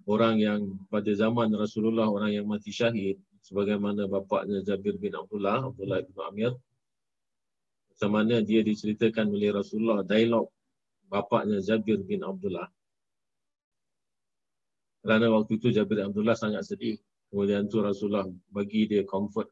[0.04, 0.60] orang yang
[0.92, 6.52] pada zaman Rasulullah, orang yang mati syahid, sebagaimana bapaknya Jabir bin Abdullah, Abdullah bin Amir,
[7.96, 10.48] macam mana dia diceritakan oleh Rasulullah, dialog
[11.08, 12.68] bapaknya Jabir bin Abdullah.
[15.00, 17.00] Kerana waktu itu Jabir Abdullah sangat sedih.
[17.32, 19.48] Kemudian tu Rasulullah bagi dia comfort.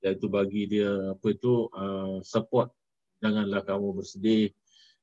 [0.00, 2.72] Iaitu bagi dia apa itu uh, support.
[3.20, 4.48] Janganlah kamu bersedih.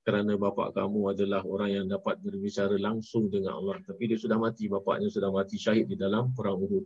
[0.02, 3.78] Kerana bapa kamu adalah orang yang dapat berbicara langsung dengan Allah.
[3.86, 4.66] Tapi dia sudah mati.
[4.66, 6.86] Bapaknya sudah mati syahid di dalam perang Uhud.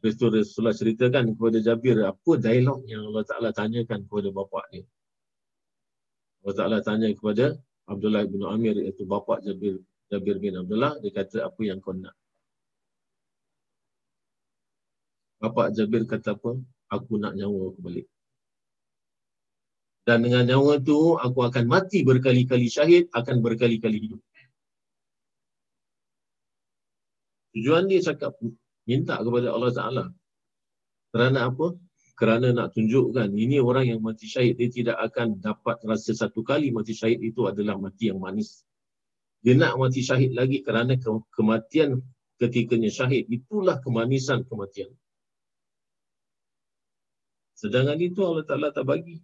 [0.00, 4.80] Lepas itu Rasulullah ceritakan kepada Jabir apa dialog yang Allah Ta'ala tanyakan kepada bapa dia.
[6.40, 9.76] Allah Ta'ala tanya kepada Abdullah bin Amir iaitu bapa Jabir,
[10.10, 10.98] Jabir bin Abdullah.
[10.98, 12.12] Dia kata apa yang kau nak.
[15.40, 16.60] Bapa Jabir kata apa?
[16.90, 18.06] aku nak nyawa aku balik.
[20.02, 24.20] Dan dengan nyawa tu aku akan mati berkali-kali syahid, akan berkali-kali hidup.
[27.54, 28.34] Tujuan dia cakap
[28.86, 30.04] minta kepada Allah Taala.
[31.14, 31.78] Kerana apa?
[32.18, 36.74] Kerana nak tunjukkan ini orang yang mati syahid dia tidak akan dapat rasa satu kali
[36.74, 38.66] mati syahid itu adalah mati yang manis.
[39.40, 41.00] Dia nak mati syahid lagi kerana
[41.32, 42.04] kematian
[42.36, 44.92] ketikanya syahid itulah kemanisan kematian.
[47.56, 49.20] Sedangkan itu Allah Ta'ala tak bagi.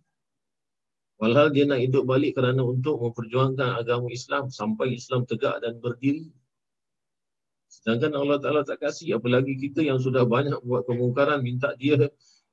[1.16, 6.28] Walhal dia nak hidup balik kerana untuk memperjuangkan agama Islam sampai Islam tegak dan berdiri.
[7.72, 9.16] Sedangkan Allah Ta'ala tak kasih.
[9.16, 11.96] Apalagi kita yang sudah banyak buat kemungkaran minta dia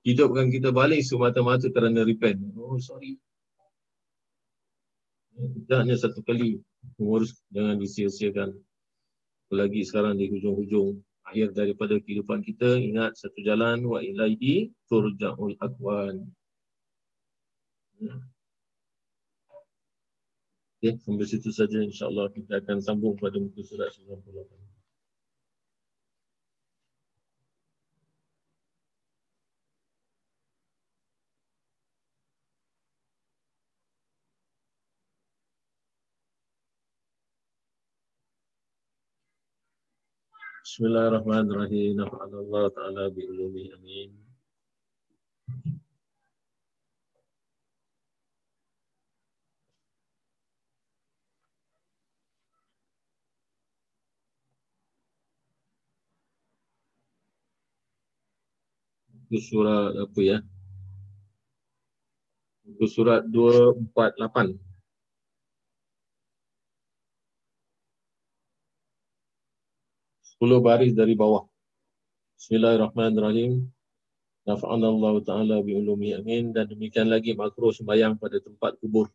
[0.08, 2.40] hidupkan kita balik semata-mata kerana repent.
[2.56, 3.20] Oh sorry.
[5.36, 6.64] Kita hanya satu kali
[6.98, 8.50] mengurus jangan disia-siakan.
[9.48, 16.26] Apalagi sekarang di hujung-hujung akhir daripada kehidupan kita ingat satu jalan wa ilaihi turja'ul aqwan
[18.02, 18.16] ya.
[20.84, 24.73] Okay, sampai situ saja insyaAllah kita akan sambung pada muka surat 98.
[40.64, 42.00] Bismillahirrahmanirrahim.
[42.00, 43.68] Nafa'an Allah Ta'ala bi'ulumi.
[43.76, 44.16] Amin.
[59.36, 60.40] Surat apa ya?
[62.64, 64.73] Buku surat 248.
[70.42, 71.46] 10 baris dari bawah.
[72.42, 73.70] Bismillahirrahmanirrahim.
[74.50, 76.50] Nafa'ana Allah Ta'ala bi'ulumi amin.
[76.50, 79.14] Dan demikian lagi makro sembahyang pada tempat kubur.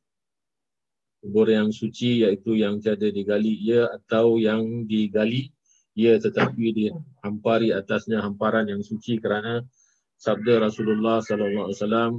[1.18, 5.50] Kubur yang suci iaitu yang tiada digali ia atau yang digali
[5.98, 9.66] ia tetapi dihampari atasnya hamparan yang suci kerana
[10.14, 12.12] sabda Rasulullah sallallahu alaihi wasallam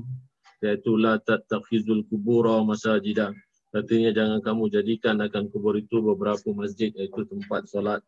[0.60, 3.32] iaitu la tattakhizul kubura masajidah.
[3.72, 8.04] Artinya jangan kamu jadikan akan kubur itu beberapa masjid iaitu tempat solat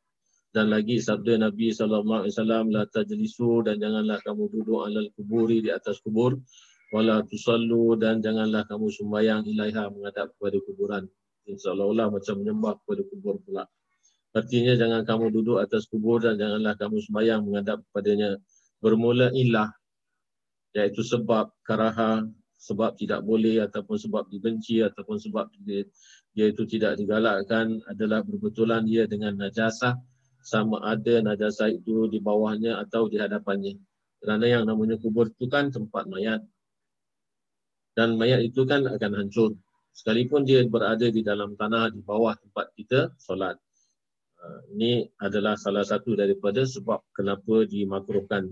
[0.52, 5.64] dan lagi sabda Nabi sallallahu alaihi wasallam la tajlisu dan janganlah kamu duduk alal kuburi
[5.64, 6.36] di atas kubur.
[6.91, 11.03] Wala tusallu dan janganlah kamu sembahyang ilaiha menghadap kepada kuburan.
[11.48, 13.64] Insyaallah macam menyembah kepada kubur pula.
[14.36, 18.36] Artinya jangan kamu duduk atas kubur dan janganlah kamu sembahyang menghadap kepadanya.
[18.84, 19.72] Bermula ilah
[20.76, 22.28] iaitu sebab karaha
[22.60, 25.88] sebab tidak boleh ataupun sebab dibenci ataupun sebab dia,
[26.36, 29.95] dia itu tidak digalakkan adalah berbetulan dia dengan najasah
[30.41, 33.77] sama ada najasah itu di bawahnya atau di hadapannya.
[34.22, 36.41] Kerana yang namanya kubur itu kan tempat mayat.
[37.97, 39.57] Dan mayat itu kan akan hancur.
[39.91, 43.59] Sekalipun dia berada di dalam tanah di bawah tempat kita solat.
[44.41, 48.49] Uh, ini adalah salah satu daripada sebab kenapa dimakruhkan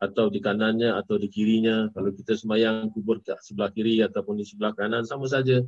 [0.00, 1.88] atau di kanannya atau di kirinya.
[1.92, 5.60] Kalau kita sembahyang kubur ke sebelah kiri ataupun di sebelah kanan sama saja.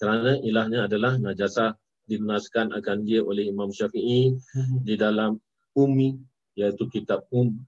[0.00, 1.76] Kerana ilahnya adalah najasah
[2.10, 4.82] dinaskan akan dia oleh Imam Syafi'i mhm.
[4.82, 5.38] di dalam
[5.78, 6.18] Umi
[6.58, 7.62] iaitu kitab Um.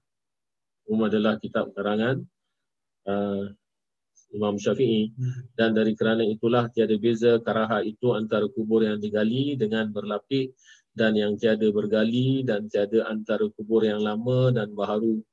[0.83, 2.19] Um adalah kitab karangan
[3.07, 3.47] uh,
[4.35, 5.55] Imam Syafi'i mhm.
[5.55, 10.51] dan dari kerana itulah tiada beza karaha itu antara kubur yang digali dengan berlapik
[10.91, 15.23] dan yang tiada bergali dan tiada antara kubur yang lama dan baharu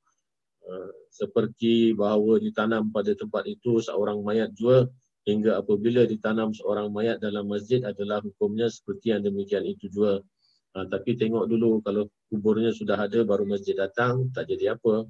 [0.65, 4.87] uh, seperti bahawa ditanam pada tempat itu seorang mayat jua
[5.28, 10.24] hingga apabila ditanam seorang mayat dalam masjid adalah hukumnya seperti yang demikian itu jua.
[10.70, 15.05] Uh, tapi tengok dulu kalau kuburnya sudah ada baru masjid datang tak jadi apa.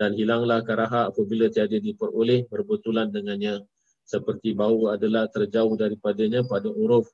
[0.00, 3.60] Dan hilanglah karaha apabila tiada diperoleh berbetulan dengannya.
[4.08, 7.06] Seperti bau adalah terjauh daripadanya pada uruf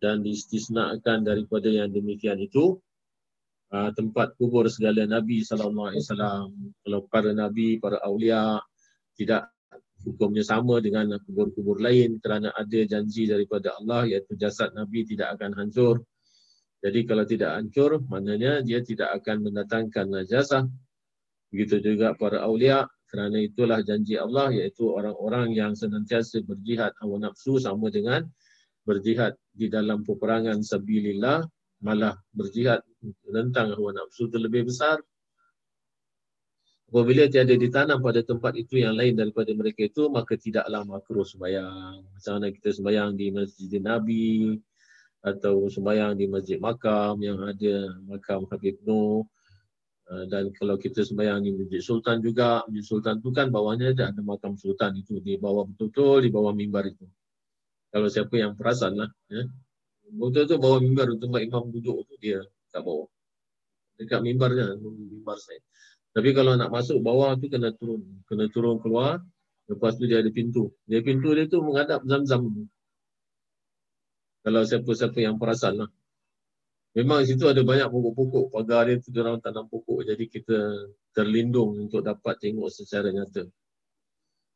[0.00, 2.80] dan diistisnakan daripada yang demikian itu.
[3.70, 6.48] Uh, tempat kubur segala nabi sallallahu alaihi wasallam.
[6.82, 8.58] Kalau para nabi para aulia
[9.14, 9.52] tidak
[10.04, 15.52] hukumnya sama dengan kubur-kubur lain kerana ada janji daripada Allah iaitu jasad nabi tidak akan
[15.56, 16.00] hancur.
[16.80, 20.64] Jadi kalau tidak hancur maknanya dia tidak akan mendatangkan najasah.
[21.52, 27.58] Begitu juga para aulia kerana itulah janji Allah iaitu orang-orang yang senantiasa berjihad hawa nafsu
[27.58, 28.24] sama dengan
[28.86, 31.44] berjihad di dalam peperangan sabilillah
[31.82, 32.80] malah berjihad
[33.28, 35.02] tentang hawa nafsu terlebih besar
[36.90, 42.02] apabila tiada ditanam pada tempat itu yang lain daripada mereka itu maka tidaklah makruh sembahyang.
[42.02, 44.58] Macam mana kita sembahyang di Masjid Nabi
[45.22, 49.22] atau sembahyang di Masjid Makam yang ada makam Habib Nuh
[50.10, 54.10] ah, dan kalau kita sembahyang di Masjid Sultan juga, Masjid Sultan itu kan bawahnya ada,
[54.10, 57.06] ada makam Sultan itu di bawah betul-betul di bawah mimbar itu.
[57.94, 59.46] Kalau siapa yang perasan lah ya.
[60.10, 62.42] betul tu bawa mimbar untuk imam duduk tu dia
[62.74, 63.06] tak bawa
[63.94, 65.62] dekat mimbarnya mimbar saya
[66.10, 69.22] tapi kalau nak masuk bawah tu kena turun kena turun keluar
[69.70, 70.74] lepas tu dia ada pintu.
[70.90, 72.66] Dia pintu dia tu menghadap zam-zam.
[74.42, 75.90] Kalau siapa-siapa yang perasan lah.
[76.90, 78.50] Memang situ ada banyak pokok-pokok.
[78.50, 80.02] Pagar dia tu orang tanam pokok.
[80.02, 80.58] Jadi kita
[81.14, 83.46] terlindung untuk dapat tengok secara nyata.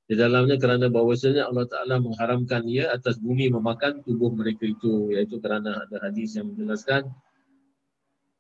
[0.05, 5.15] Di dalamnya kerana bahawasanya Allah Ta'ala mengharamkan ia atas bumi memakan tubuh mereka itu.
[5.15, 7.07] Iaitu kerana ada hadis yang menjelaskan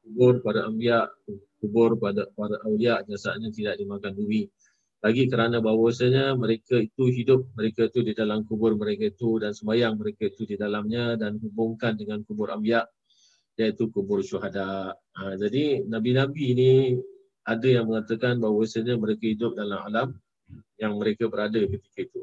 [0.04, 1.08] kubur pada ambiak,
[1.64, 4.44] kubur pada para awliya jasadnya tidak dimakan bumi.
[5.00, 9.96] Lagi kerana bahawasanya mereka itu hidup mereka itu di dalam kubur mereka itu dan sembahyang
[9.96, 12.88] mereka itu di dalamnya dan hubungkan dengan kubur ambiak
[13.56, 14.92] iaitu kubur syuhada.
[14.92, 16.72] Ha, jadi Nabi-Nabi ini
[17.44, 20.08] ada yang mengatakan bahawasanya mereka hidup dalam alam
[20.80, 22.22] yang mereka berada ketika itu.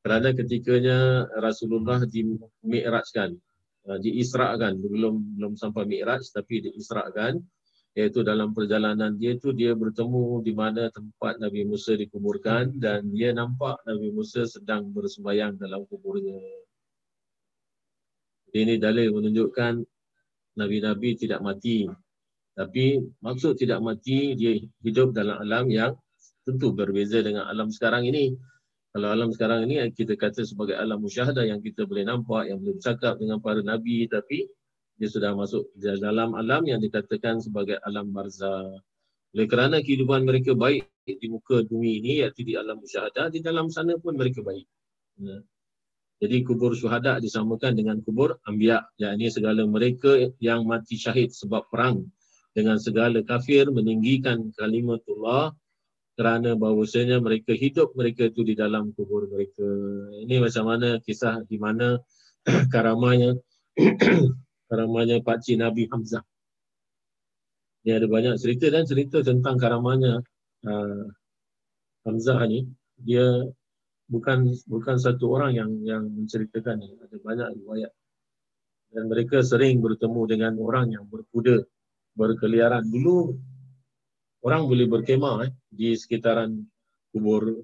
[0.00, 2.22] Kerana ketikanya Rasulullah di
[2.62, 3.34] Mi'rajkan,
[3.90, 7.36] uh, di Isra'kan, belum belum sampai Mi'raj tapi di Isra'kan,
[7.96, 13.32] iaitu dalam perjalanan dia itu dia bertemu di mana tempat Nabi Musa dikuburkan dan dia
[13.32, 16.36] nampak Nabi Musa sedang bersembayang dalam kuburnya.
[18.52, 19.80] Ini dalil menunjukkan
[20.60, 21.88] Nabi-Nabi tidak mati.
[22.56, 25.92] Tapi maksud tidak mati, dia hidup dalam alam yang
[26.44, 28.32] tentu berbeza dengan alam sekarang ini.
[28.96, 32.80] Kalau alam sekarang ini kita kata sebagai alam musyahadah yang kita boleh nampak, yang boleh
[32.80, 34.48] bercakap dengan para nabi tapi
[34.96, 38.80] dia sudah masuk dalam alam yang dikatakan sebagai alam barzah.
[39.36, 43.68] Oleh kerana kehidupan mereka baik di muka bumi ini iaitu di alam musyahadah, di dalam
[43.68, 44.64] sana pun mereka baik.
[45.20, 45.44] Ya.
[46.16, 48.88] Jadi kubur syuhada disamakan dengan kubur ambiak.
[48.96, 52.08] Yang ini segala mereka yang mati syahid sebab perang
[52.56, 55.52] dengan segala kafir meninggikan kalimatullah
[56.16, 59.68] kerana bahawasanya mereka hidup mereka itu di dalam kubur mereka.
[60.24, 62.00] Ini macam mana kisah di mana
[62.72, 63.36] karamanya
[64.66, 66.22] karamanya Pak Cik Nabi Hamzah.
[67.86, 70.18] Ini ada banyak cerita dan cerita tentang karamanya
[70.66, 71.06] uh,
[72.02, 72.66] Hamzah ni.
[72.98, 73.46] Dia
[74.10, 76.98] bukan bukan satu orang yang yang menceritakan ini.
[76.98, 77.92] Ada banyak riwayat.
[78.90, 81.62] Dan mereka sering bertemu dengan orang yang berkuda
[82.18, 82.86] berkeliaran.
[82.90, 83.34] Dulu
[84.46, 86.58] orang boleh berkemah eh, di sekitaran
[87.14, 87.62] kubur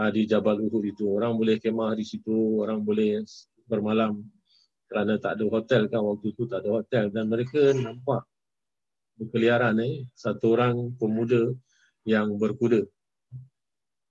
[0.00, 1.04] uh, di Jabal Uhud itu.
[1.04, 3.24] Orang boleh kemah di situ, orang boleh
[3.68, 4.24] bermalam
[4.90, 8.26] kerana tak ada hotel kan waktu itu tak ada hotel dan mereka nampak
[9.14, 11.54] berkeliaran eh satu orang pemuda
[12.02, 12.82] yang berkuda.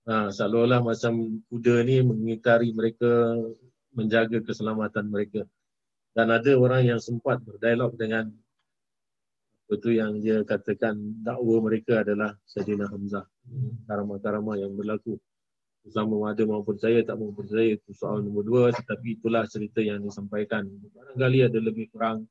[0.08, 3.36] Ha, seolah-olah macam kuda ni mengitari mereka
[3.92, 5.44] menjaga keselamatan mereka.
[6.16, 8.32] Dan ada orang yang sempat berdialog dengan
[9.70, 13.22] itu yang dia katakan dakwa mereka adalah Sayyidina Hamzah.
[13.86, 15.14] Karamah-karamah yang berlaku.
[15.88, 18.64] Sama ada mahu percaya, tak mahu percaya itu soal nombor dua.
[18.68, 20.68] Tetapi itulah cerita yang disampaikan.
[20.68, 22.28] Barangkali ada lebih kurang.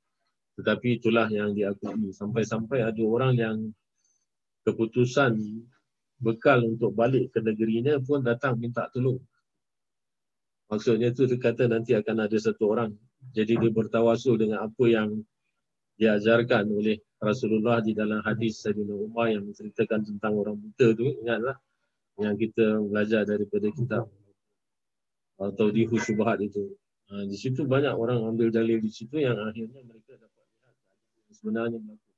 [0.62, 2.14] Tetapi itulah yang diakui.
[2.14, 3.58] Sampai-sampai ada orang yang
[4.70, 5.66] keputusan
[6.20, 9.18] bekal untuk balik ke negerinya pun datang minta tolong.
[10.70, 12.94] Maksudnya itu dia kata nanti akan ada satu orang.
[13.34, 15.18] Jadi dia bertawasul dengan apa yang
[15.98, 21.58] diajarkan oleh Rasulullah di dalam hadis Sayyidina Umar yang menceritakan tentang orang buta tu ingatlah
[22.20, 24.06] yang kita belajar daripada kitab
[25.40, 26.76] atau di Husubahat itu.
[27.10, 30.76] Ha, di situ banyak orang ambil dalil di situ yang akhirnya mereka dapat lihat
[31.26, 32.12] yang sebenarnya berlaku.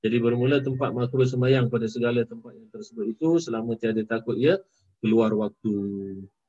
[0.00, 4.60] Jadi bermula tempat makruh sembahyang pada segala tempat yang tersebut itu selama tiada takut ia
[5.02, 5.74] keluar waktu.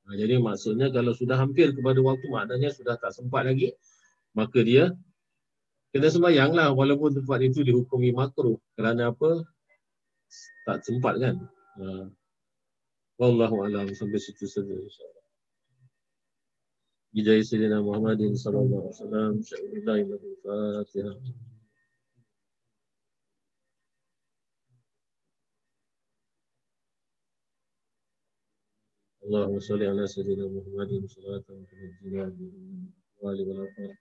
[0.05, 3.73] Ha, jadi maksudnya kalau sudah hampir kepada waktu maknanya sudah tak sempat lagi
[4.35, 4.95] maka dia
[5.91, 8.59] kena sembahyang lah walaupun tempat itu dihukumi makruh.
[8.75, 9.43] Kerana apa?
[10.67, 11.35] Tak sempat kan?
[11.81, 12.07] Ha.
[13.20, 15.26] Wallahu alam sampai situ saja insyaAllah.
[17.16, 19.32] Bijaya Sayyidina Muhammadin sallallahu alaihi wasallam.
[19.40, 21.16] Syaikhullah
[29.26, 33.94] اللهم صل على سيدنا محمد صلاة تنجينا بالأموال والأرحام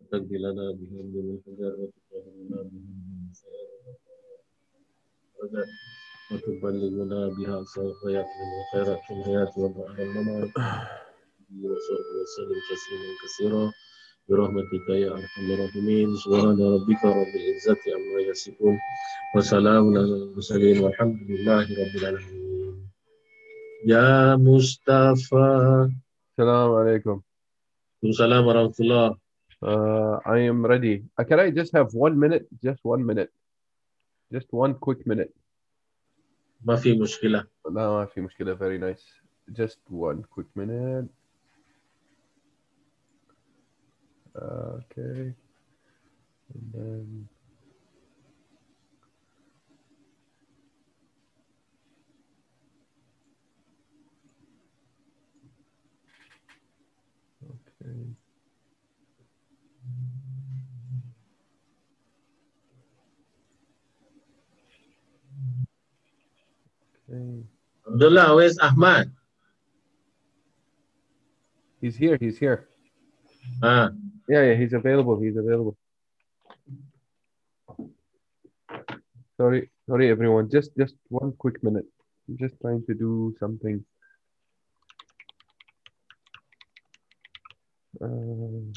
[0.00, 4.00] وتقضي لنا بها من الحجر وتطهرنا بها من السيئات
[6.32, 10.48] وتبلغنا بها الخيرات والخيرات في الحياة وبعد الممات
[11.50, 13.72] وصحبه وسلم تسليما كثيرا
[14.28, 18.78] برحمتك يا ارحم الراحمين سبحان ربك رب العزة عما يصفون
[19.36, 22.40] وسلام على المرسلين والحمد لله رب العالمين
[23.80, 25.88] Ya Mustafa.
[26.36, 27.24] Assalamualaikum.
[28.04, 29.16] Assalamualaikum warahmatullahi
[29.60, 31.04] Uh, I am ready.
[31.20, 32.48] Uh, can I just have one minute?
[32.64, 33.28] Just one minute.
[34.32, 35.36] Just one quick minute.
[36.64, 37.46] ما في مشكلة.
[37.70, 38.54] لا ما في مشكلة.
[38.56, 39.04] Very nice.
[39.52, 41.08] Just one quick minute.
[44.36, 45.34] Uh, okay.
[46.54, 47.28] And then
[57.42, 57.60] okay.
[57.82, 58.23] Okay.
[67.95, 69.09] Abdullah, where's Ahmad?
[71.79, 72.17] He's here.
[72.19, 72.67] He's here.
[73.63, 73.91] Ah,
[74.27, 75.19] Yeah, yeah, he's available.
[75.21, 75.77] He's available.
[79.37, 80.49] Sorry, sorry, everyone.
[80.51, 81.85] Just, just one quick minute.
[82.27, 83.85] I'm just trying to do something.
[88.01, 88.73] Um,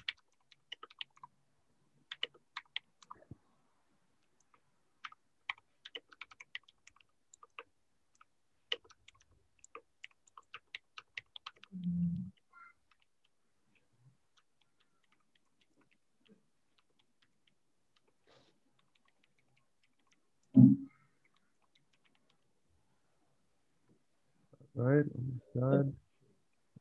[24.76, 25.94] right, almost done.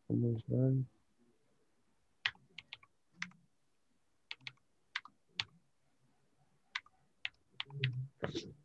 [0.10, 0.86] Almost done.
[8.26, 8.57] Okay.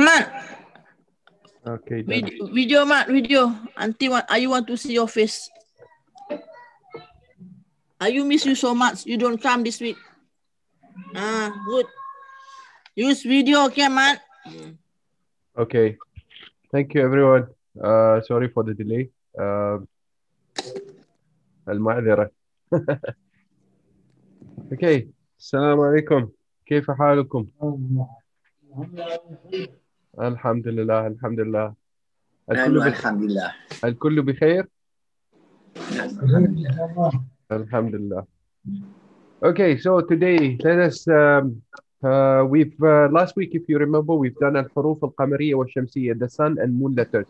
[0.00, 0.24] Ahmad,
[1.66, 2.06] Okay, done.
[2.06, 3.50] video, video Ahmad, video.
[3.76, 5.50] Auntie want, I want to see your face.
[8.00, 9.04] I you miss you so much.
[9.04, 9.96] You don't come this week.
[11.14, 11.86] Ah, good.
[12.94, 14.20] Use video, okay, Ahmad?
[15.58, 15.96] Okay.
[16.70, 17.48] Thank you, everyone.
[17.74, 19.10] Uh, sorry for the delay.
[19.38, 19.88] Um
[21.68, 22.30] المعذرة.
[24.72, 25.08] okay.
[25.38, 26.30] السلام عليكم.
[26.66, 27.46] كيف حالكم؟
[30.20, 31.74] الحمد لله الحمد لله.
[32.50, 32.96] الكل أيوة بخ...
[33.06, 33.52] الحمد لله
[33.84, 34.66] الكل بخير؟
[35.92, 37.12] الحمد لله
[37.48, 38.24] Alhamdulillah.
[39.42, 41.62] Okay, so today let us um,
[42.02, 46.28] uh, we've uh, last week if you remember we've done al-huruf al-qamariyya wa shamsiyya the
[46.28, 47.28] sun and moon letters.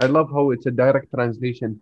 [0.00, 1.80] I love how it's a direct translation.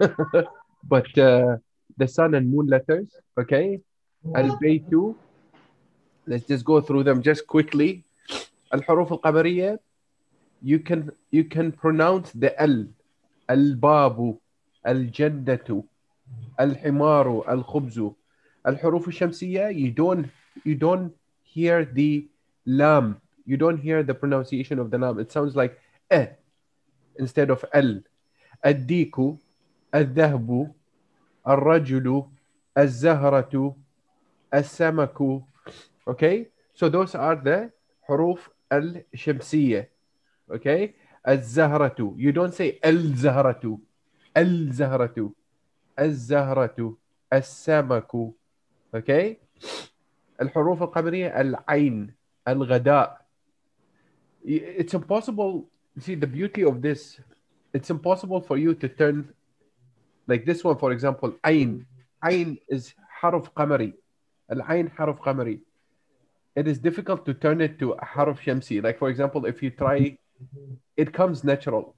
[0.93, 1.57] but uh,
[1.97, 3.07] the sun and moon letters,
[3.37, 3.79] okay?
[4.33, 5.15] Al-baytu
[6.25, 8.03] let's just go through them just quickly.
[8.75, 9.77] Al-huruf al-qamariyya
[10.61, 12.85] you can you can pronounce the al
[13.49, 14.39] al-babu
[14.85, 15.83] al-jannatu
[16.59, 18.11] الحمار الخبز
[18.67, 20.25] الحروف الشمسية you don't
[20.63, 21.11] you don't
[21.43, 22.27] hear the
[22.65, 25.77] lam you don't hear the pronunciation of the lam it sounds like
[26.09, 26.27] eh
[27.19, 28.01] instead of al
[28.65, 29.15] الديك
[29.95, 30.71] الذهب
[31.47, 32.23] الرجل
[32.77, 33.75] الزهرة
[34.53, 35.41] السمك
[36.07, 37.71] okay so those are the
[38.07, 39.89] حروف الشمسية
[40.51, 40.89] okay
[41.27, 43.79] الزهرة you don't say الزهرة
[44.37, 45.31] الزهرة
[45.99, 46.97] الزهرة
[47.33, 48.11] السمك
[48.95, 49.35] okay
[50.41, 52.13] الحروف القمرية العين
[52.47, 53.21] الغداء
[54.45, 55.65] it's impossible
[55.99, 57.19] see the beauty of this
[57.73, 59.33] it's impossible for you to turn
[60.27, 61.85] like this one for example عين
[62.23, 63.93] عين is حرف قمري
[64.51, 65.59] العين حرف قمري
[66.55, 69.69] it is difficult to turn it to a حرف شمسي like for example if you
[69.69, 70.17] try
[70.97, 71.95] it comes natural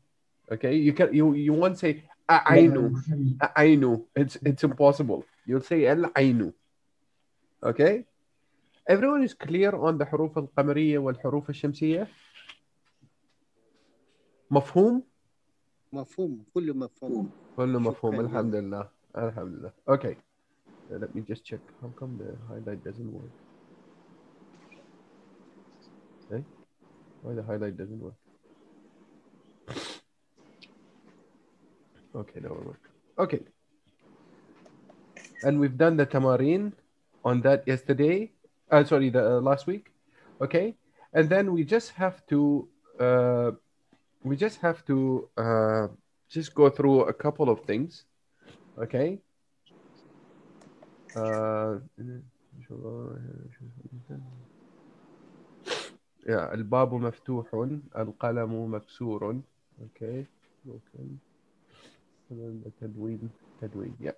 [0.52, 2.92] okay you can you you won't say عينو
[3.42, 6.54] عينو it's it's impossible you'll say العين
[7.66, 8.04] okay
[8.90, 12.08] everyone is clear on the حروف القمرية والحروف الشمسية
[14.52, 15.04] مفهوم
[15.94, 18.26] مفهوم كله مفهوم كله مفهوم شكراً.
[18.26, 20.16] الحمد لله الحمد لله okay
[20.92, 23.34] let me just check how come the highlight doesn't work
[26.31, 26.45] okay
[27.23, 28.15] why the highlight doesn't work?
[32.15, 32.89] Okay now it worked
[33.19, 33.41] okay.
[35.43, 36.73] And we've done the tamarin
[37.25, 38.31] on that yesterday.
[38.71, 39.91] Uh, sorry the uh, last week.
[40.41, 40.75] Okay.
[41.13, 42.69] And then we just have to
[42.99, 43.53] uh,
[44.23, 45.87] we just have to uh,
[46.29, 48.05] just go through a couple of things.
[48.79, 49.19] Okay.
[51.17, 51.79] Uh,
[56.28, 57.68] yeah الباب مفتوح
[57.98, 59.42] القلم مكسور
[59.82, 60.26] okay
[60.68, 61.08] okay
[62.82, 63.30] تدوين
[63.62, 64.16] تدوين yeah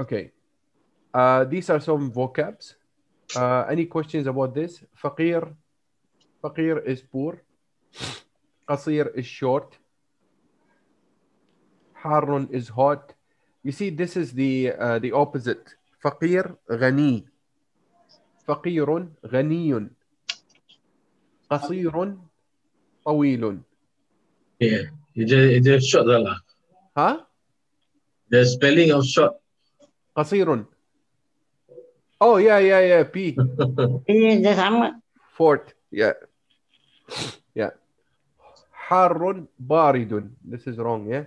[0.00, 0.32] okay
[1.14, 2.74] uh, these are some vocabs
[3.36, 5.54] uh, any questions about this فقير
[6.42, 7.34] فقير is poor
[8.68, 9.78] قصير is short
[11.94, 13.14] حار is hot
[13.62, 17.26] you see this is the uh, the opposite فقير غني
[18.47, 19.89] فقير غني
[21.49, 22.15] قصير
[23.05, 23.59] طويل
[24.63, 24.87] Yeah.
[25.15, 26.37] It just short lah.
[26.97, 27.27] ها
[28.31, 29.33] The spelling of short.
[30.15, 30.65] قصير
[32.21, 33.35] oh yeah yeah yeah P
[34.43, 35.01] dah sama.
[35.35, 36.13] fort yeah
[37.55, 37.71] yeah
[38.71, 41.25] حار بارد this is wrong yeah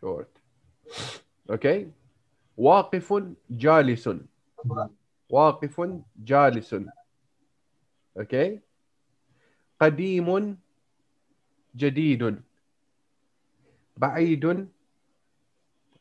[0.00, 0.37] short
[1.48, 1.86] okay
[2.56, 3.14] واقف
[3.50, 4.08] جالس.
[5.30, 5.80] واقف
[6.16, 6.74] جالس.
[8.18, 8.58] okay
[9.80, 10.58] قديم
[11.76, 12.42] جديد.
[13.96, 14.68] بعيد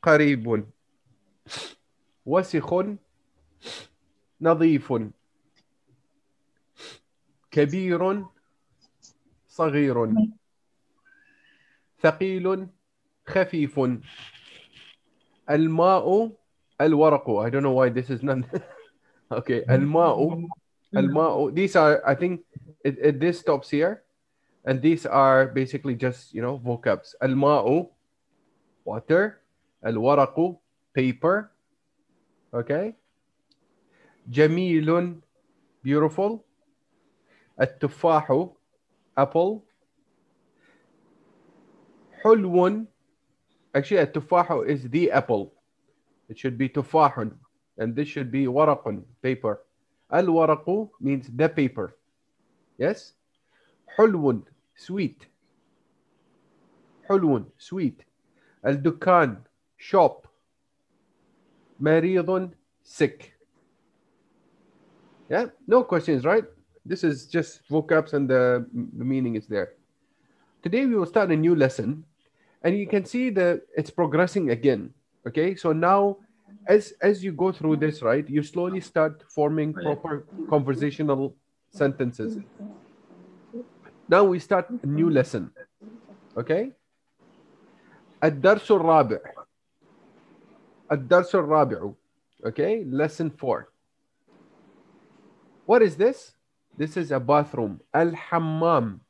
[0.02, 0.68] قريب.
[2.26, 2.74] وسخ
[4.42, 4.94] نظيف.
[7.52, 8.26] كبير
[9.48, 10.14] صغير.
[12.02, 12.68] ثقيل
[13.28, 13.80] خفيف.
[15.51, 16.31] الماء
[16.81, 18.39] الورق I don't know why this is not
[19.39, 20.49] okay الماء
[20.97, 22.41] الماء these are I think
[22.85, 24.03] it, it, this stops here
[24.65, 27.91] and these are basically just you know vocabs الماء
[28.85, 29.43] water
[29.87, 30.57] الورق
[30.95, 31.51] paper
[32.55, 32.95] okay
[34.29, 35.21] جميل
[35.85, 36.39] beautiful
[37.61, 38.49] التفاح
[39.19, 39.61] apple
[42.23, 42.87] حلو
[43.78, 45.54] Actually, a tufahu is the apple.
[46.30, 47.32] It should be tufahun.
[47.78, 49.62] And this should be waraqun, paper.
[50.12, 51.96] Al-waraqu means the paper.
[52.80, 53.14] Yes?
[53.96, 54.42] Hulwun,
[54.76, 55.28] sweet.
[57.08, 58.04] Hulwun, sweet.
[58.66, 59.38] Al-dukan,
[59.78, 60.28] shop.
[61.80, 63.36] Maridun, sick.
[65.30, 65.46] Yeah?
[65.68, 66.46] No questions, right?
[66.84, 68.66] This is just vocabs and the,
[68.98, 69.74] the meaning is there.
[70.64, 72.04] Today we will start a new lesson
[72.63, 74.91] and you can see that it's progressing again
[75.27, 76.17] okay so now
[76.67, 81.35] as as you go through this right you slowly start forming proper conversational
[81.71, 82.39] sentences
[84.09, 85.51] now we start a new lesson
[86.37, 86.73] okay
[88.25, 89.19] الدرس الرابع
[90.93, 91.93] الدرس الرابع
[92.47, 93.69] okay lesson 4
[95.67, 96.35] what is this
[96.79, 99.01] this is a bathroom الحمام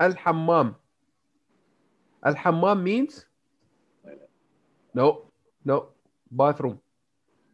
[0.00, 0.74] الحمام
[2.23, 3.25] Al hammam means?
[4.93, 5.31] No,
[5.65, 5.89] no,
[6.29, 6.79] bathroom.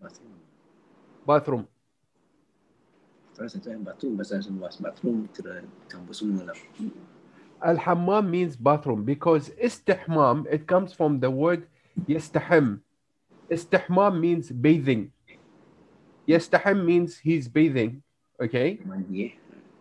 [0.02, 0.34] Bathroom.
[1.26, 1.68] Bathroom.
[7.62, 11.68] Al hammam means bathroom because istihmam, it comes from the word
[12.08, 12.82] yastahim.
[13.50, 15.12] Istihmam means bathing.
[16.28, 18.04] Yastahim means he's bathing.
[18.42, 18.80] Okay?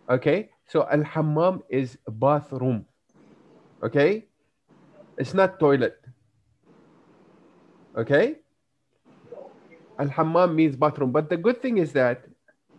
[0.09, 0.49] Okay?
[0.67, 2.85] So al hammam is bathroom.
[3.83, 4.27] Okay?
[5.17, 5.97] It's not toilet.
[7.97, 8.37] Okay.
[9.97, 11.11] Al-hammam means bathroom.
[11.11, 12.23] But the good thing is that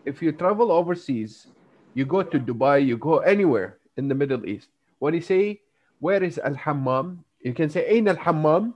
[0.05, 1.49] if you travel overseas,
[1.95, 4.69] you go to Dubai, you go anywhere in the Middle East.
[5.01, 5.61] When you say,
[5.99, 7.25] where is al-hammam?
[7.43, 8.75] You can say, ain al-hammam.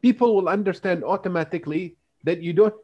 [0.00, 2.74] People will understand automatically that you don't,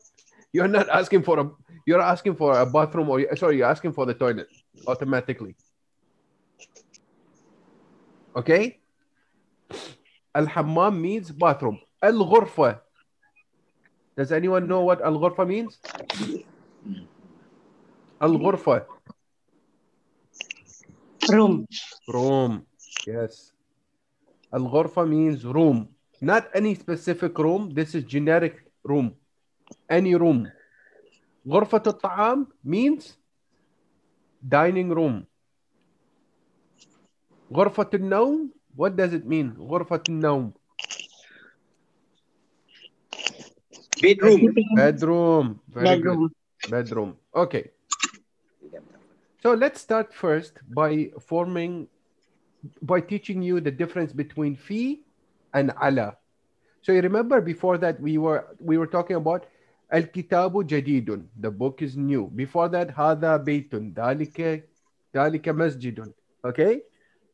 [0.52, 1.50] you're not asking for a,
[1.86, 4.48] you're asking for a bathroom or, sorry, you're asking for the toilet
[4.88, 5.54] automatically.
[8.34, 8.81] Okay?
[10.35, 11.79] Al-hammam means bathroom.
[12.01, 12.79] Al-ghurfa.
[14.15, 15.79] Does anyone know what al-ghurfa means?
[18.21, 18.85] Al-ghurfa.
[21.31, 21.67] Room.
[22.07, 22.65] Room.
[23.05, 23.53] Yes.
[24.53, 25.89] Al-ghurfa means room.
[26.21, 27.73] Not any specific room.
[27.73, 29.15] This is generic room.
[29.89, 30.47] Any room.
[31.47, 33.17] غرفة الطعام means
[34.47, 35.25] dining room.
[37.53, 39.55] غرفة النوم what does it mean?
[39.57, 40.53] غرفة النوم
[44.01, 44.53] Bedroom.
[44.75, 45.59] bedroom.
[45.69, 46.03] Very good.
[46.03, 46.31] Bedroom.
[46.69, 47.17] Bedroom.
[47.35, 47.71] Okay.
[49.41, 51.87] So let's start first by forming,
[52.81, 54.99] by teaching you the difference between fi
[55.53, 56.17] and ala.
[56.81, 59.45] So you remember before that we were we were talking about
[59.91, 61.25] al kitabu jadidun.
[61.39, 62.27] The book is new.
[62.35, 63.93] Before that, hada baytun.
[63.93, 64.61] Dalika
[65.13, 66.13] dalika masjidun.
[66.45, 66.81] Okay,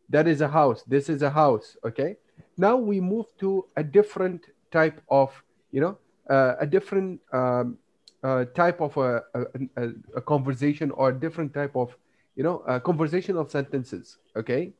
[0.08, 0.82] that is a house.
[0.84, 1.76] This is a house.
[1.84, 2.16] Okay.
[2.56, 5.30] Now we move to a different type of
[5.70, 5.98] you know
[6.28, 7.78] uh, a different um,
[8.22, 9.22] uh, type of a,
[9.76, 11.96] a, a, conversation or a different type of
[12.36, 14.72] you know uh, conversational sentences okay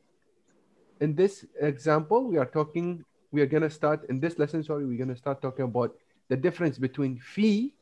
[1.00, 4.84] in this example we are talking we are going to start in this lesson sorry
[4.84, 5.94] we're going to start talking about
[6.28, 7.72] the difference between fi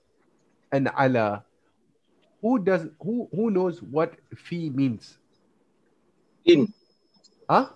[0.72, 1.44] and ala
[2.42, 5.18] who does who who knows what fi means
[6.44, 6.72] In.
[7.49, 7.67] huh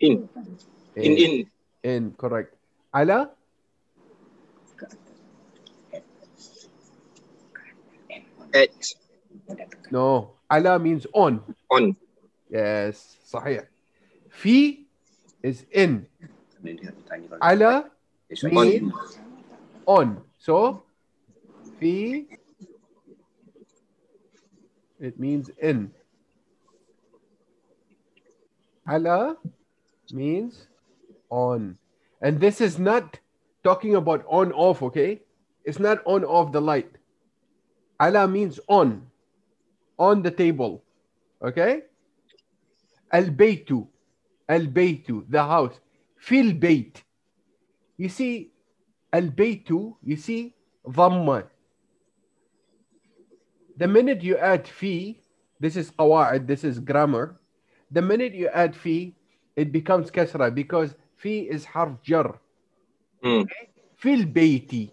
[0.00, 0.28] In.
[0.96, 1.12] In.
[1.16, 1.34] In.
[1.82, 2.52] in correct
[2.92, 3.30] ala
[8.54, 8.72] At.
[9.90, 11.96] no ala means on On.
[12.52, 13.64] yes صحيح
[14.28, 14.84] fi
[15.42, 16.06] is in
[16.66, 17.72] Dia tanya kalau ala
[18.26, 18.90] That's why mean
[19.86, 20.18] on.
[20.38, 20.82] So,
[21.78, 22.26] fi,
[24.98, 25.94] it means in.
[28.89, 29.37] Ala
[30.11, 30.67] means
[31.29, 31.77] on.
[32.21, 33.19] And this is not
[33.63, 35.21] talking about on off, okay?
[35.65, 36.91] It's not on off the light.
[38.01, 39.07] Ala means on,
[39.97, 40.83] on the table,
[41.43, 41.83] okay?
[43.11, 43.87] Al baytu,
[44.49, 45.79] al baytu, the house.
[46.17, 47.03] Fil bayt.
[47.97, 48.51] You see,
[49.13, 50.55] al-baytu, you see,
[50.87, 51.43] dhamma.
[53.77, 55.21] The minute you add fi,
[55.59, 57.39] this is qawaid, this is grammar.
[57.90, 59.14] The minute you add fi,
[59.54, 62.38] it becomes kasra because fi is harf jar.
[63.22, 63.42] Hmm.
[63.96, 64.90] Fil bayti.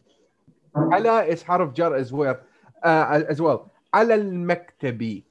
[0.75, 2.39] Ala is harf jar as well.
[2.83, 3.71] Uh, as well.
[3.93, 5.23] Ala al-maktabi.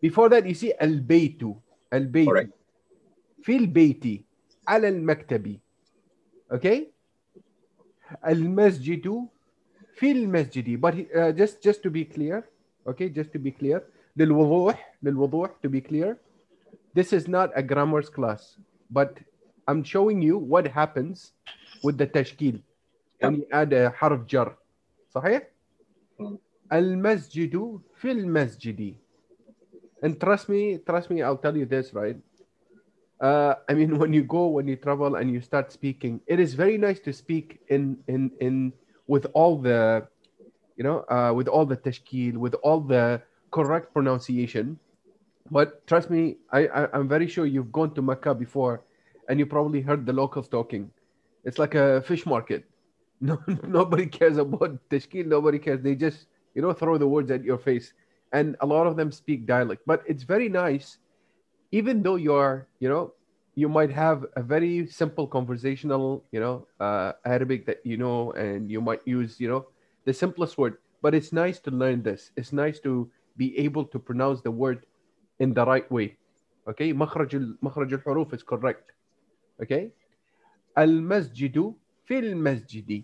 [0.00, 1.56] Before that, you see al-baytu.
[1.92, 2.28] Al-baytu.
[2.28, 2.52] Correct.
[3.42, 4.24] Fil bayti.
[4.68, 5.60] Ala al-maktabi.
[6.52, 6.90] Okay?
[8.26, 9.26] المسجد
[9.94, 12.48] في المسجد but uh, just just to be clear
[12.86, 13.80] okay just to be clear
[14.16, 16.16] للوضوح للوضوح to be clear
[16.94, 18.56] this is not a grammars class
[18.90, 19.18] but
[19.68, 21.32] I'm showing you what happens
[21.82, 22.62] with the تشكيل
[23.20, 24.56] when you add a حرف جر
[25.10, 25.42] صحيح
[26.20, 26.38] Mm.
[26.72, 28.96] المسجد في المسجد
[30.02, 32.16] and trust me trust me I'll tell you this right
[33.20, 36.54] uh, I mean, when you go, when you travel, and you start speaking, it is
[36.54, 38.72] very nice to speak in in in
[39.06, 40.06] with all the,
[40.76, 44.78] you know, uh, with all the tashkil, with all the correct pronunciation.
[45.49, 48.83] But trust me, I, I I'm very sure you've gone to Mecca before,
[49.29, 50.91] and you probably heard the locals talking.
[51.43, 52.65] It's like a fish market.
[53.23, 53.37] No,
[53.67, 55.27] nobody cares about tashkil.
[55.27, 55.81] Nobody cares.
[55.83, 57.93] They just you know throw the words at your face,
[58.33, 59.83] and a lot of them speak dialect.
[59.85, 60.97] But it's very nice
[61.71, 63.13] even though you're you know
[63.55, 68.69] you might have a very simple conversational you know uh, arabic that you know and
[68.71, 69.65] you might use you know
[70.05, 73.99] the simplest word but it's nice to learn this it's nice to be able to
[73.99, 74.85] pronounce the word
[75.43, 76.17] in the right way
[76.67, 78.93] okay مخرج مخرج الحروف is correct
[79.63, 79.89] okay
[80.77, 81.73] المسجد
[82.05, 83.03] في المسجد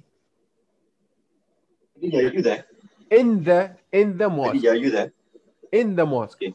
[3.09, 5.11] in the in the mosque
[5.71, 6.53] in the mosque.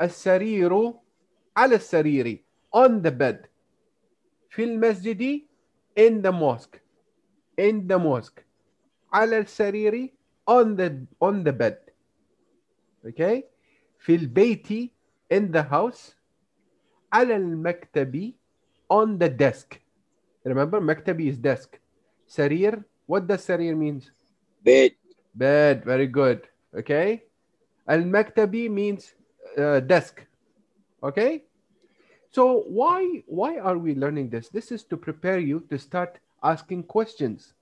[0.00, 0.92] السرير
[1.56, 2.42] على السرير
[2.74, 3.48] on the bed.
[4.50, 5.42] في المسجد
[5.98, 6.80] in the mosque.
[7.58, 8.42] In the mosque.
[9.12, 10.10] على السرير
[10.46, 11.78] on the on the bed.
[13.04, 13.44] Okay?
[13.98, 14.92] في البيت
[15.29, 16.15] in the house.
[17.13, 18.33] على المكتب
[18.89, 19.79] on the desk.
[20.45, 21.79] Remember, مكتبي is desk.
[22.27, 24.11] سرير, what does سرير means?
[24.63, 24.91] Bed.
[25.35, 25.83] Bed.
[25.85, 26.47] Very good.
[26.75, 27.23] Okay.
[27.87, 29.13] Al maktabi means
[29.57, 30.25] uh, desk.
[31.03, 31.43] Okay.
[32.31, 34.49] So why why are we learning this?
[34.49, 37.53] This is to prepare you to start asking questions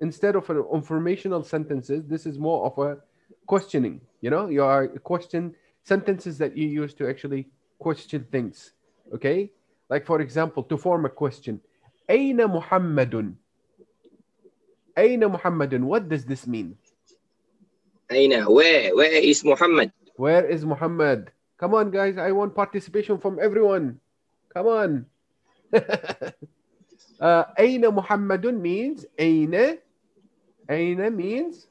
[0.00, 2.04] instead of an informational sentences.
[2.06, 2.98] This is more of a
[3.46, 4.00] questioning.
[4.20, 5.54] You know, you are question
[5.87, 7.47] sentences that you use to actually
[7.79, 8.75] question things.
[9.15, 9.51] Okay?
[9.89, 11.61] Like, for example, to form a question
[12.09, 13.35] Aina Muhammadun?
[14.97, 15.87] Aina Muhammadun?
[15.87, 16.75] What does this mean?
[18.11, 18.95] Aina, where?
[18.95, 19.91] Where is Muhammad?
[20.15, 21.31] Where is Muhammad?
[21.57, 22.17] Come on, guys.
[22.17, 23.99] I want participation from everyone.
[24.53, 24.91] Come on.
[27.19, 29.79] uh, Aina Muhammadun means Aina.
[30.67, 31.67] Aina means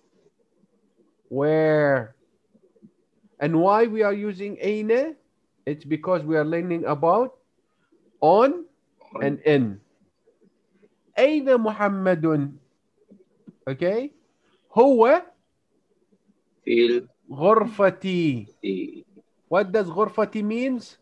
[1.29, 2.16] where.
[3.40, 5.16] And why we are using أين?
[5.66, 7.38] It's because we are learning about
[8.22, 8.66] on
[9.22, 9.80] and in.
[11.18, 12.53] أين محمد?
[13.68, 14.14] Okay.
[14.78, 15.22] هو
[16.66, 17.08] Fil.
[17.32, 18.48] غرفتي.
[18.62, 19.06] Di.
[19.49, 20.98] What does غرفتي means?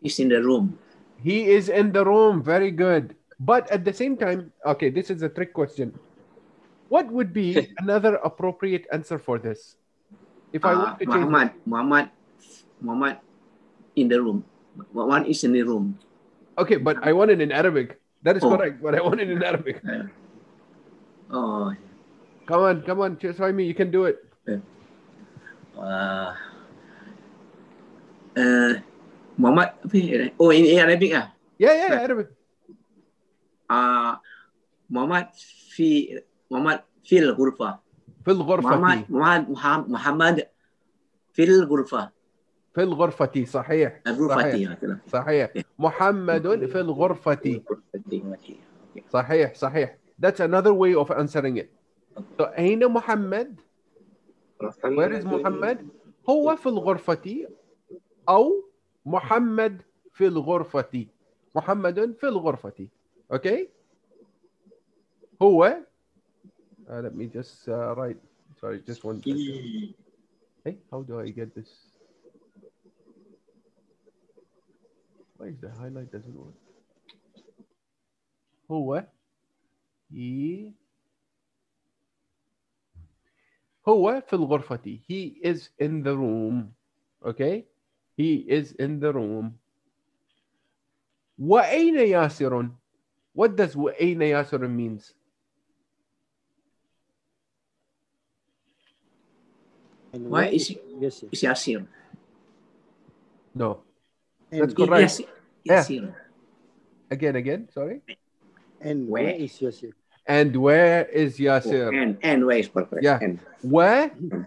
[0.00, 0.78] He's in the room.
[1.22, 2.42] He is in the room.
[2.42, 3.16] Very good.
[3.40, 5.92] But at the same time, okay, this is a trick question.
[6.88, 9.76] What would be another appropriate answer for this?
[10.51, 12.05] If I Uh, want to change Muhammad, Muhammad,
[12.81, 13.15] Muhammad
[13.95, 14.41] in the room.
[14.93, 15.99] One is in the room.
[16.57, 18.01] Okay, but I want it in Arabic.
[18.23, 18.51] That is Oh.
[18.51, 19.81] correct, but I want it in Arabic.
[21.29, 21.69] Oh,
[22.49, 23.69] Come on, come on, just try me.
[23.69, 24.17] You can do it.
[25.77, 26.33] uh,
[28.33, 28.73] uh,
[29.37, 29.69] Muhammad,
[30.41, 31.29] oh in, Arabic ah.
[31.61, 32.33] Yeah, yeah, Arabic.
[33.69, 34.17] Uh,
[34.89, 35.29] Muhammad
[35.69, 36.17] fi
[36.49, 37.77] Muhammad fil ghurfa.
[38.29, 38.69] في الغرفة
[39.09, 40.37] Muhammad, Muhammad
[41.33, 42.13] fil ghurfa.
[42.75, 44.01] في الغرفة صحيح.
[44.05, 44.77] صحيح
[45.07, 47.61] صحيح محمد في الغرفة
[49.09, 51.69] صحيح صحيح That's another way of answering it.
[52.37, 53.59] So أين محمد?
[54.83, 55.87] Where is محمد؟
[56.29, 57.47] هو في الغرفة
[58.29, 58.63] أو
[59.05, 59.81] محمد
[60.13, 61.07] في الغرفة.
[61.55, 62.87] محمد في الغرفة.
[63.33, 63.59] Okay?
[65.41, 65.77] هو
[66.90, 68.18] uh, let me just uh, write.
[68.60, 69.18] Sorry, just one.
[69.22, 69.94] second.
[70.64, 71.68] Hey, how do I get this?
[75.36, 76.54] Why is the highlight doesn't work?
[78.70, 79.06] هو
[80.10, 80.72] he
[83.86, 85.00] هو في الغرفة.
[85.08, 86.74] He is in the room.
[87.24, 87.66] Okay?
[88.16, 89.58] He is in the room.
[91.38, 92.70] وأين ياسر?
[93.34, 95.14] What does وأين ياسر means?
[100.12, 101.24] And Why where is- yes, yes.
[101.32, 101.86] Is Yasir.
[103.54, 103.80] No.
[104.50, 105.10] And, That's correct.
[105.10, 105.28] Yasir.
[105.68, 106.14] Yasir.
[107.10, 107.68] Again, again.
[107.72, 108.00] Sorry.
[108.80, 109.24] and Where?
[109.24, 109.94] where is Yosef?
[110.26, 111.92] And where is Yasir?
[111.92, 113.02] And and where is perfect?
[113.04, 113.18] Yeah.
[113.20, 114.08] And Where?
[114.08, 114.44] This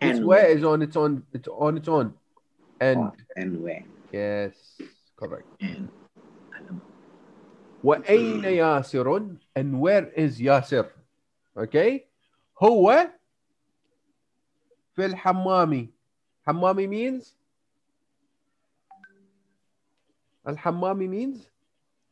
[0.00, 1.24] and where is on its own.
[1.32, 2.12] It's on its own.
[2.80, 3.84] And Oh, and where?
[4.12, 4.52] yes,
[5.16, 5.48] correct.
[5.60, 5.88] And
[6.52, 6.82] alam.
[7.84, 9.36] وأين ياسر?
[9.56, 10.88] And where is Yasir?
[11.56, 12.04] Okay.
[12.62, 13.08] هو
[14.95, 15.89] fil hammami.
[16.47, 17.35] Hammami means?
[20.45, 21.45] Al hammami means?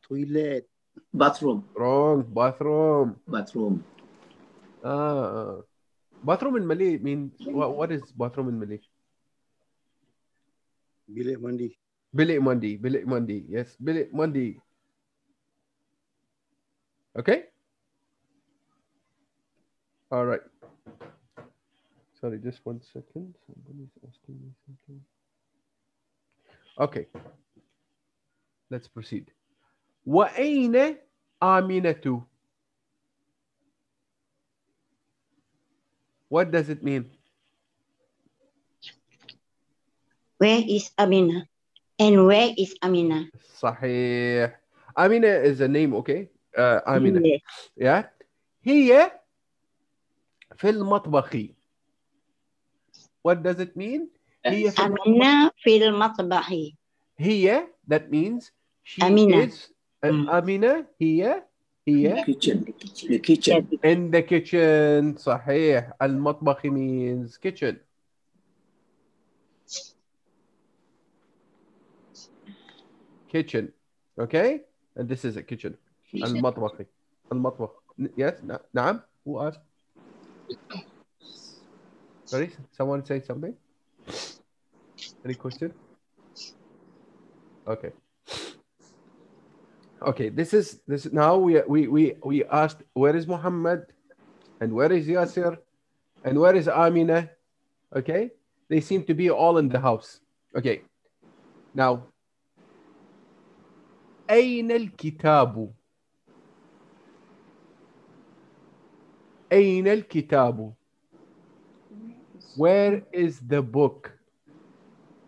[0.02, 0.68] Toilet.
[1.14, 1.64] Bathroom.
[1.74, 2.22] Wrong.
[2.22, 3.16] Bathroom.
[3.26, 3.84] Bathroom.
[4.84, 5.62] Ah.
[6.22, 8.80] Bathroom in Malay means, what, what is bathroom in Malay?
[11.10, 11.74] Bilik mandi.
[12.14, 12.76] Bilik mandi.
[12.76, 13.38] Bilik mandi.
[13.48, 13.74] Yes.
[13.80, 14.60] Bilik mandi.
[17.18, 17.50] Okay?
[20.10, 20.44] All right.
[22.19, 23.35] Sorry, just one second.
[23.45, 25.01] Somebody's asking me something.
[26.79, 27.07] Okay.
[28.69, 29.31] Let's proceed.
[30.07, 30.97] وأين
[31.41, 32.25] آمنة?
[36.29, 37.11] What does it mean?
[40.37, 41.47] Where is Amina?
[41.99, 43.29] And where is Amina?
[43.61, 44.55] صحيح.
[44.97, 46.29] Amina is a name, okay?
[46.57, 47.21] Uh, Amina.
[47.23, 47.41] Yes.
[47.75, 48.03] Yeah.
[48.63, 49.11] هي
[50.55, 51.35] في المطبخ.
[53.23, 54.09] What does it mean?
[54.45, 55.05] هي في المطبخ.
[55.05, 56.49] Amina في المطبخ.
[57.17, 58.51] هي that means
[58.83, 59.37] she Amina.
[59.47, 59.53] is
[60.05, 60.29] uh, Mm.
[60.29, 61.43] Amina هي
[61.87, 62.65] هي Kitchen.
[63.09, 63.67] The kitchen.
[63.83, 67.75] in the kitchen صحيح المطبخ means kitchen
[73.31, 73.71] kitchen
[74.19, 74.61] okay
[74.95, 75.75] and this is a kitchen
[76.15, 76.81] المطبخ
[77.31, 77.69] المطبخ
[77.99, 79.61] N- yes na- نعم who asked
[82.29, 83.53] sorry someone say something
[85.23, 85.73] any question
[87.67, 87.91] okay
[90.01, 93.85] okay this is this now we we we, we asked where is Muhammad
[94.61, 95.57] and where is Yasir
[96.25, 97.29] And where is Amina?
[97.95, 98.31] Okay.
[98.67, 100.19] They seem to be all in the house.
[100.57, 100.81] Okay.
[101.75, 102.09] Now,
[104.29, 105.73] أين الكتاب؟
[109.51, 110.73] أين الكتاب؟
[112.55, 114.11] Where is the book?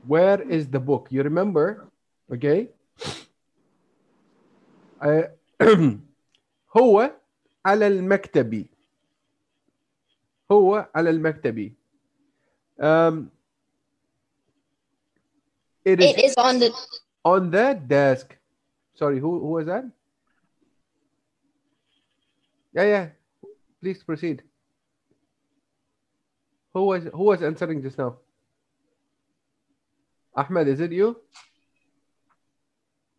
[0.08, 1.08] Where is the book?
[1.12, 1.88] You remember?
[2.32, 2.70] Okay.
[5.02, 5.24] Uh,
[6.78, 7.12] هو
[7.66, 8.66] على المكتب.
[10.52, 11.74] هو على المكتب.
[12.80, 13.32] Um,
[15.84, 16.72] it is It is on the
[17.26, 18.38] on the desk.
[18.96, 19.86] Sorry, who, who was that?
[22.74, 23.10] Yeah, yeah.
[23.82, 24.44] Please proceed.
[26.74, 28.18] Who was who was answering just now?
[30.36, 31.18] Ahmed, is it you?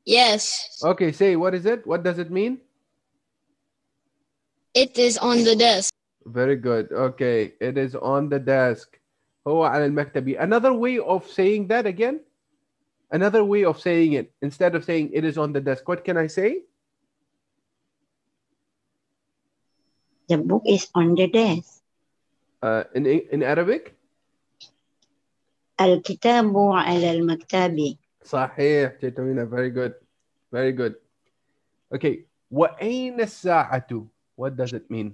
[0.07, 0.81] yes.
[0.82, 1.86] Okay, say what is it?
[1.86, 2.59] What does it mean?
[4.74, 5.93] It is on the desk.
[6.24, 6.93] Very good.
[6.93, 9.01] Okay, it is on the desk.
[9.47, 10.36] هو على المكتب.
[10.39, 12.20] Another way of saying that again?
[13.11, 15.89] Another way of saying it instead of saying it is on the desk.
[15.89, 16.62] What can I say?
[20.28, 21.81] The book is on the desk.
[22.62, 23.95] Uh, in in Arabic?
[25.81, 27.97] الكتاب على المكتب.
[28.24, 29.93] صحيح تيتومينا very good
[30.55, 30.95] very good
[31.95, 33.86] okay وأين الساعة
[34.40, 35.12] what does it mean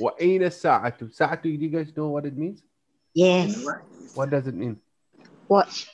[0.00, 2.62] وأين الساعة ساعة do you guys know what it means
[3.14, 3.64] Yes.
[4.14, 4.76] what does it mean
[5.48, 5.86] Watch.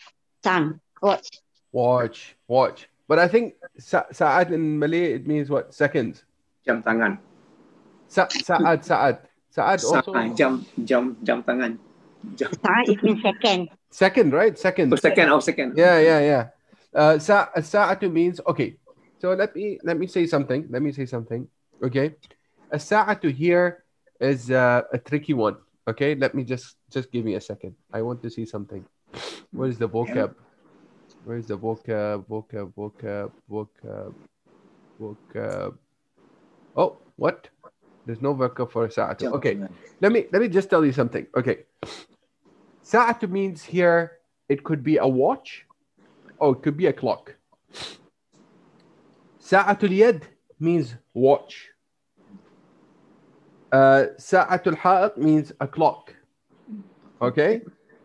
[0.43, 0.81] Time.
[1.03, 1.29] Watch.
[1.73, 6.24] watch watch but I think sa- ساعات in Malay it means what seconds
[6.66, 7.19] Jam tangan.
[8.09, 9.23] Sa- ساعات ساعات
[9.58, 10.14] Saad also.
[10.14, 11.82] Sa, jam, jam, jam tangan.
[12.38, 12.54] Jam.
[12.62, 13.74] Saad is mean second.
[13.90, 14.54] Second, right?
[14.54, 14.94] Second.
[14.94, 15.74] So second, oh, second.
[15.74, 16.44] Yeah, yeah, yeah.
[16.94, 18.78] Uh, sa, sa'atu means, okay.
[19.18, 20.70] So let me, let me say something.
[20.70, 21.50] Let me say something.
[21.82, 22.14] Okay.
[22.70, 23.82] A sa'atu here
[24.22, 25.58] is uh, a tricky one.
[25.90, 26.14] Okay.
[26.14, 27.74] Let me just, just give me a second.
[27.90, 28.86] I want to see something.
[29.50, 30.38] Where is the vocab?
[31.26, 34.14] Where is the vocab, vocab, vocab, vocab,
[35.02, 35.74] vocab?
[36.78, 37.50] Oh, what?
[38.08, 39.34] There's no vocab for a sa'atu.
[39.34, 39.60] Okay,
[40.00, 41.28] let me let me just tell you something.
[41.36, 41.66] Okay.
[42.82, 44.14] Sa'atu means here
[44.48, 45.66] it could be a watch
[46.40, 47.36] or it could be a clock.
[49.40, 50.24] Sa'atul yad
[50.58, 51.70] means watch.
[53.74, 56.16] Uh, Sa'atul ha'at means a clock.
[57.22, 57.62] Okay?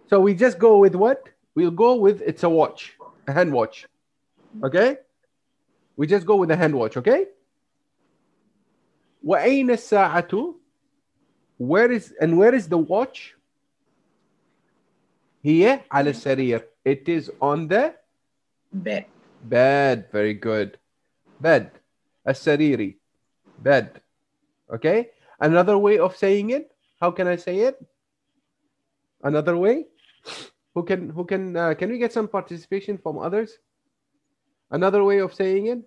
[0.09, 1.29] So we just go with what?
[1.55, 2.95] We'll go with it's a watch,
[3.29, 3.87] a hand watch.
[4.65, 4.97] Okay?
[5.97, 7.27] We just go with a hand watch, okay?
[9.24, 10.56] وأين الساعة?
[11.58, 13.36] Where is and where is the watch?
[15.44, 16.62] هي على السرير.
[16.86, 17.94] It is on the
[18.74, 19.06] Bad.
[19.44, 20.12] bed.
[20.12, 20.78] Very good.
[21.42, 21.72] Bed.
[22.28, 22.98] السريري.
[23.60, 24.02] Bed.
[24.72, 25.12] Okay?
[25.40, 26.72] Another way of saying it.
[27.00, 27.78] How can I say it?
[29.24, 29.86] Another way?
[30.74, 33.58] Who can who can uh, can we get some participation from others?
[34.70, 35.82] Another way of saying it?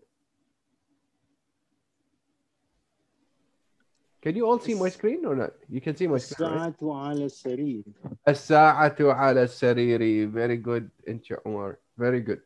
[4.25, 5.53] Can you all see my screen or not?
[5.69, 6.51] You can see my screen.
[6.51, 6.75] right?
[6.75, 7.83] الساعة على السرير.
[8.29, 10.31] الساعة على السرير.
[10.33, 11.79] Very good, انت Umar.
[11.99, 12.41] Very good.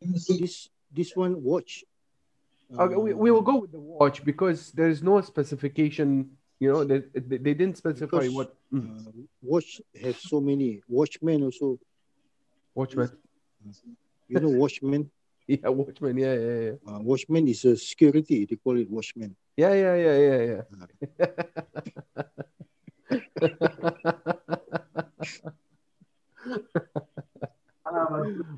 [0.00, 1.84] This this one watch.
[2.78, 6.30] Okay, we, we will go with the watch because there is no specification.
[6.60, 9.70] You know, they, they, they didn't specify Because- what Uh, Mm, watch
[10.04, 10.70] have so many.
[10.98, 11.66] Watchmen also.
[12.78, 13.10] watchman.
[14.28, 15.02] You know watchman.
[15.48, 16.14] Yeah, watchman.
[16.24, 16.76] Yeah, yeah, yeah.
[16.88, 18.38] Uh, watchman is a security.
[18.48, 19.34] They call it watchman.
[19.57, 20.61] Yeah, yeah, yeah, yeah, yeah.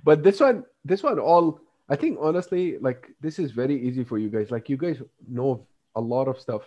[0.03, 1.60] but this one, this one, all
[1.90, 4.52] I think honestly, like this is very easy for you guys.
[4.52, 6.64] Like you guys know a lot of stuff,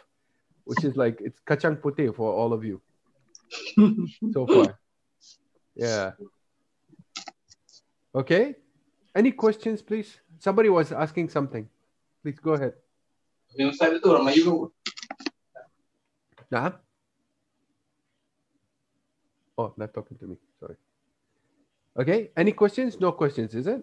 [0.64, 2.80] which is like it's kacang putih for all of you
[4.32, 4.78] so far.
[5.74, 6.12] Yeah.
[8.14, 8.54] Okay.
[9.14, 10.18] Any questions, please?
[10.38, 11.68] Somebody was asking something.
[12.22, 12.74] Please go ahead.
[13.55, 14.69] Yang saya tu orang Melayu.
[16.51, 16.75] Nah.
[19.55, 20.37] Oh, not talking to me.
[20.59, 20.75] Sorry.
[21.95, 22.29] Okay.
[22.35, 22.99] Any questions?
[22.99, 23.81] No questions, is it?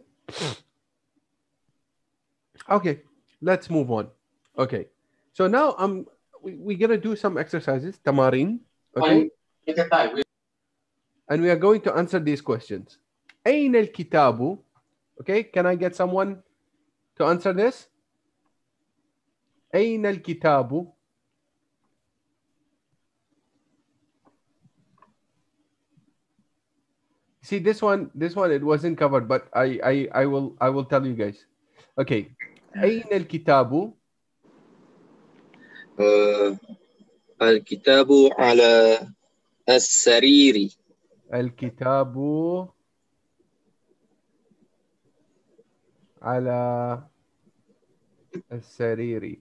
[2.69, 3.03] Okay.
[3.40, 4.12] Let's move on.
[4.59, 4.93] Okay.
[5.32, 6.05] So now I'm
[6.44, 8.61] we, we're gonna do some exercises, tamarin.
[8.93, 9.32] Okay.
[9.65, 10.20] Kita tahu.
[11.31, 12.99] And we are going to answer these questions.
[13.47, 14.59] أين الكتاب?
[15.20, 16.43] Okay, can I get someone
[17.16, 17.89] to answer this?
[19.76, 20.94] أين الكتاب?
[27.41, 30.84] See this one, this one it wasn't covered, but I I I will I will
[30.84, 31.45] tell you guys.
[31.98, 32.35] Okay.
[32.76, 33.94] أين الكتاب?
[35.98, 36.56] Uh,
[37.39, 39.07] Al-kitabu ala
[39.69, 40.69] السرير
[41.34, 42.15] الكتاب
[46.22, 47.03] على
[48.52, 49.39] السرير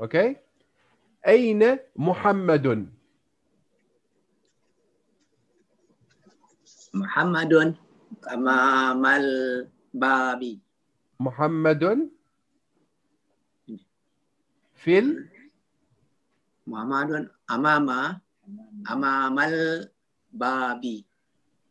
[0.00, 0.36] اوكي
[1.26, 2.88] اين محمد
[6.94, 7.74] Muhammadun
[8.30, 9.26] amamal
[9.90, 10.62] babi.
[11.18, 11.82] محمد
[14.78, 15.26] في ال...
[16.70, 18.22] Muhammadun amama
[18.86, 19.90] amamal
[20.30, 21.02] babi.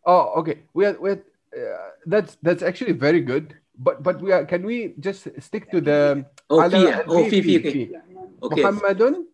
[0.03, 0.67] Oh, okay.
[0.75, 1.23] We are, we are,
[1.55, 3.55] uh, that's that's actually very good.
[3.79, 6.99] But but we are can we just stick to the Oh, على fi, ah.
[7.07, 7.71] oh, fi, fi, okay.
[7.71, 7.83] fi.
[8.42, 8.62] Okay.
[8.62, 9.24] محمد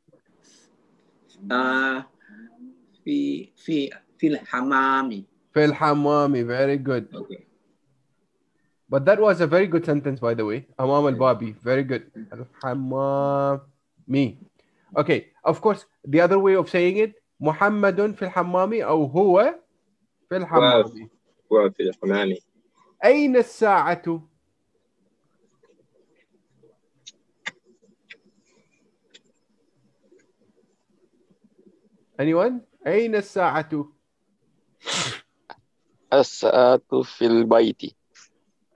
[1.44, 2.00] Uh,
[3.04, 5.24] fi fi fil hamami.
[5.54, 7.44] في الحمام very good Okay.
[8.88, 12.02] but that was a very good sentence by the way أمام البابي very good
[12.32, 14.38] الحمامي
[14.96, 19.54] okay of course the other way of saying it محمد في الحمام أو هو
[20.28, 21.08] في الحمام
[21.50, 22.34] وفي الحمام
[23.04, 24.28] أين الساعة
[32.24, 32.60] anyone?
[32.86, 33.92] أين الساعة؟
[36.12, 37.96] الساعة في البيت.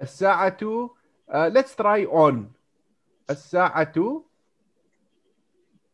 [0.02, 0.58] الساعة
[1.28, 2.52] uh, let's try on.
[3.30, 4.18] الساعة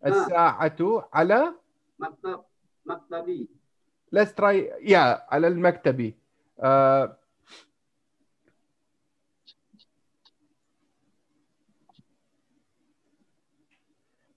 [0.06, 1.54] الساعة على؟
[1.98, 2.44] مكتب
[2.86, 3.48] مكتبي
[4.14, 6.14] let's try yeah على المكتب.
[6.58, 7.08] uh,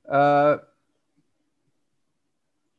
[0.09, 0.57] uh,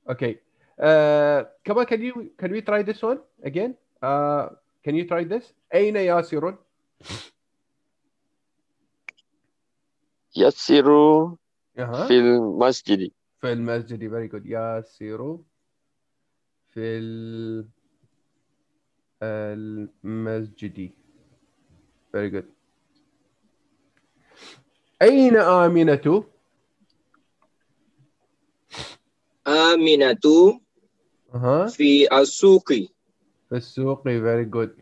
[0.09, 0.33] okay
[0.81, 4.49] uh, come on can you can we try this one again uh,
[4.85, 6.57] can you try this أين ياسر
[10.37, 12.07] يسير.
[12.07, 13.11] في المسجد
[13.41, 15.39] في المسجد very good ياسر
[16.73, 17.69] في ال-
[19.23, 20.91] المسجد
[22.17, 22.45] very good
[25.03, 26.25] أين آمنة
[29.75, 30.61] aminatu
[31.35, 31.69] uh-huh.
[31.71, 32.89] fi asuqi.
[33.51, 34.77] Asuqi, very good.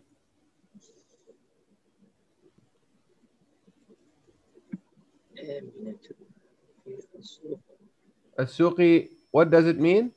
[8.38, 10.12] Asuqi, what does it mean?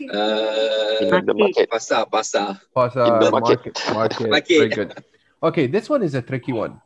[0.00, 1.68] Uh, in the market.
[1.70, 2.54] Pasar, pasar.
[2.54, 3.30] In the.
[3.30, 4.30] Market, market.
[4.30, 4.58] market.
[4.58, 4.94] Very good.
[5.42, 6.80] Okay, this one is a tricky one.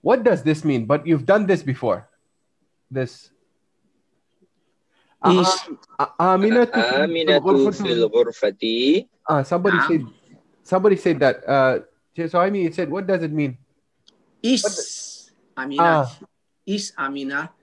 [0.00, 0.86] What does this mean?
[0.86, 2.08] But you've done this before.
[2.90, 3.31] This
[5.22, 6.10] uh-huh.
[6.18, 9.06] Aminatu fil ghurfati.
[9.28, 10.02] Ah, somebody said
[10.66, 11.46] somebody said that.
[11.46, 11.86] Uh,
[12.26, 13.56] so I mean, it said, what does it mean?
[14.42, 16.06] Is Amina ah.
[16.66, 17.54] is Amina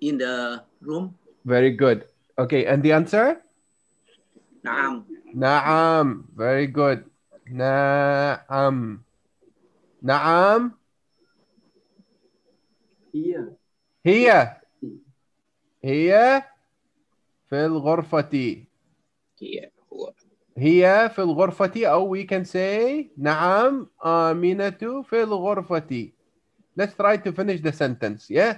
[0.00, 1.14] in the room?
[1.44, 2.08] Very good.
[2.38, 3.44] Okay, and the answer?
[4.64, 5.04] Naam.
[5.36, 6.24] Naam.
[6.32, 7.04] Very good.
[7.44, 9.04] Naam.
[10.00, 10.72] Naam.
[13.12, 13.52] Here.
[14.00, 14.56] Here.
[15.82, 16.51] Here.
[17.51, 18.29] في الغرفة
[19.41, 20.13] هي هو
[20.57, 26.09] هي في الغرفة أو we can say نعم آمنة في الغرفة
[26.79, 28.55] Let's try to finish the sentence yeah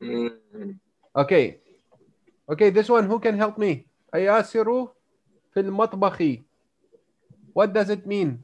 [0.00, 0.78] مم.
[1.18, 1.56] Okay
[2.50, 4.88] Okay this one who can help me أياسر
[5.54, 6.38] في المطبخ
[7.54, 8.38] What does it mean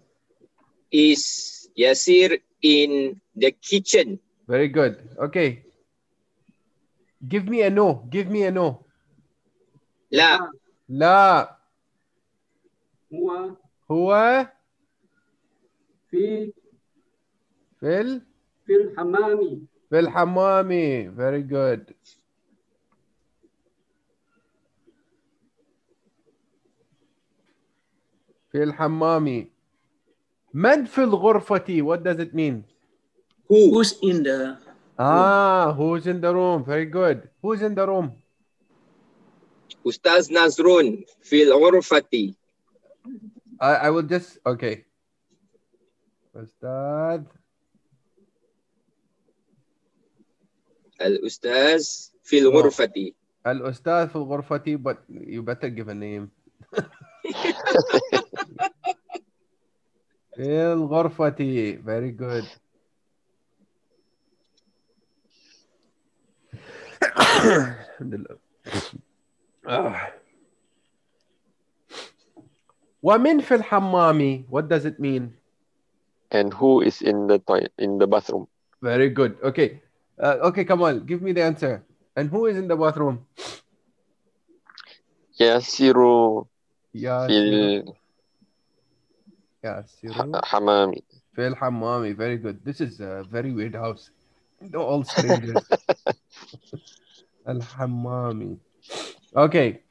[0.92, 4.18] is Yasir in the kitchen
[4.48, 5.62] Very good Okay
[7.28, 8.86] Give me a no Give me a no
[10.11, 10.51] لا
[10.89, 11.57] لا
[13.13, 13.55] هو
[13.91, 14.47] هو
[16.09, 16.53] في
[17.79, 18.21] في ال...
[18.65, 20.69] في الحمام في الحمام
[21.15, 21.93] Very good
[28.51, 29.49] في الحمام
[30.53, 32.63] من في الغرفة What does it mean
[33.47, 34.57] who Who's in the
[34.99, 38.20] Ah who's in the room Very good Who's in the room
[39.83, 42.35] Ustaz Nazrun fil urfati.
[43.59, 44.85] I, I will just, okay.
[46.35, 47.25] Ustaz.
[50.99, 53.13] Al-Ustaz fil urfati.
[53.13, 53.49] Oh.
[53.49, 56.31] Al-Ustaz fil urfati, but you better give a name.
[60.35, 61.81] fil urfati.
[61.81, 62.45] Very good.
[67.17, 68.40] Alhamdulillah.
[69.64, 70.12] لله آه.
[73.02, 75.32] ومن في الحمام what does it mean
[76.30, 78.46] and who is in the toilet in the bathroom
[78.82, 79.80] very good okay
[80.18, 83.26] uh, okay Kamal give me the answer And who is in the bathroom?
[85.40, 85.96] يسير
[86.94, 87.94] ياسر في
[89.64, 90.94] ياسر الحمام
[91.32, 92.16] في الحمام.
[92.16, 92.64] Very good.
[92.64, 94.10] This is a very weird house.
[94.62, 95.62] They're all strangers.
[97.48, 98.56] الحمامي.
[99.35, 99.81] Okay.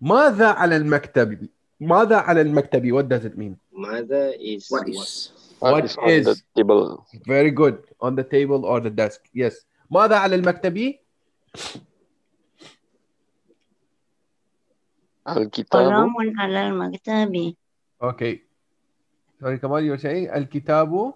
[0.00, 1.48] ماذا على المكتب؟
[1.80, 2.92] ماذا على المكتب?
[2.92, 3.56] What does it mean?
[3.72, 5.32] Mother is What is?
[5.60, 6.42] What is on the is?
[6.56, 7.78] table Very good.
[8.00, 9.20] On the table or the desk.
[9.32, 9.66] Yes.
[9.90, 10.94] ماذا على المكتب؟
[15.28, 17.54] الكتاب قلم على المكتب
[18.02, 18.42] Okay.
[19.40, 21.14] Sorry, Kamal, you're saying الكتاب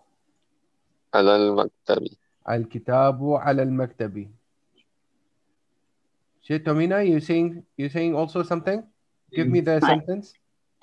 [1.14, 2.08] على المكتب
[2.50, 4.30] الكتاب على المكتب.
[6.47, 8.83] Shit, Tomina, you saying you saying also something?
[9.31, 9.87] Give me the Hi.
[9.95, 10.33] sentence.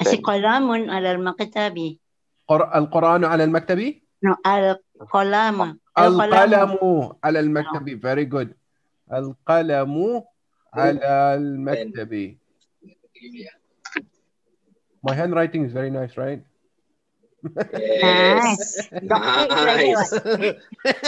[0.01, 1.97] أسي قلم على المكتب
[2.49, 3.95] قر- القرآن على المكتب.
[4.25, 8.01] no القلم القلم على المكتب.
[8.01, 8.49] Very good.
[9.13, 10.23] القلم
[10.75, 12.37] على المكتب.
[15.07, 16.41] My handwriting is very nice, right?
[17.45, 18.89] Yes.
[19.03, 20.11] Nice.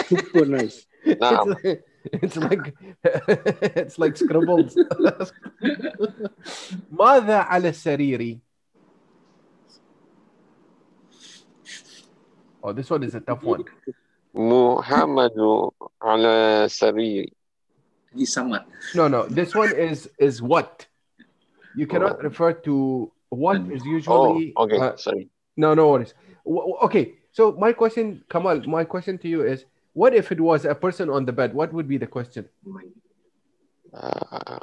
[0.09, 0.77] Super nice.
[2.13, 2.75] نعم it's, it's like
[3.87, 4.77] it's like scribbles.
[6.93, 8.39] ماذا على السرير؟
[12.65, 13.65] Oh, this one is a tough one.
[14.35, 15.71] محمد
[16.03, 17.27] على سرير
[18.15, 18.65] Di samad.
[18.95, 19.27] No, no.
[19.27, 20.87] This one is is what?
[21.75, 24.53] You cannot refer to what is oh usually.
[24.57, 26.15] okay uh, sorry no, no worries.
[26.45, 29.65] W- w- okay, so my question, Kamal, my question to you is,
[29.97, 31.53] what if it was a person on the bed?
[31.55, 32.49] What would be the question?
[33.93, 34.59] uh,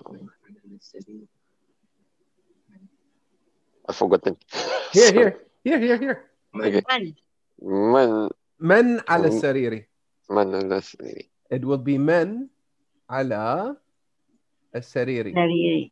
[3.88, 4.38] I've forgotten
[4.94, 5.34] Here, Sorry.
[5.64, 6.18] here, here, here, here.
[6.56, 7.14] okay من
[7.62, 9.34] من من على Mm.
[9.34, 9.86] السرير.
[10.30, 12.48] من على سرير It will be من
[13.10, 13.76] على
[14.76, 15.34] السرير.
[15.34, 15.92] سريري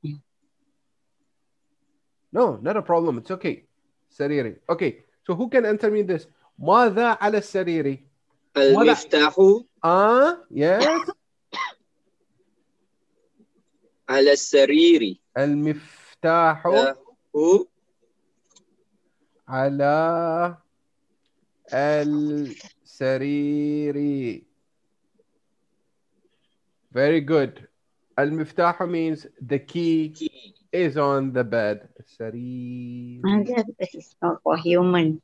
[2.34, 3.18] No, not a problem.
[3.20, 3.66] It's okay.
[4.12, 4.58] سريري.
[4.70, 5.04] Okay.
[5.26, 6.28] So who can answer me this?
[6.60, 8.04] ماذا على السرير?
[8.57, 9.35] المفتاح
[9.85, 10.85] Ah, yes.
[14.09, 16.63] على السرير المفتاح
[19.49, 20.57] على
[22.93, 23.97] السرير.
[26.95, 27.67] Very good.
[28.19, 30.13] المفتاح means the key
[30.73, 31.89] is on the bed.
[32.01, 33.21] السرير.
[33.25, 35.21] Mother is not for human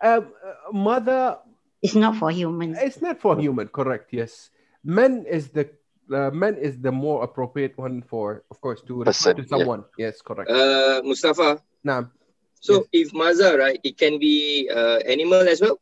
[0.00, 1.38] Um, uh, mother
[1.84, 2.80] It's not for humans.
[2.80, 4.08] It's not for human, correct?
[4.08, 4.48] Yes,
[4.80, 5.68] men is the
[6.08, 9.84] uh, men is the more appropriate one for, of course, to Person, to someone.
[10.00, 10.08] Yeah.
[10.08, 10.48] Yes, correct.
[10.48, 11.60] Uh, Mustafa.
[11.84, 12.08] Nah.
[12.56, 13.12] So yes.
[13.12, 15.76] if maza, right, it can be uh, animal as well.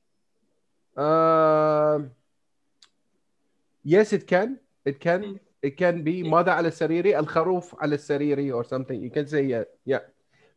[0.99, 2.11] Uh,
[3.87, 4.59] yes, it can.
[4.85, 5.23] It can.
[5.23, 5.37] Hmm.
[5.62, 6.35] It can be hmm.
[6.35, 8.99] mother al sariri, al kharuf al sariri, or something.
[8.99, 10.03] You can say yeah, yeah.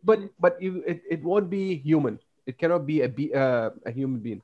[0.02, 0.34] But hmm.
[0.42, 2.18] but you, it, it won't be human.
[2.50, 4.42] It cannot be a be, uh, a human being.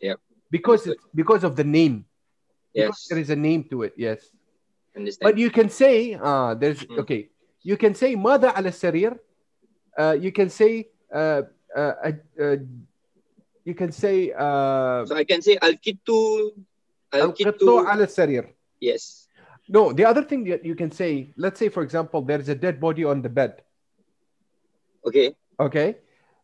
[0.00, 0.16] Yeah
[0.50, 2.04] because it's because of the name.
[2.74, 3.94] Yes, because there is a name to it.
[3.96, 4.28] Yes,
[4.96, 5.24] Understand.
[5.24, 6.98] but you can say uh, there's mm.
[6.98, 7.28] okay.
[7.62, 9.18] You can say mother al sarir.
[9.98, 11.42] Uh, you can say uh,
[11.74, 12.56] uh, uh, uh,
[13.64, 14.32] you can say.
[14.32, 16.52] Uh, so I can say al kitu.
[17.12, 18.52] Al kitu sarir.
[18.80, 19.28] Yes.
[19.68, 22.80] No, the other thing that you can say, let's say, for example, there's a dead
[22.80, 23.60] body on the bed.
[25.04, 25.36] Okay.
[25.60, 25.96] Okay.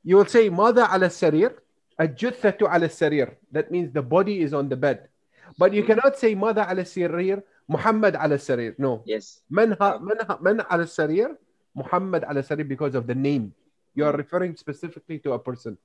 [0.03, 1.57] You will say, mother ala sarir.
[2.02, 3.38] الجثة على السرير.
[3.52, 5.10] That means the body is on the bed.
[5.58, 7.42] But you cannot say ماذا على السرير.
[7.70, 8.76] محمد على السرير.
[8.80, 9.04] No.
[9.06, 9.44] Yes.
[9.52, 11.36] من ها من ها من على السرير
[11.76, 13.54] محمد على السرير because of the name
[13.96, 15.78] you are referring specifically to a person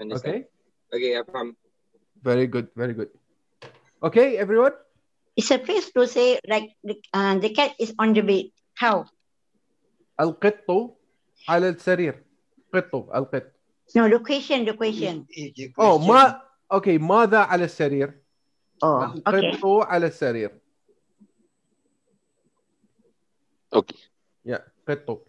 [0.00, 0.44] Understand.
[0.92, 1.54] okay Okay, I faham.
[2.22, 3.10] very good very good
[4.02, 4.74] okay everyone
[5.36, 9.06] it's supposed to say like the, uh, the cat is on the bed how
[10.20, 10.66] القط
[11.48, 12.22] على السرير
[12.74, 13.46] قط القط
[13.93, 15.27] No the question
[15.77, 16.41] oh ما
[16.73, 18.09] okay ماذا على السرير
[18.83, 20.51] oh okay القط على السرير
[23.75, 24.01] okay
[24.47, 25.27] yeah قط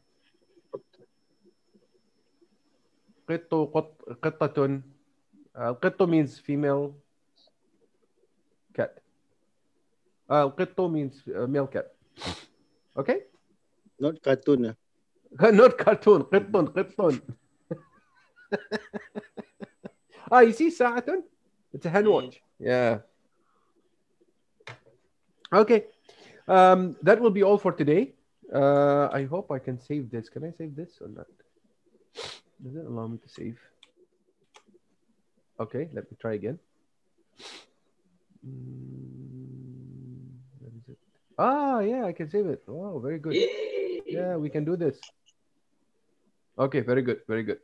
[3.28, 3.90] قط قط
[4.22, 4.80] قطة
[5.56, 6.94] uh, القط means female
[8.72, 8.90] cat
[10.30, 11.92] uh, القط means uh, male cat
[12.96, 13.26] okay
[13.98, 14.76] Not cartoon.
[14.76, 15.50] ah.
[15.52, 17.20] not cartoon قط قط
[20.30, 21.22] oh, you see Saturn?
[21.72, 22.10] It's a hen hmm.
[22.10, 22.40] watch.
[22.58, 22.98] Yeah.
[25.52, 25.84] Okay.
[26.48, 28.14] Um, that will be all for today.
[28.52, 30.28] Uh, I hope I can save this.
[30.28, 31.26] Can I save this or not?
[32.62, 33.58] Does it allow me to save?
[35.58, 36.58] Okay, let me try again.
[38.44, 40.28] Hmm,
[40.60, 40.98] Where is it?
[41.38, 42.62] Ah, yeah, I can save it.
[42.68, 43.34] Oh, very good.
[44.06, 45.00] Yeah, we can do this.
[46.58, 47.58] Okay, very good, very good.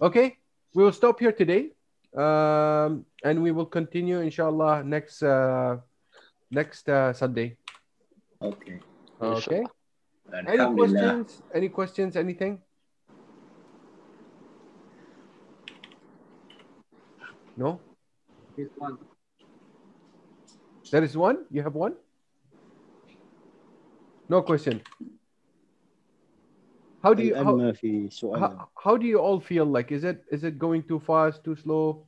[0.00, 0.36] Okay,
[0.74, 1.70] we will stop here today,
[2.16, 5.78] um, and we will continue, inshallah, next uh,
[6.50, 7.56] next uh, Sunday.
[8.42, 8.80] Okay.
[9.20, 9.64] Okay.
[10.32, 11.42] Any questions?
[11.54, 12.16] Any questions?
[12.16, 12.60] Anything?
[17.56, 17.80] No.
[18.56, 18.98] This one.
[20.90, 21.46] There is one.
[21.50, 21.94] You have one.
[24.28, 24.82] No question
[27.03, 29.91] How do you الآن how, ما في سؤال how, how do you all feel like?
[29.91, 32.05] Is it is it going too fast, too slow?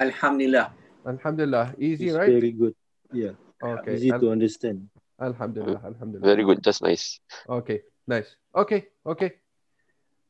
[0.00, 0.72] Alhamdulillah.
[1.06, 2.30] Alhamdulillah, easy, It's right?
[2.30, 2.74] very good.
[3.12, 3.34] Yeah.
[3.62, 3.94] Okay.
[3.96, 4.88] Easy Al- to understand.
[5.20, 6.26] Alhamdulillah, Alhamdulillah.
[6.26, 6.62] Very good.
[6.62, 7.20] Just nice.
[7.48, 8.36] Okay, nice.
[8.54, 9.30] Okay, okay.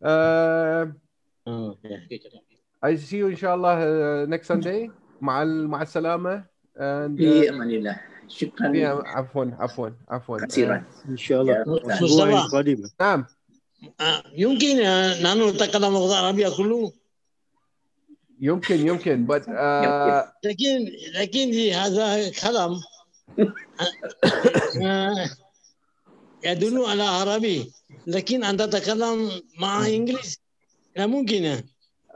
[0.02, 0.86] Uh,
[1.44, 1.74] Ah,
[2.82, 4.90] I see you inshallah uh, next Sunday.
[5.20, 6.44] مع ال- مع السلامة
[6.76, 11.62] and في uh, امان الله شكرا في عفوا عفوا عفوا كثيرا إن شاء الله يا
[11.62, 13.26] الأسبوع مصطفى القادم نعم آه،
[14.32, 16.92] يمكن آه، نحن نتكلم اللغة العربية كله
[18.40, 22.80] يمكن يمكن but uh, لكن لكن في هذا كلام
[24.82, 25.30] آه،
[26.44, 27.72] يدل على عربي
[28.06, 30.36] لكن أن تتكلم مع إنجليزي
[30.96, 31.62] لا ممكن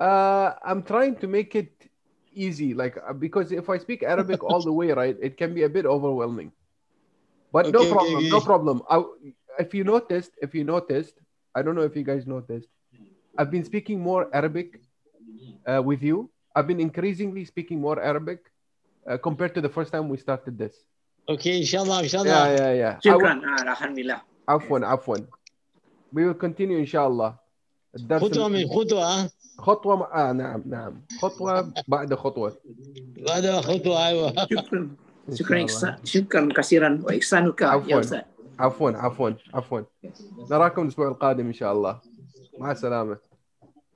[0.01, 1.91] uh, I'm trying to make it
[2.37, 5.63] easy, like uh, because if I speak Arabic all the way, right, it can be
[5.65, 6.53] a bit overwhelming.
[7.53, 8.45] But no Okay, okay, problem, no okay.
[8.45, 8.83] problem.
[8.91, 9.03] I,
[9.59, 11.15] if you noticed, if you noticed,
[11.55, 12.69] I don't know if you guys noticed,
[13.39, 14.69] I've been speaking more Arabic
[15.67, 16.31] uh, with you.
[16.57, 18.41] I've been increasingly speaking more Arabic
[19.09, 20.75] uh, compared to the first time we started this.
[21.29, 22.97] أوكي إن شاء الله إن شاء Yeah, الله yeah, yeah.
[22.97, 25.17] I شكرا will- آه الحمد لله عفوا عفوا.
[26.15, 27.33] We will continue inshallah.
[27.97, 29.31] الدرس خطوة من خطوة آه.
[29.59, 30.31] خطوة مع...
[30.31, 32.57] آه نعم نعم خطوة بعد خطوة
[33.17, 34.97] بعد خطوة أيوة شكرا
[35.29, 35.97] إن شكرا شاء الله.
[35.97, 38.21] إحسان- شكرا كثيرا واحسانك يا عفوا استاذ
[38.62, 39.82] عفوا عفوا عفوا.
[40.52, 42.02] نراكم الأسبوع القادم إن شاء الله.
[42.60, 43.18] مع السلامة.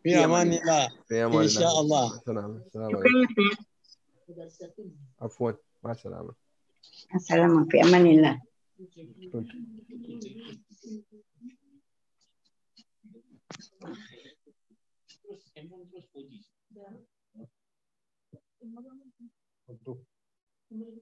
[0.03, 0.89] في أمان الله.
[1.07, 1.43] في أمان الله.
[1.43, 2.19] ان شاء الله.
[2.25, 2.63] سلام
[5.21, 5.51] عفوا.
[5.83, 6.33] مع السلامة.
[7.11, 8.41] مع السلامه في أمان الله.
[9.33, 9.65] Thank.